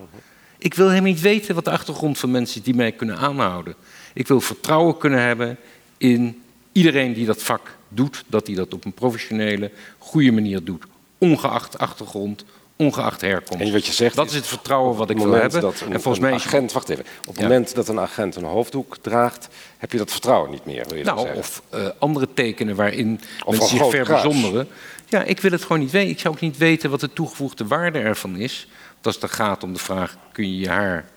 Ik 0.59 0.75
wil 0.75 0.89
helemaal 0.89 1.11
niet 1.11 1.21
weten 1.21 1.55
wat 1.55 1.65
de 1.65 1.71
achtergrond 1.71 2.19
van 2.19 2.31
mensen 2.31 2.59
is 2.59 2.65
die 2.65 2.75
mij 2.75 2.93
kunnen 2.93 3.17
aanhouden. 3.17 3.75
Ik 4.15 4.29
wil 4.29 4.41
vertrouwen 4.41 4.99
kunnen 4.99 5.23
hebben 5.23 5.57
in 5.97 6.43
iedereen 6.73 7.13
die 7.13 7.27
dat 7.27 7.43
vak 7.43 7.77
doet, 7.89 8.25
dat 8.27 8.47
hij 8.47 8.57
dat 8.57 8.75
op 8.75 8.85
een 8.85 8.93
professionele, 8.93 9.71
goede 9.99 10.33
manier 10.33 10.65
doet. 10.65 10.85
Ongeacht 11.19 11.79
achtergrond, 11.79 12.45
ongeacht 12.77 13.21
herkomst. 13.21 13.63
En 13.63 13.73
wat 13.73 13.87
je 13.87 13.93
zegt, 13.93 14.17
dat 14.17 14.29
is 14.29 14.35
het 14.35 14.47
vertrouwen 14.47 14.97
wat 14.97 15.11
ik 15.11 15.19
wil 15.19 15.33
hebben. 15.33 15.61
Dat 15.61 15.81
een, 15.81 15.93
en 15.93 16.01
volgens 16.01 16.25
mij 16.25 16.33
agent, 16.33 16.73
wacht 16.73 16.89
even. 16.89 17.05
Op 17.21 17.27
het 17.27 17.37
ja. 17.37 17.43
moment 17.43 17.75
dat 17.75 17.89
een 17.89 18.01
agent 18.01 18.37
een 18.37 18.45
hoofddoek 18.45 18.97
draagt, 19.01 19.49
heb 19.79 19.93
je 19.93 19.99
dat 19.99 20.11
vertrouwen 20.11 20.51
niet 20.51 20.65
meer. 20.65 20.85
Wil 20.89 20.99
je 20.99 21.05
nou, 21.05 21.19
zeggen. 21.19 21.39
of 21.39 21.63
uh, 21.75 21.89
andere 21.99 22.29
tekenen 22.35 22.77
waarin 22.77 23.21
of 23.45 23.59
mensen 23.59 23.79
zich 23.79 23.91
verbijzonderen. 23.91 24.69
Ja, 25.09 25.23
ik 25.23 25.41
wil 25.41 25.51
het 25.51 25.63
gewoon 25.63 25.79
niet 25.79 25.91
weten. 25.91 26.11
Ik 26.11 26.19
zou 26.19 26.35
ook 26.35 26.41
niet 26.41 26.57
weten 26.57 26.91
wat 26.91 27.01
de 27.01 27.13
toegevoegde 27.13 27.67
waarde 27.67 27.99
ervan 27.99 28.37
is. 28.37 28.69
Want 28.93 29.07
als 29.07 29.21
het 29.21 29.31
gaat 29.31 29.63
om 29.63 29.73
de 29.73 29.79
vraag: 29.79 30.17
kun 30.33 30.51
je 30.51 30.59
je 30.59 30.69
haar 30.69 31.09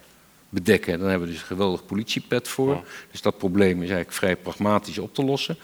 bedekken? 0.50 1.00
Dan 1.00 1.10
hebben 1.10 1.28
we 1.28 1.34
dus 1.34 1.42
een 1.42 1.48
geweldig 1.48 1.86
politiepet 1.86 2.48
voor. 2.48 2.74
Ja. 2.74 2.82
Dus 3.12 3.22
dat 3.22 3.38
probleem 3.38 3.74
is 3.74 3.80
eigenlijk 3.80 4.12
vrij 4.12 4.36
pragmatisch 4.36 4.98
op 4.98 5.14
te 5.14 5.24
lossen. 5.24 5.58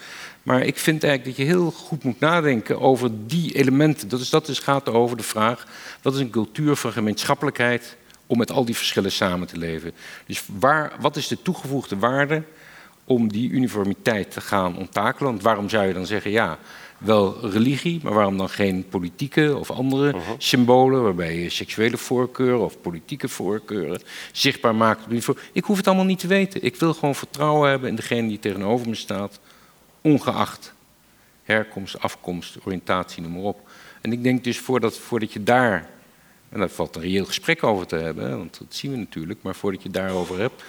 Maar 0.43 0.61
ik 0.61 0.77
vind 0.77 1.03
eigenlijk 1.03 1.37
dat 1.37 1.45
je 1.47 1.53
heel 1.53 1.71
goed 1.71 2.03
moet 2.03 2.19
nadenken 2.19 2.79
over 2.79 3.09
die 3.27 3.55
elementen. 3.55 4.09
Dat, 4.09 4.19
is, 4.19 4.29
dat 4.29 4.45
dus 4.45 4.59
gaat 4.59 4.89
over 4.89 5.17
de 5.17 5.23
vraag: 5.23 5.67
wat 6.01 6.13
is 6.13 6.19
een 6.19 6.29
cultuur 6.29 6.75
van 6.75 6.91
gemeenschappelijkheid 6.91 7.95
om 8.27 8.37
met 8.37 8.51
al 8.51 8.65
die 8.65 8.75
verschillen 8.75 9.11
samen 9.11 9.47
te 9.47 9.57
leven? 9.57 9.91
Dus 10.25 10.43
waar, 10.59 10.93
wat 10.99 11.15
is 11.15 11.27
de 11.27 11.41
toegevoegde 11.41 11.97
waarde 11.97 12.43
om 13.03 13.31
die 13.31 13.49
uniformiteit 13.49 14.31
te 14.31 14.41
gaan 14.41 14.77
onttakelen? 14.77 15.31
Want 15.31 15.43
waarom 15.43 15.69
zou 15.69 15.87
je 15.87 15.93
dan 15.93 16.05
zeggen: 16.05 16.31
ja, 16.31 16.57
wel 17.05 17.49
religie, 17.49 17.99
maar 18.03 18.13
waarom 18.13 18.37
dan 18.37 18.49
geen 18.49 18.87
politieke 18.89 19.57
of 19.57 19.71
andere 19.71 20.07
uh 20.07 20.13
-huh. 20.13 20.35
symbolen, 20.37 21.03
waarbij 21.03 21.35
je 21.35 21.49
seksuele 21.49 21.97
voorkeuren 21.97 22.65
of 22.65 22.81
politieke 22.81 23.29
voorkeuren 23.29 24.01
zichtbaar 24.31 24.75
maakt? 24.75 25.27
Ik 25.51 25.63
hoef 25.63 25.77
het 25.77 25.87
allemaal 25.87 26.05
niet 26.05 26.19
te 26.19 26.27
weten. 26.27 26.63
Ik 26.63 26.75
wil 26.75 26.93
gewoon 26.93 27.15
vertrouwen 27.15 27.69
hebben 27.69 27.89
in 27.89 27.95
degene 27.95 28.27
die 28.27 28.39
tegenover 28.39 28.89
me 28.89 28.95
staat 28.95 29.39
ongeacht 30.01 30.73
herkomst, 31.43 31.99
afkomst, 31.99 32.57
oriëntatie, 32.65 33.21
noem 33.21 33.31
maar 33.31 33.41
op. 33.41 33.69
En 34.01 34.11
ik 34.11 34.23
denk 34.23 34.43
dus 34.43 34.59
voordat, 34.59 34.97
voordat 34.97 35.33
je 35.33 35.43
daar, 35.43 35.89
en 36.49 36.59
daar 36.59 36.69
valt 36.69 36.95
een 36.95 37.01
reëel 37.01 37.25
gesprek 37.25 37.63
over 37.63 37.87
te 37.87 37.95
hebben, 37.95 38.37
want 38.37 38.59
dat 38.59 38.75
zien 38.75 38.91
we 38.91 38.97
natuurlijk, 38.97 39.39
maar 39.41 39.55
voordat 39.55 39.83
je 39.83 39.89
daarover 39.89 40.39
hebt, 40.39 40.63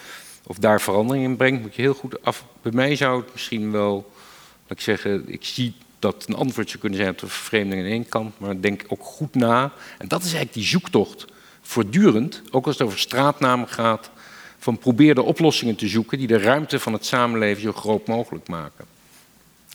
of 0.47 0.59
daar 0.59 0.81
verandering 0.81 1.25
in 1.25 1.37
brengt, 1.37 1.63
moet 1.63 1.75
je 1.75 1.83
heel 1.83 1.95
goed 1.95 2.25
af. 2.25 2.45
Bij 2.63 2.73
mij 2.73 2.97
zou 2.97 3.21
het 3.21 3.33
misschien 3.33 3.73
wel, 3.73 4.13
laat 4.63 4.79
ik 4.79 4.81
zeggen, 4.81 5.25
ik 5.27 5.45
zie 5.45 5.75
dat 6.13 6.25
een 6.29 6.35
antwoord 6.35 6.69
zou 6.69 6.81
kunnen 6.81 6.99
zijn 6.99 7.11
op 7.11 7.19
de 7.19 7.27
vervreemding 7.27 7.83
aan 7.83 7.89
één 7.89 8.09
kant, 8.09 8.39
maar 8.39 8.61
denk 8.61 8.85
ook 8.89 9.03
goed 9.03 9.35
na. 9.35 9.73
En 9.99 10.09
dat 10.09 10.21
is 10.21 10.27
eigenlijk 10.27 10.53
die 10.53 10.65
zoektocht. 10.65 11.25
Voortdurend, 11.63 12.43
ook 12.51 12.67
als 12.67 12.79
het 12.79 12.87
over 12.87 12.99
straatnamen 12.99 13.69
gaat, 13.69 14.11
van 14.59 14.79
probeer 14.79 15.15
de 15.15 15.23
oplossingen 15.23 15.77
te 15.77 15.89
zoeken 15.89 16.19
die 16.19 16.27
de 16.27 16.39
ruimte 16.39 16.79
van 16.79 16.93
het 16.93 17.07
samenleven 17.07 17.63
zo 17.63 17.73
groot 17.73 18.07
mogelijk 18.07 18.49
maken. 18.49 18.85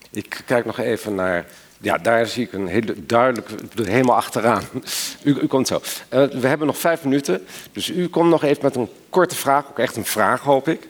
Ik 0.09 0.41
kijk 0.45 0.65
nog 0.65 0.79
even 0.79 1.15
naar. 1.15 1.45
Ja, 1.77 1.97
daar 1.97 2.27
zie 2.27 2.43
ik 2.43 2.53
een 2.53 2.67
hele 2.67 3.05
duidelijke. 3.05 3.55
Helemaal 3.83 4.15
achteraan. 4.15 4.63
U, 5.23 5.39
u 5.41 5.47
komt 5.47 5.67
zo. 5.67 5.75
Uh, 5.75 5.81
we 6.27 6.47
hebben 6.47 6.67
nog 6.67 6.77
vijf 6.77 7.03
minuten. 7.03 7.45
Dus 7.71 7.89
u 7.89 8.07
komt 8.07 8.29
nog 8.29 8.43
even 8.43 8.63
met 8.63 8.75
een 8.75 8.89
korte 9.09 9.35
vraag. 9.35 9.69
Ook 9.69 9.79
echt 9.79 9.95
een 9.95 10.05
vraag, 10.05 10.41
hoop 10.41 10.67
ik. 10.67 10.87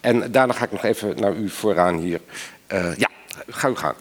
En 0.00 0.32
daarna 0.32 0.52
ga 0.52 0.64
ik 0.64 0.72
nog 0.72 0.84
even 0.84 1.20
naar 1.20 1.34
u 1.34 1.48
vooraan 1.48 1.98
hier. 1.98 2.20
Uh, 2.72 2.96
ja, 2.96 3.08
ga 3.48 3.68
u 3.68 3.76
gaan. 3.76 3.94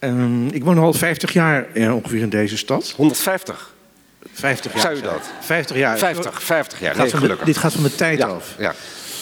Um, 0.00 0.48
ik 0.48 0.64
woon 0.64 0.78
al 0.78 0.92
50 0.92 1.32
jaar 1.32 1.66
uh, 1.74 1.94
ongeveer 1.94 2.20
in 2.20 2.28
deze 2.28 2.56
stad. 2.56 2.94
150? 2.96 3.74
50 4.32 4.72
jaar. 4.72 4.82
Zou 4.82 4.96
u 4.96 5.00
dat? 5.00 5.30
50 5.40 5.76
jaar. 5.76 5.98
50, 5.98 6.42
50 6.42 6.80
jaar. 6.80 6.96
Nee, 6.96 7.12
nee, 7.12 7.28
de, 7.28 7.36
dit 7.44 7.56
gaat 7.56 7.72
van 7.72 7.82
de 7.82 7.94
tijd 7.94 8.18
ja, 8.18 8.26
af. 8.26 8.54
Ja. 8.58 8.74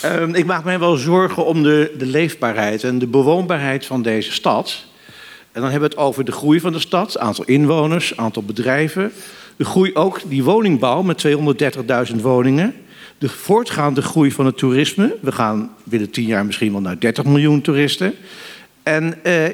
Um, 0.04 0.34
ik 0.34 0.44
maak 0.44 0.64
mij 0.64 0.78
wel 0.78 0.96
zorgen 0.96 1.44
om 1.44 1.62
de, 1.62 1.94
de 1.98 2.06
leefbaarheid 2.06 2.84
en 2.84 2.98
de 2.98 3.06
bewoonbaarheid 3.06 3.86
van 3.86 4.02
deze 4.02 4.32
stad. 4.32 4.84
En 5.52 5.62
dan 5.62 5.70
hebben 5.70 5.88
we 5.90 5.96
het 5.96 6.04
over 6.04 6.24
de 6.24 6.32
groei 6.32 6.60
van 6.60 6.72
de 6.72 6.78
stad, 6.78 7.18
aantal 7.18 7.44
inwoners, 7.44 8.16
aantal 8.16 8.42
bedrijven. 8.42 9.12
De 9.56 9.64
groei 9.64 9.94
ook, 9.94 10.20
die 10.26 10.44
woningbouw 10.44 11.02
met 11.02 11.26
230.000 12.10 12.20
woningen. 12.20 12.74
De 13.18 13.28
voortgaande 13.28 14.02
groei 14.02 14.32
van 14.32 14.46
het 14.46 14.58
toerisme. 14.58 15.16
We 15.20 15.32
gaan 15.32 15.70
binnen 15.84 16.10
10 16.10 16.24
jaar 16.24 16.46
misschien 16.46 16.72
wel 16.72 16.80
naar 16.80 16.98
30 16.98 17.24
miljoen 17.24 17.60
toeristen. 17.60 18.14
En 18.82 19.24
eh, 19.24 19.44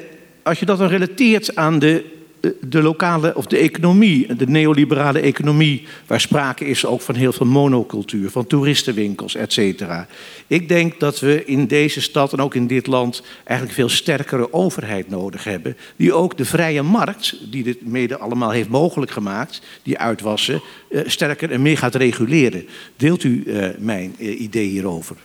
als 0.43 0.59
je 0.59 0.65
dat 0.65 0.77
dan 0.77 0.87
relateert 0.87 1.55
aan 1.55 1.79
de 1.79 2.21
de 2.59 2.81
lokale 2.81 3.35
of 3.35 3.45
de 3.45 3.57
economie, 3.57 4.35
de 4.35 4.47
neoliberale 4.47 5.19
economie, 5.19 5.87
waar 6.07 6.21
sprake 6.21 6.65
is 6.65 6.85
ook 6.85 7.01
van 7.01 7.15
heel 7.15 7.33
veel 7.33 7.45
monocultuur, 7.45 8.29
van 8.29 8.47
toeristenwinkels, 8.47 9.35
et 9.35 9.53
cetera. 9.53 10.07
Ik 10.47 10.67
denk 10.67 10.99
dat 10.99 11.19
we 11.19 11.45
in 11.45 11.67
deze 11.67 12.01
stad 12.01 12.33
en 12.33 12.39
ook 12.39 12.55
in 12.55 12.67
dit 12.67 12.87
land 12.87 13.23
eigenlijk 13.43 13.77
veel 13.77 13.89
sterkere 13.89 14.53
overheid 14.53 15.09
nodig 15.09 15.43
hebben, 15.43 15.77
die 15.95 16.13
ook 16.13 16.37
de 16.37 16.45
vrije 16.45 16.81
markt, 16.81 17.51
die 17.51 17.63
dit 17.63 17.85
mede 17.85 18.17
allemaal 18.17 18.51
heeft 18.51 18.69
mogelijk 18.69 19.11
gemaakt, 19.11 19.61
die 19.83 19.97
uitwassen, 19.97 20.61
eh, 20.89 21.01
sterker 21.05 21.51
en 21.51 21.61
meer 21.61 21.77
gaat 21.77 21.95
reguleren. 21.95 22.67
Deelt 22.97 23.23
u 23.23 23.43
uh, 23.45 23.67
mijn 23.77 24.15
idee 24.17 24.67
hierover? 24.67 25.15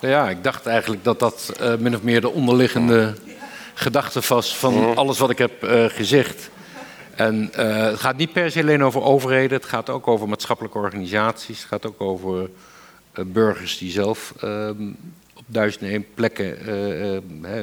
Ja, 0.00 0.30
ik 0.30 0.44
dacht 0.44 0.66
eigenlijk 0.66 1.04
dat 1.04 1.18
dat 1.18 1.60
min 1.78 1.94
of 1.94 2.02
meer 2.02 2.20
de 2.20 2.30
onderliggende 2.30 3.14
gedachte 3.78 4.22
vast 4.22 4.56
van 4.56 4.96
alles 4.96 5.18
wat 5.18 5.30
ik 5.30 5.38
heb 5.38 5.64
uh, 5.64 5.84
gezegd. 5.84 6.50
En 7.14 7.50
uh, 7.58 7.82
het 7.82 8.00
gaat 8.00 8.16
niet 8.16 8.32
per 8.32 8.50
se 8.50 8.60
alleen 8.60 8.84
over 8.84 9.02
overheden, 9.02 9.56
het 9.56 9.66
gaat 9.66 9.90
ook 9.90 10.08
over 10.08 10.28
maatschappelijke 10.28 10.78
organisaties, 10.78 11.58
het 11.58 11.68
gaat 11.68 11.86
ook 11.86 12.00
over 12.00 12.50
uh, 13.18 13.24
burgers 13.24 13.78
die 13.78 13.90
zelf 13.90 14.32
op 15.34 15.44
duizenden 15.46 15.90
één 15.90 16.06
plekken, 16.14 16.58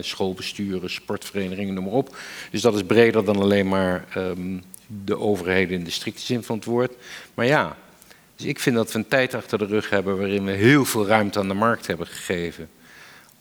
schoolbesturen, 0.03 0.89
sportverenigingen, 0.89 1.73
noem 1.73 1.83
maar 1.83 1.93
op. 1.93 2.17
Dus 2.51 2.61
dat 2.61 2.75
is 2.75 2.83
breder 2.83 3.25
dan 3.25 3.41
alleen 3.41 3.67
maar 3.67 4.05
um, 4.17 4.63
de 5.05 5.19
overheden 5.19 5.77
in 5.77 5.83
de 5.83 5.91
strikte 5.91 6.21
zin 6.21 6.43
van 6.43 6.55
het 6.55 6.65
woord. 6.65 6.91
Maar 7.33 7.45
ja, 7.45 7.77
dus 8.35 8.45
ik 8.45 8.59
vind 8.59 8.75
dat 8.75 8.91
we 8.91 8.97
een 8.97 9.07
tijd 9.07 9.33
achter 9.33 9.57
de 9.57 9.65
rug 9.65 9.89
hebben 9.89 10.17
waarin 10.17 10.45
we 10.45 10.51
heel 10.51 10.85
veel 10.85 11.07
ruimte 11.07 11.39
aan 11.39 11.47
de 11.47 11.53
markt 11.53 11.87
hebben 11.87 12.07
gegeven 12.07 12.69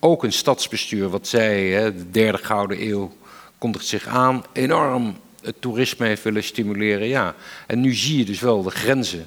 ook 0.05 0.25
een 0.25 0.33
stadsbestuur, 0.33 1.09
wat 1.09 1.29
zei, 1.29 1.73
hè, 1.73 1.95
de 1.95 2.11
derde 2.11 2.39
gouden 2.39 2.83
eeuw 2.83 3.13
kondigt 3.59 3.87
zich 3.87 4.07
aan, 4.07 4.45
enorm 4.53 5.17
het 5.43 5.61
toerisme 5.61 6.07
heeft 6.07 6.23
willen 6.23 6.45
stimuleren. 6.45 7.07
Ja. 7.07 7.35
En 7.67 7.81
nu 7.81 7.95
zie 7.95 8.19
je 8.19 8.25
dus 8.25 8.41
wel 8.41 8.63
de 8.63 8.71
grenzen 8.71 9.27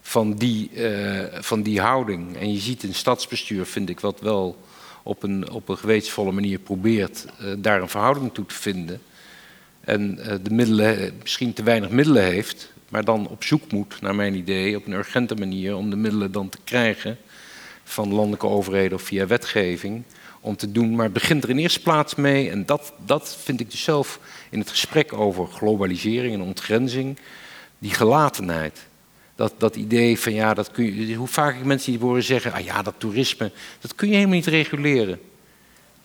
van 0.00 0.34
die, 0.34 0.70
uh, 0.74 1.24
van 1.32 1.62
die 1.62 1.80
houding. 1.80 2.36
En 2.36 2.52
je 2.52 2.58
ziet 2.58 2.82
een 2.82 2.94
stadsbestuur, 2.94 3.66
vind 3.66 3.88
ik, 3.88 4.00
wat 4.00 4.20
wel 4.20 4.56
op 5.02 5.22
een, 5.22 5.50
op 5.50 5.68
een 5.68 5.78
gewetensvolle 5.78 6.32
manier 6.32 6.58
probeert 6.58 7.26
uh, 7.40 7.52
daar 7.58 7.82
een 7.82 7.88
verhouding 7.88 8.34
toe 8.34 8.46
te 8.46 8.54
vinden. 8.54 9.00
En 9.80 10.18
uh, 10.18 10.26
de 10.42 10.50
middelen, 10.50 11.12
misschien 11.22 11.52
te 11.52 11.62
weinig 11.62 11.90
middelen 11.90 12.24
heeft, 12.24 12.72
maar 12.88 13.04
dan 13.04 13.28
op 13.28 13.44
zoek 13.44 13.72
moet, 13.72 14.00
naar 14.00 14.14
mijn 14.14 14.34
idee, 14.34 14.76
op 14.76 14.86
een 14.86 14.92
urgente 14.92 15.34
manier 15.34 15.76
om 15.76 15.90
de 15.90 15.96
middelen 15.96 16.32
dan 16.32 16.48
te 16.48 16.58
krijgen 16.64 17.18
van 17.88 18.14
landelijke 18.14 18.46
overheden 18.46 18.98
of 18.98 19.02
via 19.02 19.26
wetgeving 19.26 20.02
om 20.40 20.56
te 20.56 20.72
doen. 20.72 20.94
Maar 20.94 21.04
het 21.04 21.12
begint 21.12 21.44
er 21.44 21.50
in 21.50 21.58
eerste 21.58 21.82
plaats 21.82 22.14
mee, 22.14 22.50
en 22.50 22.66
dat, 22.66 22.92
dat 23.06 23.36
vind 23.42 23.60
ik 23.60 23.70
dus 23.70 23.82
zelf 23.82 24.20
in 24.50 24.58
het 24.58 24.70
gesprek 24.70 25.12
over 25.12 25.46
globalisering 25.46 26.34
en 26.34 26.40
ontgrenzing, 26.40 27.18
die 27.78 27.90
gelatenheid. 27.90 28.86
Dat, 29.34 29.54
dat 29.58 29.76
idee 29.76 30.18
van 30.18 30.34
ja, 30.34 30.54
dat 30.54 30.70
kun 30.70 31.06
je, 31.06 31.14
hoe 31.14 31.26
vaak 31.26 31.56
ik 31.56 31.64
mensen 31.64 31.92
die 31.92 32.00
horen 32.00 32.22
zeggen, 32.22 32.52
ah 32.52 32.64
ja, 32.64 32.82
dat 32.82 32.94
toerisme, 32.98 33.52
dat 33.80 33.94
kun 33.94 34.08
je 34.08 34.14
helemaal 34.14 34.36
niet 34.36 34.46
reguleren. 34.46 35.20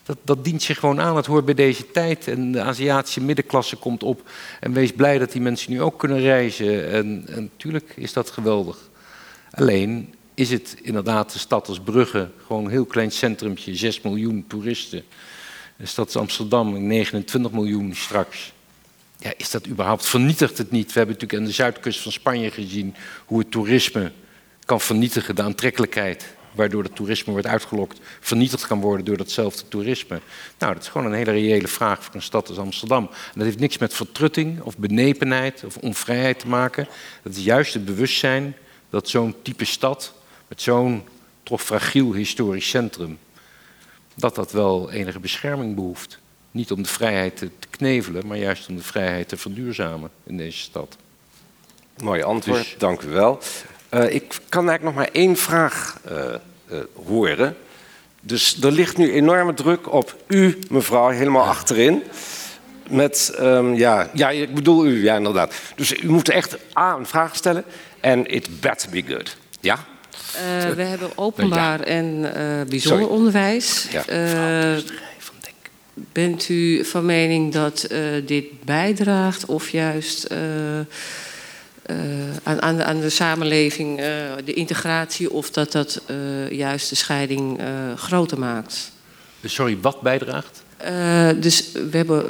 Dat, 0.04 0.18
dat 0.24 0.44
dient 0.44 0.62
zich 0.62 0.78
gewoon 0.78 1.00
aan, 1.00 1.16
het 1.16 1.26
hoort 1.26 1.44
bij 1.44 1.54
deze 1.54 1.90
tijd. 1.90 2.28
En 2.28 2.52
de 2.52 2.60
Aziatische 2.60 3.20
middenklasse 3.20 3.76
komt 3.76 4.02
op. 4.02 4.30
En 4.60 4.72
wees 4.72 4.92
blij 4.92 5.18
dat 5.18 5.32
die 5.32 5.40
mensen 5.40 5.72
nu 5.72 5.82
ook 5.82 5.98
kunnen 5.98 6.20
reizen. 6.20 6.90
En, 6.90 7.24
en 7.26 7.42
natuurlijk 7.42 7.92
is 7.96 8.12
dat 8.12 8.30
geweldig. 8.30 8.78
Alleen, 9.50 10.14
is 10.34 10.50
het 10.50 10.76
inderdaad 10.82 11.32
de 11.32 11.38
stad 11.38 11.68
als 11.68 11.80
Brugge, 11.80 12.30
gewoon 12.46 12.64
een 12.64 12.70
heel 12.70 12.84
klein 12.84 13.10
centrumtje, 13.10 13.76
6 13.76 14.00
miljoen 14.00 14.44
toeristen. 14.46 15.04
De 15.76 15.86
stad 15.86 16.06
als 16.06 16.16
Amsterdam, 16.16 16.86
29 16.86 17.52
miljoen 17.52 17.94
straks. 17.94 18.52
Ja, 19.18 19.32
is 19.36 19.50
dat 19.50 19.66
überhaupt, 19.66 20.06
vernietigt 20.06 20.58
het 20.58 20.70
niet? 20.70 20.86
We 20.86 20.98
hebben 20.98 21.14
natuurlijk 21.14 21.40
aan 21.40 21.48
de 21.48 21.54
zuidkust 21.54 22.00
van 22.00 22.12
Spanje 22.12 22.50
gezien 22.50 22.94
hoe 23.24 23.38
het 23.38 23.50
toerisme 23.50 24.12
kan 24.64 24.80
vernietigen, 24.80 25.34
de 25.34 25.42
aantrekkelijkheid 25.42 26.34
waardoor 26.54 26.82
het 26.82 26.94
toerisme 26.94 27.32
wordt 27.32 27.46
uitgelokt, 27.46 28.00
vernietigd 28.20 28.66
kan 28.66 28.80
worden 28.80 29.04
door 29.04 29.16
datzelfde 29.16 29.68
toerisme. 29.68 30.20
Nou, 30.58 30.74
dat 30.74 30.82
is 30.82 30.88
gewoon 30.88 31.06
een 31.06 31.18
hele 31.18 31.30
reële 31.30 31.68
vraag 31.68 32.04
voor 32.04 32.14
een 32.14 32.22
stad 32.22 32.48
als 32.48 32.58
Amsterdam. 32.58 33.04
En 33.04 33.32
dat 33.34 33.44
heeft 33.44 33.58
niks 33.58 33.78
met 33.78 33.94
vertrutting 33.94 34.60
of 34.60 34.78
benepenheid 34.78 35.64
of 35.64 35.76
onvrijheid 35.76 36.38
te 36.38 36.48
maken. 36.48 36.88
Dat 37.22 37.34
is 37.34 37.44
juist 37.44 37.74
het 37.74 37.84
bewustzijn 37.84 38.56
dat 38.90 39.08
zo'n 39.08 39.34
type 39.42 39.64
stad 39.64 40.14
met 40.54 40.62
zo'n 40.62 41.02
toch 41.42 41.62
fragiel 41.62 42.12
historisch 42.12 42.68
centrum, 42.68 43.18
dat 44.14 44.34
dat 44.34 44.52
wel 44.52 44.90
enige 44.90 45.18
bescherming 45.18 45.74
behoeft. 45.74 46.18
Niet 46.50 46.70
om 46.70 46.82
de 46.82 46.88
vrijheid 46.88 47.36
te, 47.36 47.50
knevelen, 47.70 48.26
maar 48.26 48.36
juist 48.36 48.68
om 48.68 48.76
de 48.76 48.82
vrijheid 48.82 49.28
te 49.28 49.36
verduurzamen 49.36 50.10
in 50.26 50.36
deze 50.36 50.58
stad. 50.58 50.96
Mooi 52.02 52.22
antwoord, 52.22 52.58
dus... 52.58 52.74
dank 52.78 53.02
u 53.02 53.08
wel. 53.08 53.38
Uh, 53.90 54.14
ik 54.14 54.40
kan 54.48 54.68
eigenlijk 54.68 54.82
nog 54.82 54.94
maar 54.94 55.14
één 55.14 55.36
vraag 55.36 56.00
uh, 56.10 56.34
uh, 56.70 56.78
horen. 57.06 57.56
Dus 58.20 58.62
er 58.62 58.72
ligt 58.72 58.96
nu 58.96 59.12
enorme 59.12 59.54
druk 59.54 59.92
op 59.92 60.16
u, 60.26 60.58
mevrouw, 60.70 61.08
helemaal 61.08 61.44
achterin. 61.44 62.02
Met, 62.88 63.36
um, 63.40 63.74
ja, 63.74 64.10
ja, 64.12 64.30
ik 64.30 64.54
bedoel 64.54 64.86
u, 64.86 65.02
ja, 65.02 65.16
inderdaad. 65.16 65.54
Dus 65.76 66.02
u 66.02 66.10
moet 66.10 66.28
echt 66.28 66.56
A, 66.78 66.94
een 66.94 67.06
vraag 67.06 67.36
stellen 67.36 67.64
en 68.00 68.26
it 68.26 68.60
better 68.60 68.90
be 68.90 69.02
good. 69.02 69.36
Ja? 69.60 69.84
Uh, 70.34 70.74
we 70.74 70.82
hebben 70.82 71.10
openbaar 71.14 71.78
ja. 71.78 71.84
en 71.84 72.06
uh, 72.06 72.30
bijzonder 72.68 72.80
Sorry. 72.80 73.04
onderwijs. 73.04 73.86
Ja. 73.90 74.04
Uh, 74.76 74.82
bent 75.94 76.48
u 76.48 76.84
van 76.84 77.06
mening 77.06 77.52
dat 77.52 77.88
dit 78.24 78.64
bijdraagt 78.64 79.46
of 79.46 79.70
juist 79.70 80.30
aan, 82.42 82.62
aan, 82.62 82.76
de, 82.76 82.84
aan, 82.84 83.00
de, 83.00 83.10
samenleving, 83.10 83.96
de 84.44 84.52
integratie, 84.52 85.30
of 85.30 85.50
dat 85.50 85.72
dat 85.72 86.02
juist 86.50 86.88
de 86.88 86.94
scheiding 86.94 87.60
groter 87.96 88.38
maakt? 88.38 88.92
Sorry, 89.44 89.78
wat 89.80 90.00
bijdraagt? 90.00 90.62
dus 91.36 91.72
we 91.72 91.96
hebben 91.96 92.24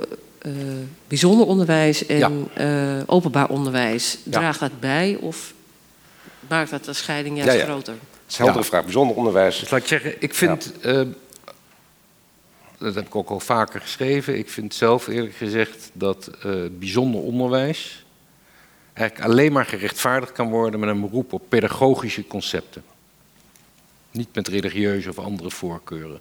bijzonder 1.08 1.46
onderwijs 1.46 2.06
en 2.06 2.48
ja. 2.56 3.02
openbaar 3.06 3.48
onderwijs. 3.48 4.18
Draagt 4.24 4.60
dat 4.60 4.80
bij 4.80 5.16
of 5.20 5.52
maakt 6.48 6.70
dat 6.70 6.84
de 6.84 6.92
scheiding 6.92 7.36
juist 7.36 7.52
ja, 7.52 7.58
ja. 7.58 7.64
groter? 7.64 7.94
Dat 7.94 8.02
is 8.28 8.38
een 8.38 8.44
heldere 8.44 8.64
vraag. 8.64 8.82
Bijzonder 8.82 9.16
onderwijs. 9.16 9.58
Dus 9.58 9.70
laat 9.70 9.80
ik 9.80 9.86
zeggen, 9.86 10.22
ik 10.22 10.34
vind... 10.34 10.72
Uh, 10.82 11.02
dat 12.78 12.94
heb 12.94 13.06
ik 13.06 13.14
ook 13.14 13.30
al 13.30 13.40
vaker 13.40 13.80
geschreven. 13.80 14.38
Ik 14.38 14.50
vind 14.50 14.74
zelf 14.74 15.06
eerlijk 15.06 15.34
gezegd 15.34 15.90
dat 15.92 16.30
uh, 16.46 16.66
bijzonder 16.78 17.20
onderwijs 17.20 18.04
eigenlijk 18.92 19.30
alleen 19.30 19.52
maar 19.52 19.64
gerechtvaardigd 19.64 20.32
kan 20.32 20.50
worden 20.50 20.80
met 20.80 20.88
een 20.88 21.00
beroep 21.00 21.32
op 21.32 21.42
pedagogische 21.48 22.26
concepten. 22.26 22.84
Niet 24.10 24.34
met 24.34 24.48
religieuze 24.48 25.08
of 25.08 25.18
andere 25.18 25.50
voorkeuren. 25.50 26.20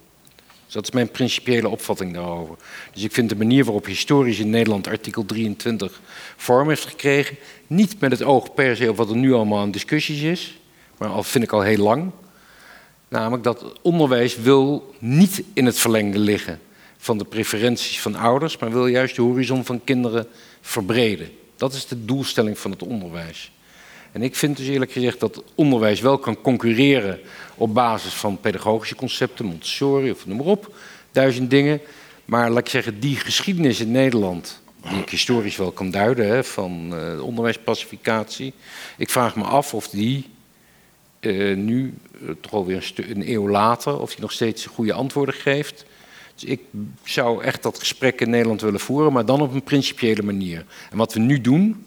Dus 0.64 0.74
dat 0.74 0.82
is 0.82 0.90
mijn 0.90 1.10
principiële 1.10 1.68
opvatting 1.68 2.14
daarover. 2.14 2.56
Dus 2.92 3.02
ik 3.02 3.12
vind 3.12 3.28
de 3.28 3.36
manier 3.36 3.64
waarop 3.64 3.86
historisch 3.86 4.38
in 4.38 4.50
Nederland 4.50 4.86
artikel 4.86 5.26
23 5.26 6.00
vorm 6.36 6.68
heeft 6.68 6.84
gekregen, 6.84 7.36
niet 7.66 8.00
met 8.00 8.10
het 8.10 8.22
oog 8.22 8.54
per 8.54 8.76
se 8.76 8.90
op 8.90 8.96
wat 8.96 9.10
er 9.10 9.16
nu 9.16 9.32
allemaal 9.32 9.58
aan 9.58 9.70
discussies 9.70 10.22
is, 10.22 10.58
maar 10.98 11.08
al 11.08 11.22
vind 11.22 11.44
ik 11.44 11.52
al 11.52 11.62
heel 11.62 11.82
lang. 11.82 12.10
Namelijk 13.08 13.42
dat 13.42 13.72
onderwijs 13.82 14.36
wil 14.36 14.94
niet 14.98 15.42
in 15.52 15.66
het 15.66 15.78
verlengde 15.78 16.18
liggen 16.18 16.60
van 16.96 17.18
de 17.18 17.24
preferenties 17.24 18.00
van 18.00 18.14
ouders, 18.14 18.58
maar 18.58 18.72
wil 18.72 18.86
juist 18.86 19.16
de 19.16 19.22
horizon 19.22 19.64
van 19.64 19.84
kinderen 19.84 20.26
verbreden. 20.60 21.30
Dat 21.56 21.72
is 21.72 21.86
de 21.86 22.04
doelstelling 22.04 22.58
van 22.58 22.70
het 22.70 22.82
onderwijs. 22.82 23.52
En 24.14 24.22
ik 24.22 24.34
vind 24.36 24.56
dus 24.56 24.66
eerlijk 24.66 24.92
gezegd 24.92 25.20
dat 25.20 25.42
onderwijs 25.54 26.00
wel 26.00 26.18
kan 26.18 26.40
concurreren 26.40 27.20
op 27.54 27.74
basis 27.74 28.12
van 28.12 28.40
pedagogische 28.40 28.94
concepten, 28.94 29.44
Montessori 29.44 30.10
of 30.10 30.26
noem 30.26 30.36
maar 30.36 30.46
op, 30.46 30.76
duizend 31.12 31.50
dingen. 31.50 31.80
Maar 32.24 32.50
laat 32.50 32.58
ik 32.58 32.68
zeggen, 32.68 33.00
die 33.00 33.16
geschiedenis 33.16 33.80
in 33.80 33.90
Nederland, 33.90 34.60
die 34.88 34.98
ik 34.98 35.10
historisch 35.10 35.56
wel 35.56 35.72
kan 35.72 35.90
duiden, 35.90 36.44
van 36.44 36.94
uh. 36.94 38.50
Ik 38.96 39.10
vraag 39.10 39.36
me 39.36 39.44
af 39.44 39.74
of 39.74 39.88
die 39.88 40.26
uh, 41.20 41.56
nu, 41.56 41.94
uh, 42.22 42.30
toch 42.40 42.52
alweer 42.52 42.92
een, 42.96 43.10
een 43.10 43.30
eeuw 43.30 43.48
later, 43.48 44.00
of 44.00 44.10
die 44.10 44.20
nog 44.20 44.32
steeds 44.32 44.66
goede 44.66 44.92
antwoorden 44.92 45.34
geeft. 45.34 45.84
Dus 46.34 46.44
ik 46.44 46.60
zou 47.04 47.42
echt 47.42 47.62
dat 47.62 47.78
gesprek 47.78 48.20
in 48.20 48.30
Nederland 48.30 48.60
willen 48.60 48.80
voeren, 48.80 49.12
maar 49.12 49.26
dan 49.26 49.40
op 49.40 49.54
een 49.54 49.62
principiële 49.62 50.22
manier. 50.22 50.64
En 50.90 50.96
wat 50.96 51.12
we 51.12 51.20
nu 51.20 51.40
doen, 51.40 51.84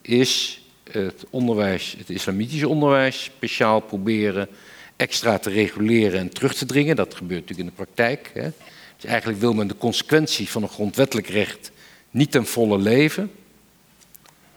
is 0.00 0.61
het 0.92 1.24
onderwijs, 1.30 1.94
het 1.98 2.10
islamitische 2.10 2.68
onderwijs, 2.68 3.22
speciaal 3.22 3.80
proberen 3.80 4.48
extra 4.96 5.38
te 5.38 5.50
reguleren 5.50 6.20
en 6.20 6.28
terug 6.28 6.54
te 6.54 6.66
dringen. 6.66 6.96
Dat 6.96 7.14
gebeurt 7.14 7.40
natuurlijk 7.40 7.68
in 7.68 7.74
de 7.76 7.84
praktijk. 7.84 8.30
Hè. 8.34 8.50
Dus 8.96 9.04
eigenlijk 9.04 9.40
wil 9.40 9.52
men 9.52 9.68
de 9.68 9.76
consequentie 9.76 10.48
van 10.48 10.62
een 10.62 10.68
grondwettelijk 10.68 11.28
recht 11.28 11.70
niet 12.10 12.30
ten 12.30 12.46
volle 12.46 12.78
leven. 12.78 13.30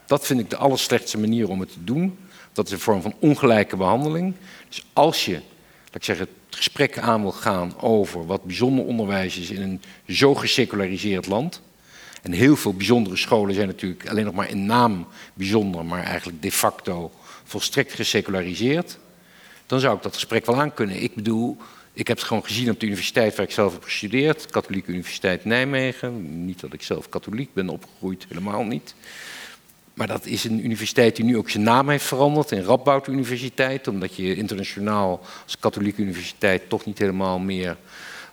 Dat 0.06 0.26
vind 0.26 0.40
ik 0.40 0.50
de 0.50 0.56
allerslechtste 0.56 1.18
manier 1.18 1.48
om 1.48 1.60
het 1.60 1.72
te 1.72 1.84
doen. 1.84 2.18
Dat 2.52 2.66
is 2.66 2.72
een 2.72 2.78
vorm 2.78 3.02
van 3.02 3.14
ongelijke 3.18 3.76
behandeling. 3.76 4.34
Dus 4.68 4.84
als 4.92 5.24
je, 5.24 5.32
laat 5.32 5.94
ik 5.94 6.04
zeggen, 6.04 6.28
het 6.46 6.56
gesprek 6.56 6.98
aan 6.98 7.20
wil 7.20 7.32
gaan 7.32 7.80
over 7.80 8.26
wat 8.26 8.44
bijzonder 8.44 8.84
onderwijs 8.84 9.36
is 9.36 9.50
in 9.50 9.62
een 9.62 9.82
zo 10.08 10.34
geseculariseerd 10.34 11.26
land. 11.26 11.62
En 12.26 12.32
heel 12.32 12.56
veel 12.56 12.74
bijzondere 12.74 13.16
scholen 13.16 13.54
zijn 13.54 13.66
natuurlijk 13.66 14.08
alleen 14.08 14.24
nog 14.24 14.34
maar 14.34 14.50
in 14.50 14.66
naam 14.66 15.06
bijzonder, 15.34 15.84
maar 15.84 16.02
eigenlijk 16.02 16.42
de 16.42 16.52
facto 16.52 17.12
volstrekt 17.44 17.92
geseculariseerd. 17.92 18.98
Dan 19.66 19.80
zou 19.80 19.96
ik 19.96 20.02
dat 20.02 20.14
gesprek 20.14 20.46
wel 20.46 20.60
aan 20.60 20.74
kunnen. 20.74 21.02
Ik 21.02 21.14
bedoel, 21.14 21.56
ik 21.92 22.08
heb 22.08 22.16
het 22.16 22.26
gewoon 22.26 22.44
gezien 22.44 22.70
op 22.70 22.80
de 22.80 22.86
universiteit 22.86 23.36
waar 23.36 23.46
ik 23.46 23.52
zelf 23.52 23.72
heb 23.72 23.82
gestudeerd, 23.82 24.46
Katholieke 24.46 24.90
Universiteit 24.90 25.44
Nijmegen. 25.44 26.44
Niet 26.44 26.60
dat 26.60 26.72
ik 26.72 26.82
zelf 26.82 27.08
katholiek 27.08 27.52
ben 27.52 27.68
opgegroeid, 27.68 28.26
helemaal 28.28 28.64
niet. 28.64 28.94
Maar 29.94 30.06
dat 30.06 30.26
is 30.26 30.44
een 30.44 30.64
universiteit 30.64 31.16
die 31.16 31.24
nu 31.24 31.36
ook 31.36 31.50
zijn 31.50 31.62
naam 31.62 31.88
heeft 31.88 32.04
veranderd 32.04 32.50
in 32.50 32.62
Radboud 32.62 33.06
Universiteit, 33.06 33.88
omdat 33.88 34.16
je 34.16 34.36
internationaal 34.36 35.20
als 35.44 35.58
katholieke 35.58 36.02
universiteit 36.02 36.68
toch 36.68 36.84
niet 36.84 36.98
helemaal 36.98 37.38
meer 37.38 37.76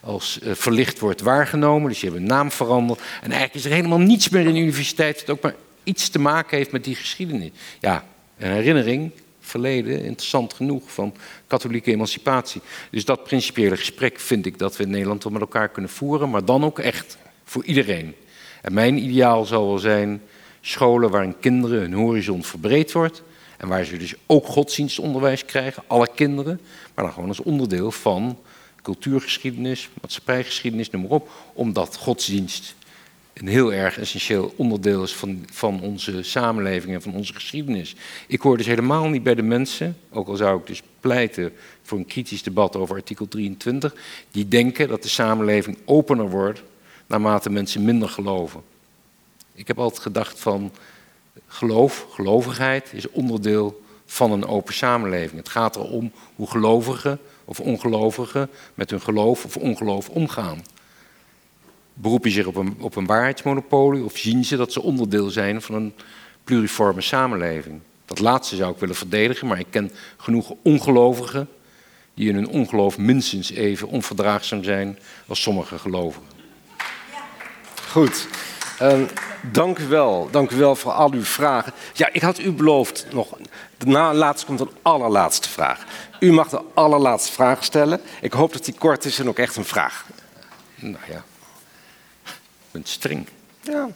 als 0.04 0.38
uh, 0.42 0.54
verlicht 0.54 0.98
wordt 0.98 1.20
waargenomen. 1.20 1.88
Dus 1.88 2.00
je 2.00 2.06
hebt 2.06 2.18
een 2.18 2.26
naam 2.26 2.50
veranderd. 2.50 2.98
En 2.98 3.30
eigenlijk 3.30 3.54
is 3.54 3.64
er 3.64 3.76
helemaal 3.76 3.98
niets 3.98 4.28
meer 4.28 4.46
in 4.46 4.54
de 4.54 4.60
universiteit 4.60 5.18
dat 5.18 5.36
ook 5.36 5.42
maar 5.42 5.54
iets 5.84 6.08
te 6.08 6.18
maken 6.18 6.56
heeft 6.56 6.72
met 6.72 6.84
die 6.84 6.94
geschiedenis. 6.94 7.50
Ja, 7.80 8.04
een 8.38 8.50
herinnering, 8.50 9.10
verleden, 9.40 10.04
interessant 10.04 10.52
genoeg, 10.52 10.92
van 10.92 11.14
katholieke 11.46 11.90
emancipatie. 11.90 12.60
Dus 12.90 13.04
dat 13.04 13.24
principiële 13.24 13.76
gesprek 13.76 14.20
vind 14.20 14.46
ik 14.46 14.58
dat 14.58 14.76
we 14.76 14.82
in 14.82 14.90
Nederland 14.90 15.22
wel 15.24 15.32
met 15.32 15.40
elkaar 15.40 15.68
kunnen 15.68 15.90
voeren, 15.90 16.30
maar 16.30 16.44
dan 16.44 16.64
ook 16.64 16.78
echt 16.78 17.18
voor 17.44 17.64
iedereen. 17.64 18.14
En 18.62 18.74
mijn 18.74 18.98
ideaal 18.98 19.44
zal 19.44 19.66
wel 19.66 19.78
zijn 19.78 20.22
scholen 20.60 21.10
waarin 21.10 21.38
kinderen 21.40 21.80
hun 21.80 21.92
horizon 21.92 22.44
verbreed 22.44 22.92
wordt. 22.92 23.22
En 23.56 23.68
waar 23.68 23.84
ze 23.84 23.96
dus 23.96 24.14
ook 24.26 24.46
godsdienstonderwijs 24.46 25.44
krijgen, 25.44 25.82
alle 25.86 26.08
kinderen. 26.14 26.60
Maar 26.94 27.04
dan 27.04 27.14
gewoon 27.14 27.28
als 27.28 27.42
onderdeel 27.42 27.90
van 27.90 28.38
cultuurgeschiedenis, 28.84 29.88
maatschappijgeschiedenis, 30.00 30.90
noem 30.90 31.02
maar 31.02 31.10
op. 31.10 31.30
Omdat 31.52 31.96
godsdienst 31.96 32.74
een 33.32 33.48
heel 33.48 33.72
erg 33.72 33.98
essentieel 33.98 34.52
onderdeel 34.56 35.02
is 35.02 35.14
van, 35.14 35.44
van 35.52 35.80
onze 35.80 36.22
samenleving 36.22 36.94
en 36.94 37.02
van 37.02 37.14
onze 37.14 37.34
geschiedenis. 37.34 37.94
Ik 38.26 38.40
hoor 38.40 38.56
dus 38.56 38.66
helemaal 38.66 39.08
niet 39.08 39.22
bij 39.22 39.34
de 39.34 39.42
mensen, 39.42 39.96
ook 40.10 40.28
al 40.28 40.36
zou 40.36 40.60
ik 40.60 40.66
dus 40.66 40.82
pleiten 41.00 41.52
voor 41.82 41.98
een 41.98 42.06
kritisch 42.06 42.42
debat 42.42 42.76
over 42.76 42.96
artikel 42.96 43.28
23, 43.28 43.94
die 44.30 44.48
denken 44.48 44.88
dat 44.88 45.02
de 45.02 45.08
samenleving 45.08 45.78
opener 45.84 46.30
wordt 46.30 46.62
naarmate 47.06 47.50
mensen 47.50 47.84
minder 47.84 48.08
geloven. 48.08 48.62
Ik 49.54 49.66
heb 49.66 49.78
altijd 49.78 50.02
gedacht 50.02 50.40
van 50.40 50.72
geloof, 51.46 52.06
gelovigheid 52.10 52.92
is 52.92 53.10
onderdeel 53.10 53.82
van 54.06 54.32
een 54.32 54.46
open 54.46 54.74
samenleving. 54.74 55.36
Het 55.36 55.48
gaat 55.48 55.76
erom 55.76 56.12
hoe 56.34 56.50
gelovigen 56.50 57.18
of 57.44 57.60
ongelovigen 57.60 58.50
met 58.74 58.90
hun 58.90 59.00
geloof 59.00 59.44
of 59.44 59.56
ongeloof 59.56 60.08
omgaan. 60.08 60.64
Beroep 61.94 62.24
je 62.24 62.30
zich 62.30 62.46
op 62.46 62.56
een, 62.56 62.76
op 62.80 62.96
een 62.96 63.06
waarheidsmonopolie 63.06 64.04
of 64.04 64.16
zien 64.16 64.44
ze 64.44 64.56
dat 64.56 64.72
ze 64.72 64.82
onderdeel 64.82 65.30
zijn 65.30 65.62
van 65.62 65.74
een 65.74 65.94
pluriforme 66.44 67.00
samenleving? 67.00 67.80
Dat 68.04 68.18
laatste 68.18 68.56
zou 68.56 68.72
ik 68.72 68.78
willen 68.78 68.94
verdedigen, 68.94 69.46
maar 69.46 69.58
ik 69.58 69.66
ken 69.70 69.90
genoeg 70.16 70.52
ongelovigen 70.62 71.48
die 72.14 72.28
in 72.28 72.34
hun 72.34 72.48
ongeloof 72.48 72.98
minstens 72.98 73.50
even 73.50 73.88
onverdraagzaam 73.88 74.64
zijn 74.64 74.98
als 75.26 75.42
sommige 75.42 75.78
gelovigen. 75.78 76.28
Goed. 77.90 78.28
Uh, 78.82 79.00
dank 79.52 79.78
u 79.78 79.86
wel. 79.86 80.28
Dank 80.30 80.50
u 80.50 80.56
wel 80.56 80.76
voor 80.76 80.92
al 80.92 81.12
uw 81.12 81.24
vragen. 81.24 81.72
Ja, 81.92 82.08
ik 82.12 82.22
had 82.22 82.38
u 82.38 82.52
beloofd 82.52 83.06
nog. 83.12 83.36
Na 83.84 84.14
laatst 84.14 84.44
komt 84.44 84.60
een 84.60 84.70
allerlaatste 84.82 85.48
vraag. 85.48 85.84
U 86.24 86.32
mag 86.32 86.48
de 86.48 86.60
allerlaatste 86.74 87.32
vraag 87.32 87.64
stellen. 87.64 88.00
Ik 88.20 88.32
hoop 88.32 88.52
dat 88.52 88.64
die 88.64 88.74
kort 88.78 89.04
is 89.04 89.18
en 89.18 89.28
ook 89.28 89.38
echt 89.38 89.56
een 89.56 89.64
vraag. 89.64 90.06
Nou 90.74 91.04
ja. 91.08 91.24
Een 92.72 92.84
string. 92.84 93.26
Ja, 93.60 93.88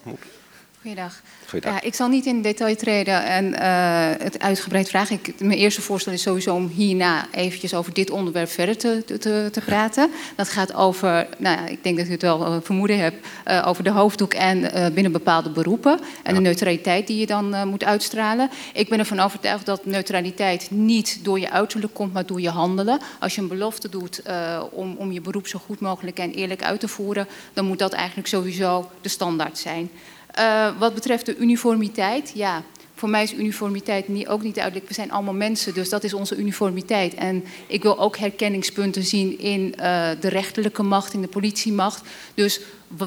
Goeiedag. 0.80 1.22
Ja, 1.60 1.80
ik 1.80 1.94
zal 1.94 2.08
niet 2.08 2.26
in 2.26 2.42
detail 2.42 2.76
treden 2.76 3.24
en 3.24 3.44
uh, 3.44 4.24
het 4.24 4.38
uitgebreid 4.38 4.88
vragen. 4.88 5.18
Ik, 5.22 5.40
mijn 5.40 5.58
eerste 5.58 5.82
voorstel 5.82 6.12
is 6.12 6.22
sowieso 6.22 6.54
om 6.54 6.68
hierna 6.68 7.26
eventjes 7.30 7.74
over 7.74 7.92
dit 7.94 8.10
onderwerp 8.10 8.48
verder 8.48 8.76
te, 8.76 9.02
te, 9.04 9.48
te 9.52 9.60
praten. 9.64 10.10
Dat 10.36 10.48
gaat 10.48 10.74
over, 10.74 11.28
nou 11.38 11.56
ja, 11.56 11.66
ik 11.66 11.82
denk 11.82 11.96
dat 11.96 12.06
u 12.06 12.10
het 12.10 12.22
wel 12.22 12.46
uh, 12.46 12.56
vermoeden 12.62 12.98
hebt, 12.98 13.26
uh, 13.46 13.64
over 13.66 13.84
de 13.84 13.90
hoofddoek 13.90 14.34
en 14.34 14.60
binnen 14.94 15.12
bepaalde 15.12 15.50
beroepen. 15.50 16.00
En 16.22 16.34
de 16.34 16.40
neutraliteit 16.40 17.06
die 17.06 17.18
je 17.18 17.26
dan 17.26 17.68
moet 17.68 17.84
uitstralen. 17.84 18.50
Ik 18.72 18.88
ben 18.88 18.98
ervan 18.98 19.20
overtuigd 19.20 19.66
dat 19.66 19.86
neutraliteit 19.86 20.70
niet 20.70 21.18
door 21.22 21.40
je 21.40 21.50
uiterlijk 21.50 21.94
komt, 21.94 22.12
maar 22.12 22.26
door 22.26 22.40
je 22.40 22.50
handelen. 22.50 23.00
Als 23.20 23.34
je 23.34 23.40
een 23.40 23.48
belofte 23.48 23.88
doet 23.88 24.22
om, 24.70 24.96
om 24.96 25.12
je 25.12 25.20
beroep 25.20 25.46
zo 25.46 25.58
goed 25.58 25.80
mogelijk 25.80 26.18
en 26.18 26.32
eerlijk 26.32 26.62
uit 26.62 26.80
te 26.80 26.88
voeren, 26.88 27.28
dan 27.52 27.64
moet 27.64 27.78
dat 27.78 27.92
eigenlijk 27.92 28.28
sowieso 28.28 28.90
de 29.00 29.08
standaard 29.08 29.58
zijn. 29.58 29.90
Uh, 30.38 30.78
wat 30.78 30.94
betreft 30.94 31.26
de 31.26 31.36
uniformiteit, 31.36 32.32
ja, 32.34 32.62
voor 32.98 33.08
mij 33.08 33.22
is 33.22 33.32
uniformiteit 33.32 34.08
niet, 34.08 34.28
ook 34.28 34.42
niet 34.42 34.54
duidelijk. 34.54 34.88
We 34.88 34.94
zijn 34.94 35.10
allemaal 35.10 35.34
mensen, 35.34 35.74
dus 35.74 35.88
dat 35.88 36.04
is 36.04 36.14
onze 36.14 36.36
uniformiteit. 36.36 37.14
En 37.14 37.44
ik 37.66 37.82
wil 37.82 37.98
ook 37.98 38.16
herkenningspunten 38.16 39.04
zien 39.04 39.38
in 39.38 39.60
uh, 39.60 40.10
de 40.20 40.28
rechterlijke 40.28 40.82
macht, 40.82 41.12
in 41.12 41.20
de 41.20 41.28
politiemacht. 41.28 42.02
Dus 42.34 42.60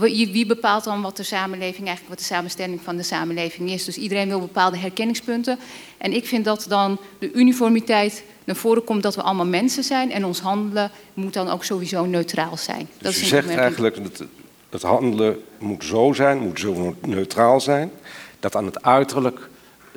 wie 0.10 0.46
bepaalt 0.46 0.84
dan 0.84 1.02
wat 1.02 1.18
de 1.18 1.24
samenleving, 1.24 1.88
eigenlijk 1.88 2.10
wat 2.10 2.18
de 2.18 2.34
samenstelling 2.34 2.80
van 2.84 2.98
de 2.98 3.04
samenleving 3.04 3.70
is? 3.70 3.86
Dus 3.86 3.98
iedereen 3.98 4.28
wil 4.28 4.40
bepaalde 4.40 4.78
herkenningspunten. 4.78 5.60
En 5.98 6.14
ik 6.14 6.26
vind 6.26 6.46
dat 6.46 6.66
dan 6.70 6.98
de 7.20 7.32
uniformiteit 7.32 8.24
naar 8.44 8.56
voren 8.56 8.84
komt 8.84 9.04
dat 9.04 9.16
we 9.16 9.22
allemaal 9.22 9.46
mensen 9.46 9.84
zijn. 9.84 10.12
En 10.12 10.26
ons 10.26 10.40
handelen 10.40 10.92
moet 11.14 11.34
dan 11.34 11.50
ook 11.50 11.64
sowieso 11.64 12.06
neutraal 12.06 12.58
zijn. 12.58 12.90
Dus 12.98 13.02
dat 13.02 13.20
je 13.20 13.26
zegt 13.26 13.50
eigenlijk 13.50 14.04
dat 14.04 14.28
het 14.72 14.82
handelen 14.82 15.44
moet 15.58 15.84
zo 15.84 16.14
zijn, 16.14 16.40
moet 16.40 16.60
zo 16.60 16.96
neutraal 17.02 17.62
zijn, 17.62 17.92
dat 18.40 18.56
aan 18.56 18.66
het 18.66 18.84
uiterlijk, 18.84 19.50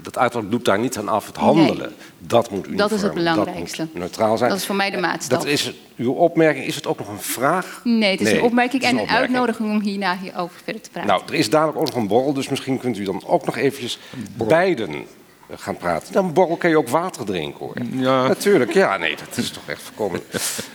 dat 0.03 0.19
uiterlijk 0.19 0.51
doet 0.51 0.65
daar 0.65 0.79
niet 0.79 0.99
aan 0.99 1.09
af, 1.09 1.27
het 1.27 1.37
handelen, 1.37 1.89
nee. 1.89 1.97
dat 2.19 2.51
moet 2.51 2.67
uniform, 2.67 2.89
Dat 2.89 2.93
is 2.99 3.03
het 3.03 3.15
belangrijkste. 3.15 3.77
Dat 3.77 3.87
moet 3.87 4.03
neutraal 4.03 4.37
zijn. 4.37 4.51
Dat 4.51 4.59
is 4.59 4.67
voor 4.67 4.75
mij 4.75 4.91
de 4.91 5.01
maatstaf. 5.01 5.39
Dat 5.39 5.49
is 5.49 5.73
uw 5.97 6.13
opmerking, 6.13 6.67
is 6.67 6.75
het 6.75 6.87
ook 6.87 6.99
nog 6.99 7.09
een 7.09 7.21
vraag? 7.21 7.81
Nee, 7.85 8.11
het 8.11 8.21
is 8.21 8.27
nee, 8.27 8.37
een 8.37 8.45
opmerking 8.45 8.83
is 8.83 8.89
een 8.89 8.95
en 8.95 9.03
een 9.03 9.09
opmerking. 9.09 9.37
uitnodiging 9.37 9.71
om 9.71 9.81
hierna 9.81 10.17
hierover 10.17 10.61
verder 10.65 10.83
te 10.83 10.91
praten. 10.91 11.11
Nou, 11.11 11.23
er 11.27 11.35
is 11.35 11.51
dadelijk 11.51 11.79
ook 11.79 11.87
nog 11.87 11.95
een 11.95 12.07
borrel, 12.07 12.33
dus 12.33 12.49
misschien 12.49 12.79
kunt 12.79 12.99
u 12.99 13.05
dan 13.05 13.23
ook 13.27 13.45
nog 13.45 13.57
eventjes 13.57 13.99
beiden 14.37 15.07
gaan 15.51 15.77
praten. 15.77 16.13
Dan 16.13 16.33
borrel 16.33 16.57
kan 16.57 16.71
je 16.71 16.79
ook 16.79 16.89
water 16.89 17.25
drinken 17.25 17.59
hoor. 17.59 17.75
Ja. 17.91 18.27
Natuurlijk, 18.27 18.73
ja, 18.73 18.97
nee, 18.97 19.17
dat 19.17 19.37
is 19.37 19.51
toch 19.51 19.63
echt 19.67 19.83
voorkomen. 19.83 20.21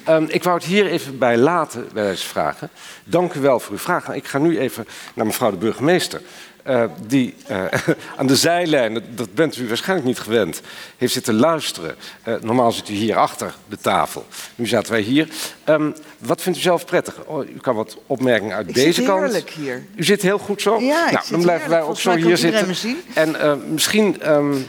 um, 0.10 0.26
ik 0.38 0.44
wou 0.44 0.58
het 0.58 0.66
hier 0.66 0.86
even 0.86 1.18
bij 1.18 1.38
laten, 1.38 1.88
bij 1.94 2.04
deze 2.04 2.28
vragen. 2.28 2.70
Dank 3.04 3.34
u 3.34 3.40
wel 3.40 3.60
voor 3.60 3.72
uw 3.72 3.80
vragen. 3.80 4.16
Ik 4.16 4.28
ga 4.28 4.38
nu 4.38 4.60
even 4.60 4.88
naar 5.14 5.26
mevrouw 5.26 5.52
de 5.52 5.58
burgemeester. 5.58 6.22
Uh, 6.70 6.84
die 7.08 7.36
uh, 7.52 7.66
aan 8.18 8.28
de 8.28 8.36
zijlijn, 8.36 9.04
dat 9.16 9.34
bent 9.34 9.58
u 9.58 9.68
waarschijnlijk 9.68 10.08
niet 10.08 10.20
gewend, 10.20 10.62
heeft 10.98 11.14
zitten 11.14 11.34
luisteren. 11.34 11.96
Uh, 12.28 12.36
normaal 12.42 12.72
zit 12.72 12.90
u 12.90 12.94
hier 12.94 13.16
achter 13.16 13.56
de 13.68 13.78
tafel. 13.78 14.26
Nu 14.56 14.68
zaten 14.68 14.92
wij 14.92 15.02
hier. 15.02 15.28
Um, 15.66 15.96
wat 16.18 16.42
vindt 16.42 16.58
u 16.58 16.62
zelf 16.62 16.86
prettig? 16.86 17.26
Oh, 17.26 17.50
u 17.50 17.58
kan 17.62 17.76
wat 17.76 17.98
opmerkingen 18.06 18.56
uit 18.56 18.68
ik 18.68 18.74
deze 18.74 18.94
zit 18.94 19.06
kant. 19.06 19.22
heerlijk 19.22 19.50
hier. 19.50 19.86
U 19.96 20.04
zit 20.04 20.22
heel 20.22 20.38
goed 20.38 20.62
zo? 20.62 20.80
Ja, 20.80 21.12
nou, 21.12 21.26
dan 21.30 21.42
blijven 21.42 21.70
wij 21.70 21.82
ook 21.82 22.00
zo 22.00 22.16
hier 22.16 22.38
zitten. 22.38 22.76
En 23.14 23.62
misschien, 23.74 24.32
um, 24.32 24.68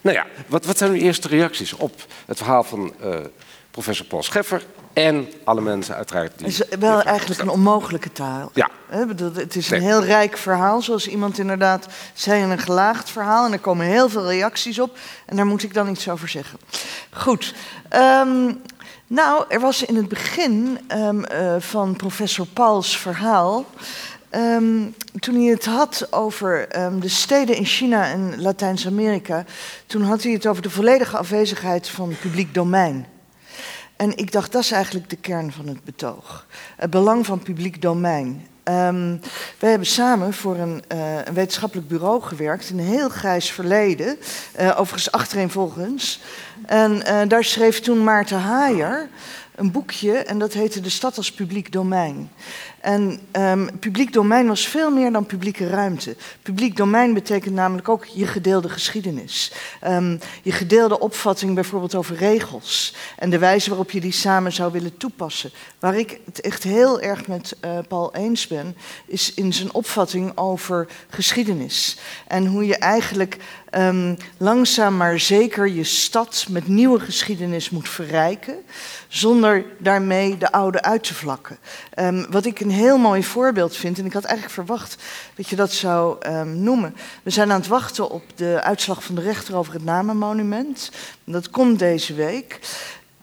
nou 0.00 0.16
ja, 0.16 0.26
wat, 0.46 0.64
wat 0.64 0.78
zijn 0.78 0.90
uw 0.90 1.00
eerste 1.00 1.28
reacties 1.28 1.72
op 1.72 2.06
het 2.26 2.36
verhaal 2.36 2.64
van 2.64 2.94
professor 3.70 4.06
Paul 4.06 4.22
Scheffer? 4.22 4.62
En 4.92 5.28
alle 5.44 5.60
mensen 5.60 5.94
uiteraard. 5.94 6.32
Het 6.32 6.46
is 6.46 6.62
wel 6.78 7.02
eigenlijk 7.02 7.40
een 7.40 7.48
onmogelijke 7.48 8.12
taal. 8.12 8.50
Ja. 8.54 8.70
Het 8.88 9.56
is 9.56 9.70
een 9.70 9.82
heel 9.82 10.04
rijk 10.04 10.36
verhaal, 10.36 10.82
zoals 10.82 11.08
iemand 11.08 11.38
inderdaad 11.38 11.86
zei, 12.14 12.42
een 12.42 12.58
gelaagd 12.58 13.10
verhaal. 13.10 13.46
En 13.46 13.52
er 13.52 13.58
komen 13.58 13.86
heel 13.86 14.08
veel 14.08 14.30
reacties 14.30 14.78
op. 14.78 14.98
En 15.26 15.36
daar 15.36 15.46
moet 15.46 15.62
ik 15.62 15.74
dan 15.74 15.88
iets 15.88 16.08
over 16.08 16.28
zeggen. 16.28 16.58
Goed. 17.10 17.54
Um, 17.96 18.60
nou, 19.06 19.44
er 19.48 19.60
was 19.60 19.84
in 19.84 19.96
het 19.96 20.08
begin 20.08 20.78
um, 20.88 21.24
uh, 21.32 21.54
van 21.58 21.96
professor 21.96 22.46
Pauls 22.46 22.98
verhaal. 22.98 23.66
Um, 24.30 24.94
toen 25.18 25.34
hij 25.34 25.44
het 25.44 25.64
had 25.64 26.06
over 26.10 26.80
um, 26.84 27.00
de 27.00 27.08
steden 27.08 27.56
in 27.56 27.64
China 27.64 28.10
en 28.10 28.42
Latijns-Amerika, 28.42 29.44
toen 29.86 30.02
had 30.02 30.22
hij 30.22 30.32
het 30.32 30.46
over 30.46 30.62
de 30.62 30.70
volledige 30.70 31.16
afwezigheid 31.16 31.88
van 31.88 32.16
publiek 32.20 32.54
domein. 32.54 33.06
En 33.96 34.16
ik 34.16 34.32
dacht, 34.32 34.52
dat 34.52 34.62
is 34.62 34.70
eigenlijk 34.70 35.10
de 35.10 35.16
kern 35.16 35.52
van 35.52 35.66
het 35.66 35.84
betoog. 35.84 36.46
Het 36.76 36.90
belang 36.90 37.26
van 37.26 37.38
publiek 37.38 37.82
domein. 37.82 38.46
Um, 38.64 39.20
wij 39.58 39.70
hebben 39.70 39.88
samen 39.88 40.32
voor 40.32 40.56
een, 40.56 40.82
uh, 40.92 41.18
wetenschappelijk 41.32 41.88
bureau 41.88 42.22
gewerkt 42.22 42.70
een 42.70 42.78
heel 42.78 43.08
grijs 43.08 43.50
verleden, 43.50 44.18
uh, 44.60 44.68
overigens 44.68 45.12
achtereenvolgens. 45.12 46.20
En 46.66 46.92
uh, 46.92 47.20
daar 47.28 47.44
schreef 47.44 47.80
toen 47.80 48.04
Maarten 48.04 48.38
Haaier 48.38 49.08
een 49.54 49.70
boekje 49.70 50.12
en 50.12 50.38
dat 50.38 50.52
heette 50.52 50.80
De 50.80 50.88
Stad 50.88 51.16
als 51.16 51.32
Publiek 51.32 51.72
Domein. 51.72 52.30
En 52.80 53.20
um, 53.32 53.78
publiek 53.78 54.12
domein 54.12 54.46
was 54.46 54.68
veel 54.68 54.90
meer 54.90 55.12
dan 55.12 55.26
publieke 55.26 55.66
ruimte. 55.66 56.16
Publiek 56.42 56.76
domein 56.76 57.14
betekent 57.14 57.54
namelijk 57.54 57.88
ook 57.88 58.04
je 58.04 58.26
gedeelde 58.26 58.68
geschiedenis. 58.68 59.52
Um, 59.86 60.18
je 60.42 60.52
gedeelde 60.52 61.00
opvatting 61.00 61.54
bijvoorbeeld 61.54 61.94
over 61.94 62.16
regels. 62.16 62.94
En 63.18 63.30
de 63.30 63.38
wijze 63.38 63.68
waarop 63.68 63.90
je 63.90 64.00
die 64.00 64.12
samen 64.12 64.52
zou 64.52 64.72
willen 64.72 64.96
toepassen. 64.96 65.50
Waar 65.78 65.98
ik 65.98 66.20
het 66.24 66.40
echt 66.40 66.62
heel 66.62 67.00
erg 67.00 67.26
met 67.26 67.56
uh, 67.64 67.78
Paul 67.88 68.14
eens 68.14 68.46
ben, 68.46 68.76
is 69.06 69.34
in 69.34 69.52
zijn 69.52 69.74
opvatting 69.74 70.36
over 70.36 70.88
geschiedenis. 71.08 71.98
En 72.26 72.46
hoe 72.46 72.66
je 72.66 72.76
eigenlijk 72.76 73.36
um, 73.78 74.16
langzaam 74.36 74.96
maar 74.96 75.20
zeker 75.20 75.68
je 75.68 75.84
stad 75.84 76.46
met 76.48 76.68
nieuwe 76.68 77.00
geschiedenis 77.00 77.70
moet 77.70 77.88
verrijken. 77.88 78.54
Zonder 79.08 79.64
daarmee 79.78 80.38
de 80.38 80.52
oude 80.52 80.82
uit 80.82 81.04
te 81.04 81.14
vlakken. 81.14 81.58
Um, 81.98 82.26
wat 82.30 82.44
ik 82.44 82.60
een 82.60 82.70
heel 82.70 82.98
mooi 82.98 83.24
voorbeeld 83.24 83.76
vind, 83.76 83.98
en 83.98 84.04
ik 84.04 84.12
had 84.12 84.24
eigenlijk 84.24 84.54
verwacht 84.54 84.96
dat 85.34 85.48
je 85.48 85.56
dat 85.56 85.72
zou 85.72 86.26
um, 86.26 86.62
noemen. 86.62 86.96
We 87.22 87.30
zijn 87.30 87.52
aan 87.52 87.58
het 87.60 87.68
wachten 87.68 88.10
op 88.10 88.22
de 88.34 88.60
uitslag 88.62 89.04
van 89.04 89.14
de 89.14 89.20
rechter 89.20 89.56
over 89.56 89.72
het 89.72 89.84
Namenmonument. 89.84 90.90
Dat 91.24 91.50
komt 91.50 91.78
deze 91.78 92.14
week. 92.14 92.60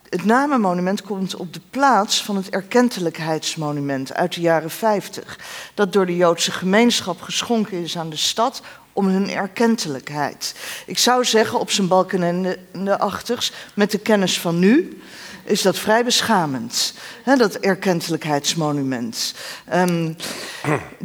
Het 0.10 0.26
Namenmonument 0.26 1.02
komt 1.02 1.36
op 1.36 1.54
de 1.54 1.62
plaats 1.70 2.24
van 2.24 2.36
het 2.36 2.50
Erkentelijkheidsmonument 2.50 4.14
uit 4.14 4.34
de 4.34 4.42
jaren 4.42 4.70
50. 4.70 5.40
Dat 5.74 5.94
door 5.94 6.06
de 6.06 6.16
Joodse 6.16 6.52
gemeenschap 6.52 7.22
geschonken 7.22 7.84
is 7.84 7.98
aan 7.98 8.10
de 8.10 8.16
stad 8.16 8.62
om 8.94 9.08
hun 9.08 9.30
erkentelijkheid. 9.30 10.56
Ik 10.86 10.98
zou 10.98 11.26
zeggen 11.26 11.60
op 11.60 11.72
zijn 11.72 11.88
balken 11.88 12.24
en 12.24 12.58
de 12.86 13.00
achters, 13.00 13.52
met 13.74 13.92
de 13.92 14.00
kennis 14.00 14.40
van 14.40 14.60
nu, 14.60 15.02
is 15.44 15.62
dat 15.62 15.78
vrij 15.78 16.04
beschamend. 16.04 16.94
Hè, 17.24 17.36
dat 17.36 17.56
erkentelijkheidsmonument. 17.56 19.34
Um, 19.74 20.16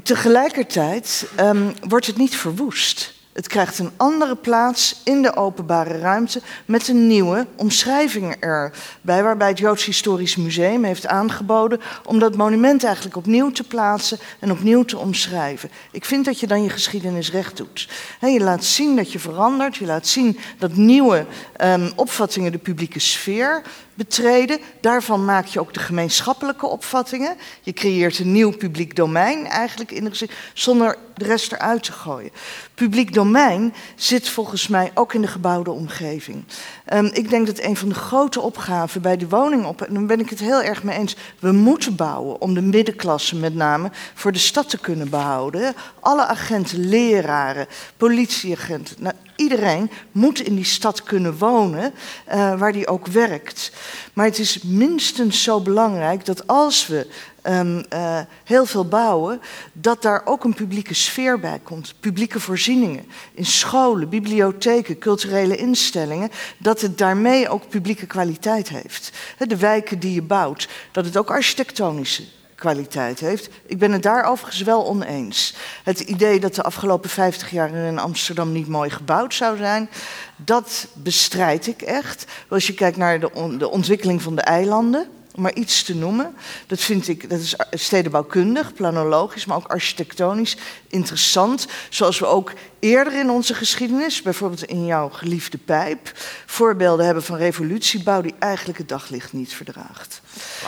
tegelijkertijd 0.02 1.26
um, 1.40 1.74
wordt 1.80 2.06
het 2.06 2.16
niet 2.16 2.36
verwoest. 2.36 3.13
Het 3.34 3.48
krijgt 3.48 3.78
een 3.78 3.90
andere 3.96 4.36
plaats 4.36 5.00
in 5.04 5.22
de 5.22 5.36
openbare 5.36 5.98
ruimte 5.98 6.40
met 6.64 6.88
een 6.88 7.06
nieuwe 7.06 7.46
omschrijving 7.56 8.34
erbij, 8.34 9.22
waarbij 9.22 9.48
het 9.48 9.58
Joods 9.58 9.84
Historisch 9.84 10.36
Museum 10.36 10.84
heeft 10.84 11.06
aangeboden 11.06 11.80
om 12.04 12.18
dat 12.18 12.36
monument 12.36 12.84
eigenlijk 12.84 13.16
opnieuw 13.16 13.50
te 13.50 13.62
plaatsen 13.62 14.18
en 14.38 14.50
opnieuw 14.50 14.84
te 14.84 14.98
omschrijven. 14.98 15.70
Ik 15.90 16.04
vind 16.04 16.24
dat 16.24 16.40
je 16.40 16.46
dan 16.46 16.62
je 16.62 16.70
geschiedenis 16.70 17.30
recht 17.30 17.56
doet. 17.56 17.88
je 18.20 18.40
laat 18.40 18.64
zien 18.64 18.96
dat 18.96 19.12
je 19.12 19.18
verandert, 19.18 19.76
je 19.76 19.86
laat 19.86 20.06
zien 20.06 20.38
dat 20.58 20.74
nieuwe 20.74 21.26
um, 21.62 21.92
opvattingen 21.96 22.52
de 22.52 22.58
publieke 22.58 22.98
sfeer 22.98 23.62
betreden. 23.94 24.58
Daarvan 24.80 25.24
maak 25.24 25.46
je 25.46 25.60
ook 25.60 25.74
de 25.74 25.80
gemeenschappelijke 25.80 26.66
opvattingen. 26.66 27.36
Je 27.62 27.72
creëert 27.72 28.18
een 28.18 28.32
nieuw 28.32 28.56
publiek 28.56 28.96
domein 28.96 29.46
eigenlijk 29.46 29.90
in 29.90 30.04
de 30.04 30.28
zonder 30.52 30.96
de 31.14 31.24
rest 31.24 31.52
eruit 31.52 31.82
te 31.82 31.92
gooien. 31.92 32.30
Publiek 32.74 33.14
domein 33.14 33.74
zit 33.94 34.28
volgens 34.28 34.68
mij 34.68 34.90
ook 34.94 35.14
in 35.14 35.20
de 35.20 35.26
gebouwde 35.26 35.70
omgeving. 35.70 36.44
Um, 36.92 37.10
ik 37.12 37.30
denk 37.30 37.46
dat 37.46 37.60
een 37.60 37.76
van 37.76 37.88
de 37.88 37.94
grote 37.94 38.40
opgaven 38.40 39.02
bij 39.02 39.16
de 39.16 39.28
woningop, 39.28 39.82
en 39.82 39.94
daar 39.94 40.06
ben 40.06 40.20
ik 40.20 40.30
het 40.30 40.40
heel 40.40 40.62
erg 40.62 40.82
mee 40.82 40.98
eens, 40.98 41.16
we 41.38 41.52
moeten 41.52 41.96
bouwen 41.96 42.40
om 42.40 42.54
de 42.54 42.62
middenklasse 42.62 43.36
met 43.36 43.54
name 43.54 43.90
voor 44.14 44.32
de 44.32 44.38
stad 44.38 44.68
te 44.68 44.78
kunnen 44.78 45.10
behouden. 45.10 45.74
Alle 46.00 46.26
agenten, 46.26 46.88
leraren, 46.88 47.66
politieagenten, 47.96 48.96
nou, 48.98 49.14
iedereen 49.36 49.90
moet 50.12 50.40
in 50.40 50.54
die 50.54 50.64
stad 50.64 51.02
kunnen 51.02 51.38
wonen 51.38 51.94
uh, 52.28 52.58
waar 52.58 52.72
die 52.72 52.86
ook 52.86 53.06
werkt. 53.06 53.72
Maar 54.12 54.26
het 54.26 54.38
is 54.38 54.62
minstens 54.62 55.42
zo 55.42 55.60
belangrijk 55.60 56.24
dat 56.24 56.46
als 56.46 56.86
we 56.86 57.06
um, 57.42 57.84
uh, 57.92 58.20
heel 58.44 58.66
veel 58.66 58.88
bouwen, 58.88 59.40
dat 59.72 60.02
daar 60.02 60.22
ook 60.24 60.44
een 60.44 60.54
publieke 60.54 60.94
sfeer 60.94 61.40
bij 61.40 61.60
komt. 61.62 61.94
Publieke 62.00 62.40
voorzieningen 62.40 63.06
in 63.34 63.46
scholen, 63.46 64.08
bibliotheken, 64.08 64.98
culturele 64.98 65.56
instellingen, 65.56 66.30
dat 66.58 66.80
het 66.80 66.98
daarmee 66.98 67.48
ook 67.48 67.68
publieke 67.68 68.06
kwaliteit 68.06 68.68
heeft. 68.68 69.12
De 69.38 69.56
wijken 69.56 69.98
die 69.98 70.14
je 70.14 70.22
bouwt, 70.22 70.68
dat 70.92 71.04
het 71.04 71.16
ook 71.16 71.30
architectonische 71.30 72.22
kwaliteit 72.54 73.20
heeft. 73.20 73.48
Ik 73.66 73.78
ben 73.78 73.92
het 73.92 74.02
daar 74.02 74.24
overigens 74.24 74.62
wel 74.62 74.86
oneens. 74.86 75.54
Het 75.84 76.00
idee 76.00 76.40
dat 76.40 76.54
de 76.54 76.62
afgelopen 76.62 77.10
50 77.10 77.50
jaar 77.50 77.74
in 77.74 77.98
Amsterdam 77.98 78.52
niet 78.52 78.68
mooi 78.68 78.90
gebouwd 78.90 79.34
zou 79.34 79.56
zijn, 79.56 79.90
dat 80.36 80.86
bestrijd 80.92 81.66
ik 81.66 81.82
echt. 81.82 82.24
Als 82.48 82.66
je 82.66 82.74
kijkt 82.74 82.96
naar 82.96 83.20
de, 83.20 83.56
de 83.58 83.70
ontwikkeling 83.70 84.22
van 84.22 84.34
de 84.34 84.42
eilanden, 84.42 85.08
om 85.34 85.42
maar 85.42 85.54
iets 85.54 85.82
te 85.82 85.94
noemen. 85.94 86.34
Dat 86.66 86.80
vind 86.80 87.08
ik, 87.08 87.30
dat 87.30 87.40
is 87.40 87.56
stedenbouwkundig, 87.70 88.74
planologisch, 88.74 89.44
maar 89.44 89.56
ook 89.56 89.68
architectonisch 89.68 90.56
interessant. 90.88 91.66
Zoals 91.88 92.18
we 92.18 92.26
ook 92.26 92.52
eerder 92.78 93.18
in 93.18 93.30
onze 93.30 93.54
geschiedenis, 93.54 94.22
bijvoorbeeld 94.22 94.64
in 94.64 94.86
jouw 94.86 95.08
geliefde 95.08 95.58
pijp, 95.58 96.12
voorbeelden 96.46 97.04
hebben 97.04 97.24
van 97.24 97.36
revolutiebouw 97.36 98.20
die 98.20 98.34
eigenlijk 98.38 98.78
het 98.78 98.88
daglicht 98.88 99.32
niet 99.32 99.54
verdraagt. 99.54 100.20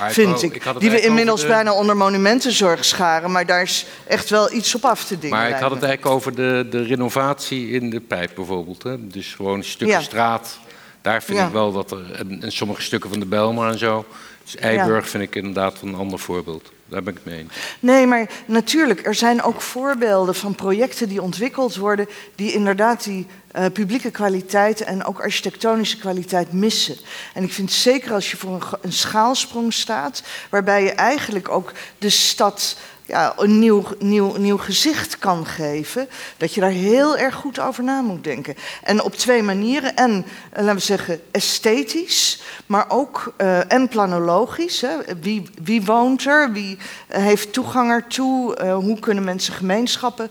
vind 0.08 0.42
ik. 0.42 0.54
ik 0.54 0.80
die 0.80 0.90
we 0.90 1.00
inmiddels 1.00 1.46
bijna 1.46 1.72
onder 1.72 1.96
monumentenzorg 1.96 2.84
scharen, 2.84 3.32
maar 3.32 3.46
daar 3.46 3.62
is 3.62 3.86
echt 4.06 4.30
wel 4.30 4.52
iets 4.52 4.74
op 4.74 4.84
af 4.84 5.04
te 5.04 5.18
dingen. 5.18 5.36
Maar 5.36 5.48
ik 5.48 5.54
had 5.54 5.70
het 5.70 5.82
eigenlijk 5.82 6.14
over 6.14 6.34
de, 6.34 6.66
de 6.70 6.82
renovatie 6.82 7.70
in 7.70 7.90
de 7.90 8.00
pijp 8.00 8.34
bijvoorbeeld. 8.34 8.82
Hè? 8.82 9.06
Dus 9.06 9.34
gewoon 9.34 9.62
stukken 9.62 9.96
ja. 9.96 10.02
straat. 10.02 10.58
Daar 11.00 11.22
vind 11.22 11.38
ja. 11.38 11.46
ik 11.46 11.52
wel 11.52 11.72
dat 11.72 11.90
er, 11.90 12.12
en, 12.12 12.42
en 12.42 12.52
sommige 12.52 12.82
stukken 12.82 13.10
van 13.10 13.20
de 13.20 13.26
Belmar 13.26 13.70
en 13.70 13.78
zo, 13.78 14.04
dus 14.52 14.56
Eiburg 14.56 15.04
ja. 15.04 15.10
vind 15.10 15.22
ik 15.22 15.34
inderdaad 15.34 15.82
een 15.82 15.94
ander 15.94 16.18
voorbeeld. 16.18 16.72
Daar 16.88 17.02
ben 17.02 17.16
ik 17.16 17.20
mee 17.22 17.38
eens. 17.38 17.52
Nee, 17.80 18.06
maar 18.06 18.30
natuurlijk, 18.46 19.06
er 19.06 19.14
zijn 19.14 19.42
ook 19.42 19.60
voorbeelden 19.60 20.34
van 20.34 20.54
projecten 20.54 21.08
die 21.08 21.22
ontwikkeld 21.22 21.76
worden, 21.76 22.08
die 22.34 22.52
inderdaad 22.52 23.04
die 23.04 23.26
uh, 23.56 23.66
publieke 23.72 24.10
kwaliteit 24.10 24.80
en 24.80 25.04
ook 25.04 25.20
architectonische 25.20 25.98
kwaliteit 25.98 26.52
missen. 26.52 26.96
En 27.34 27.42
ik 27.42 27.52
vind 27.52 27.72
zeker 27.72 28.12
als 28.12 28.30
je 28.30 28.36
voor 28.36 28.54
een, 28.54 28.62
een 28.80 28.92
schaalsprong 28.92 29.72
staat, 29.72 30.22
waarbij 30.50 30.82
je 30.82 30.92
eigenlijk 30.92 31.48
ook 31.48 31.72
de 31.98 32.10
stad 32.10 32.76
ja, 33.06 33.32
een 33.36 33.58
nieuw, 33.58 33.84
nieuw, 33.98 34.36
nieuw 34.36 34.56
gezicht 34.56 35.18
kan 35.18 35.46
geven, 35.46 36.08
dat 36.36 36.54
je 36.54 36.60
daar 36.60 36.70
heel 36.70 37.16
erg 37.16 37.34
goed 37.34 37.60
over 37.60 37.84
na 37.84 38.00
moet 38.00 38.24
denken. 38.24 38.54
En 38.82 39.02
op 39.02 39.14
twee 39.14 39.42
manieren. 39.42 39.96
En, 39.96 40.26
eh, 40.50 40.62
laten 40.62 40.76
we 40.76 40.82
zeggen, 40.82 41.20
esthetisch, 41.30 42.42
maar 42.66 42.84
ook 42.88 43.34
uh, 43.38 43.72
en 43.72 43.88
planologisch. 43.88 44.80
Hè. 44.80 44.96
Wie, 45.20 45.50
wie 45.62 45.84
woont 45.84 46.26
er? 46.26 46.52
Wie 46.52 46.78
heeft 47.08 47.52
toegang 47.52 47.90
ertoe? 47.90 48.62
Hoe 48.72 48.98
kunnen 48.98 49.24
mensen 49.24 49.54
gemeenschappen 49.54 50.30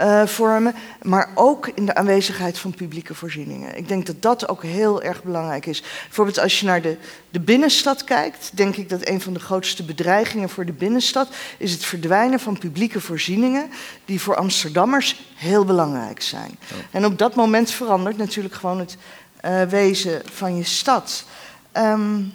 uh, 0.00 0.26
vormen, 0.26 0.74
maar 1.02 1.30
ook 1.34 1.70
in 1.74 1.86
de 1.86 1.94
aanwezigheid 1.94 2.58
van 2.58 2.74
publieke 2.74 3.14
voorzieningen. 3.14 3.76
Ik 3.76 3.88
denk 3.88 4.06
dat 4.06 4.22
dat 4.22 4.48
ook 4.48 4.62
heel 4.62 5.02
erg 5.02 5.22
belangrijk 5.22 5.66
is. 5.66 5.82
Bijvoorbeeld 6.04 6.38
als 6.38 6.60
je 6.60 6.66
naar 6.66 6.82
de, 6.82 6.96
de 7.30 7.40
binnenstad 7.40 8.04
kijkt, 8.04 8.50
denk 8.54 8.76
ik 8.76 8.88
dat 8.88 9.08
een 9.08 9.20
van 9.20 9.32
de 9.32 9.40
grootste 9.40 9.82
bedreigingen 9.82 10.48
voor 10.48 10.64
de 10.64 10.72
binnenstad 10.72 11.28
is 11.58 11.72
het 11.72 11.84
verdwijnen 11.84 12.40
van 12.40 12.58
publieke 12.58 13.00
voorzieningen 13.00 13.70
die 14.04 14.20
voor 14.20 14.36
Amsterdammers 14.36 15.20
heel 15.34 15.64
belangrijk 15.64 16.22
zijn. 16.22 16.58
Ja. 16.68 16.76
En 16.90 17.04
op 17.04 17.18
dat 17.18 17.34
moment 17.34 17.70
verandert 17.70 18.16
natuurlijk 18.16 18.54
gewoon 18.54 18.78
het 18.78 18.96
uh, 19.44 19.62
wezen 19.62 20.22
van 20.24 20.56
je 20.56 20.64
stad. 20.64 21.24
Um, 21.72 22.32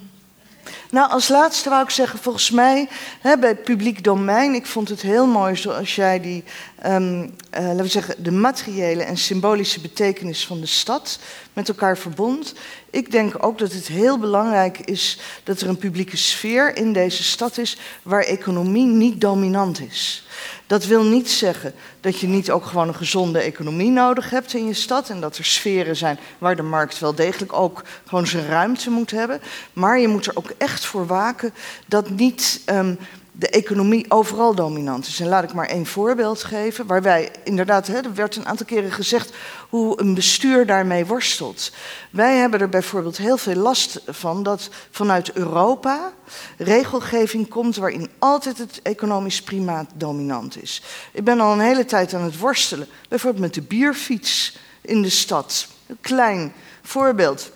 nou, 0.94 1.10
als 1.10 1.28
laatste 1.28 1.68
wou 1.68 1.82
ik 1.82 1.90
zeggen, 1.90 2.18
volgens 2.18 2.50
mij 2.50 2.88
hè, 3.20 3.38
bij 3.38 3.48
het 3.48 3.62
publiek 3.62 4.04
domein, 4.04 4.54
ik 4.54 4.66
vond 4.66 4.88
het 4.88 5.00
heel 5.00 5.26
mooi 5.26 5.56
zoals 5.56 5.94
jij 5.94 6.20
die 6.20 6.44
um, 6.86 7.34
laten 7.50 7.76
we 7.76 7.86
zeggen, 7.86 8.22
de 8.22 8.30
materiële 8.30 9.02
en 9.02 9.16
symbolische 9.16 9.80
betekenis 9.80 10.46
van 10.46 10.60
de 10.60 10.66
stad 10.66 11.18
met 11.52 11.68
elkaar 11.68 11.98
verbond. 11.98 12.54
Ik 12.94 13.10
denk 13.10 13.44
ook 13.44 13.58
dat 13.58 13.72
het 13.72 13.86
heel 13.86 14.18
belangrijk 14.18 14.78
is 14.78 15.18
dat 15.44 15.60
er 15.60 15.68
een 15.68 15.76
publieke 15.76 16.16
sfeer 16.16 16.76
in 16.76 16.92
deze 16.92 17.22
stad 17.22 17.58
is 17.58 17.76
waar 18.02 18.22
economie 18.22 18.86
niet 18.86 19.20
dominant 19.20 19.80
is. 19.80 20.26
Dat 20.66 20.84
wil 20.84 21.04
niet 21.04 21.30
zeggen 21.30 21.74
dat 22.00 22.20
je 22.20 22.26
niet 22.26 22.50
ook 22.50 22.64
gewoon 22.64 22.88
een 22.88 22.94
gezonde 22.94 23.38
economie 23.38 23.90
nodig 23.90 24.30
hebt 24.30 24.54
in 24.54 24.66
je 24.66 24.74
stad. 24.74 25.08
En 25.08 25.20
dat 25.20 25.36
er 25.36 25.44
sferen 25.44 25.96
zijn 25.96 26.18
waar 26.38 26.56
de 26.56 26.62
markt 26.62 26.98
wel 26.98 27.14
degelijk 27.14 27.52
ook 27.52 27.82
gewoon 28.06 28.26
zijn 28.26 28.46
ruimte 28.46 28.90
moet 28.90 29.10
hebben. 29.10 29.40
Maar 29.72 29.98
je 29.98 30.08
moet 30.08 30.26
er 30.26 30.36
ook 30.36 30.52
echt 30.58 30.84
voor 30.84 31.06
waken 31.06 31.54
dat 31.86 32.10
niet 32.10 32.60
um, 32.66 32.98
de 33.36 33.48
economie 33.48 34.10
overal 34.10 34.54
dominant 34.54 35.06
is. 35.06 35.20
En 35.20 35.28
laat 35.28 35.44
ik 35.44 35.52
maar 35.52 35.68
één 35.68 35.86
voorbeeld 35.86 36.44
geven, 36.44 36.86
waar 36.86 37.02
wij 37.02 37.30
inderdaad, 37.44 37.86
hè, 37.86 37.96
er 37.96 38.14
werd 38.14 38.36
een 38.36 38.46
aantal 38.46 38.66
keren 38.66 38.92
gezegd 38.92 39.32
hoe 39.68 40.00
een 40.00 40.14
bestuur 40.14 40.66
daarmee 40.66 41.06
worstelt. 41.06 41.72
Wij 42.10 42.36
hebben 42.36 42.60
er 42.60 42.68
bijvoorbeeld 42.68 43.16
heel 43.16 43.36
veel 43.36 43.54
last 43.54 44.00
van 44.06 44.42
dat 44.42 44.68
vanuit 44.90 45.32
Europa 45.32 46.12
regelgeving 46.58 47.48
komt 47.48 47.76
waarin 47.76 48.10
altijd 48.18 48.58
het 48.58 48.80
economisch 48.82 49.42
primaat 49.42 49.90
dominant 49.94 50.62
is. 50.62 50.82
Ik 51.12 51.24
ben 51.24 51.40
al 51.40 51.52
een 51.52 51.60
hele 51.60 51.84
tijd 51.84 52.14
aan 52.14 52.22
het 52.22 52.38
worstelen, 52.38 52.88
bijvoorbeeld 53.08 53.42
met 53.42 53.54
de 53.54 53.62
bierfiets 53.62 54.56
in 54.80 55.02
de 55.02 55.10
stad. 55.10 55.66
Een 55.86 55.98
klein 56.00 56.52
voorbeeld. 56.82 57.50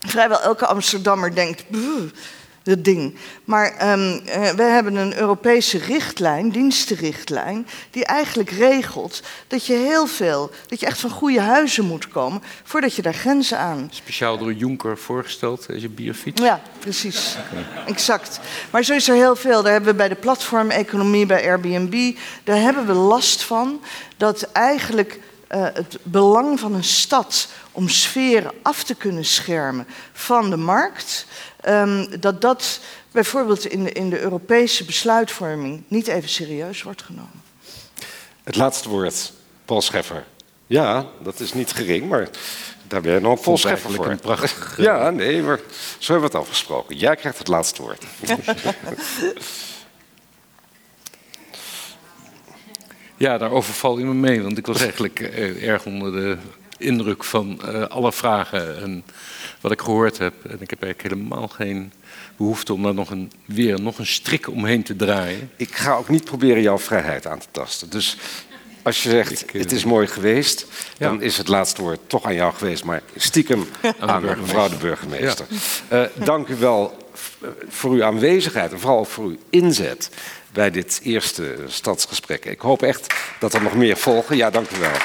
Vrijwel 0.00 0.40
elke 0.40 0.66
Amsterdammer 0.66 1.34
denkt, 1.34 1.64
het 2.70 2.84
ding. 2.84 3.14
Maar 3.44 3.92
um, 3.92 4.20
uh, 4.26 4.50
we 4.50 4.62
hebben 4.62 4.94
een 4.94 5.16
Europese 5.16 5.78
richtlijn, 5.78 6.50
dienstenrichtlijn, 6.50 7.66
die 7.90 8.04
eigenlijk 8.04 8.50
regelt 8.50 9.22
dat 9.46 9.66
je 9.66 9.74
heel 9.74 10.06
veel, 10.06 10.50
dat 10.66 10.80
je 10.80 10.86
echt 10.86 11.00
van 11.00 11.10
goede 11.10 11.40
huizen 11.40 11.84
moet 11.84 12.08
komen 12.08 12.42
voordat 12.64 12.94
je 12.94 13.02
daar 13.02 13.14
grenzen 13.14 13.58
aan. 13.58 13.88
Speciaal 13.92 14.38
door 14.38 14.52
Juncker 14.52 14.98
voorgesteld, 14.98 15.66
deze 15.66 15.88
bierfiets? 15.88 16.42
Ja, 16.42 16.60
precies. 16.78 17.36
Exact. 17.86 18.40
Maar 18.70 18.84
zo 18.84 18.92
is 18.92 19.08
er 19.08 19.14
heel 19.14 19.36
veel. 19.36 19.62
Daar 19.62 19.72
hebben 19.72 19.90
we 19.90 19.96
bij 19.96 20.08
de 20.08 20.14
platformeconomie, 20.14 21.26
bij 21.26 21.48
Airbnb, 21.48 22.16
daar 22.44 22.60
hebben 22.60 22.86
we 22.86 22.92
last 22.92 23.42
van 23.42 23.80
dat 24.16 24.42
eigenlijk 24.52 25.20
uh, 25.50 25.66
het 25.72 25.98
belang 26.02 26.60
van 26.60 26.74
een 26.74 26.84
stad 26.84 27.48
om 27.76 27.88
sferen 27.88 28.52
af 28.62 28.84
te 28.84 28.94
kunnen 28.94 29.24
schermen 29.24 29.86
van 30.12 30.50
de 30.50 30.56
markt, 30.56 31.26
um, 31.68 32.20
dat 32.20 32.40
dat 32.40 32.80
bijvoorbeeld 33.10 33.66
in 33.66 33.84
de, 33.84 33.92
in 33.92 34.10
de 34.10 34.20
Europese 34.20 34.84
besluitvorming 34.84 35.82
niet 35.88 36.06
even 36.06 36.28
serieus 36.28 36.82
wordt 36.82 37.02
genomen. 37.02 37.42
Het 38.44 38.56
laatste 38.56 38.88
woord, 38.88 39.32
Paul 39.64 39.82
Scheffer. 39.82 40.24
Ja, 40.66 41.06
dat 41.22 41.40
is 41.40 41.52
niet 41.52 41.72
gering, 41.72 42.08
maar 42.08 42.28
daar 42.88 43.00
ben 43.00 43.12
je 43.12 43.20
nog 43.20 43.40
Paul 43.40 43.56
Scheffer 43.56 43.90
voor. 43.90 44.06
Een 44.06 44.18
prachtig... 44.18 44.76
ja, 44.88 45.10
nee, 45.10 45.42
maar 45.42 45.60
zo 45.98 46.12
hebben 46.12 46.30
we 46.30 46.36
het 46.36 46.46
afgesproken. 46.46 46.96
Jij 46.96 47.16
krijgt 47.16 47.38
het 47.38 47.48
laatste 47.48 47.82
woord. 47.82 48.04
Ja, 53.18 53.38
daar 53.38 53.50
overval 53.50 53.98
je 53.98 54.04
me 54.04 54.14
mee, 54.14 54.42
want 54.42 54.58
ik 54.58 54.66
was 54.66 54.80
eigenlijk 54.80 55.20
uh, 55.20 55.68
erg 55.68 55.84
onder 55.84 56.12
de 56.12 56.38
indruk 56.78 57.24
van 57.24 57.60
uh, 57.64 57.82
alle 57.82 58.12
vragen 58.12 58.82
en 58.82 59.04
wat 59.60 59.72
ik 59.72 59.80
gehoord 59.80 60.18
heb. 60.18 60.34
En 60.44 60.58
ik 60.60 60.70
heb 60.70 60.82
eigenlijk 60.82 61.14
helemaal 61.14 61.48
geen 61.48 61.92
behoefte 62.36 62.72
om 62.72 62.82
daar 62.82 62.94
nog 62.94 63.10
een, 63.10 63.32
weer 63.44 63.80
nog 63.80 63.98
een 63.98 64.06
strik 64.06 64.48
omheen 64.48 64.82
te 64.82 64.96
draaien. 64.96 65.50
Ik 65.56 65.74
ga 65.74 65.94
ook 65.94 66.08
niet 66.08 66.24
proberen 66.24 66.62
jouw 66.62 66.78
vrijheid 66.78 67.26
aan 67.26 67.38
te 67.38 67.46
tasten. 67.50 67.90
Dus 67.90 68.16
als 68.82 69.02
je 69.02 69.10
zegt, 69.10 69.42
ik, 69.42 69.54
uh, 69.54 69.62
het 69.62 69.72
is 69.72 69.84
mooi 69.84 70.06
geweest, 70.06 70.66
ja. 70.98 71.08
dan 71.08 71.22
is 71.22 71.36
het 71.36 71.48
laatste 71.48 71.82
woord 71.82 72.00
toch 72.06 72.24
aan 72.24 72.34
jou 72.34 72.54
geweest, 72.54 72.84
maar 72.84 73.02
stiekem 73.16 73.68
aan, 73.82 74.10
aan 74.10 74.22
mevrouw 74.40 74.68
de 74.68 74.76
burgemeester. 74.76 75.46
Ja. 75.90 76.02
Uh, 76.02 76.24
dank 76.24 76.48
u 76.48 76.56
wel 76.56 76.96
voor 77.68 77.90
uw 77.90 78.04
aanwezigheid 78.04 78.72
en 78.72 78.80
vooral 78.80 79.04
voor 79.04 79.24
uw 79.24 79.36
inzet 79.50 80.10
bij 80.52 80.70
dit 80.70 81.00
eerste 81.02 81.56
stadsgesprek. 81.66 82.44
Ik 82.44 82.60
hoop 82.60 82.82
echt 82.82 83.14
dat 83.40 83.54
er 83.54 83.62
nog 83.62 83.74
meer 83.74 83.96
volgen. 83.96 84.36
Ja, 84.36 84.50
dank 84.50 84.70
u 84.70 84.78
wel. 84.78 84.96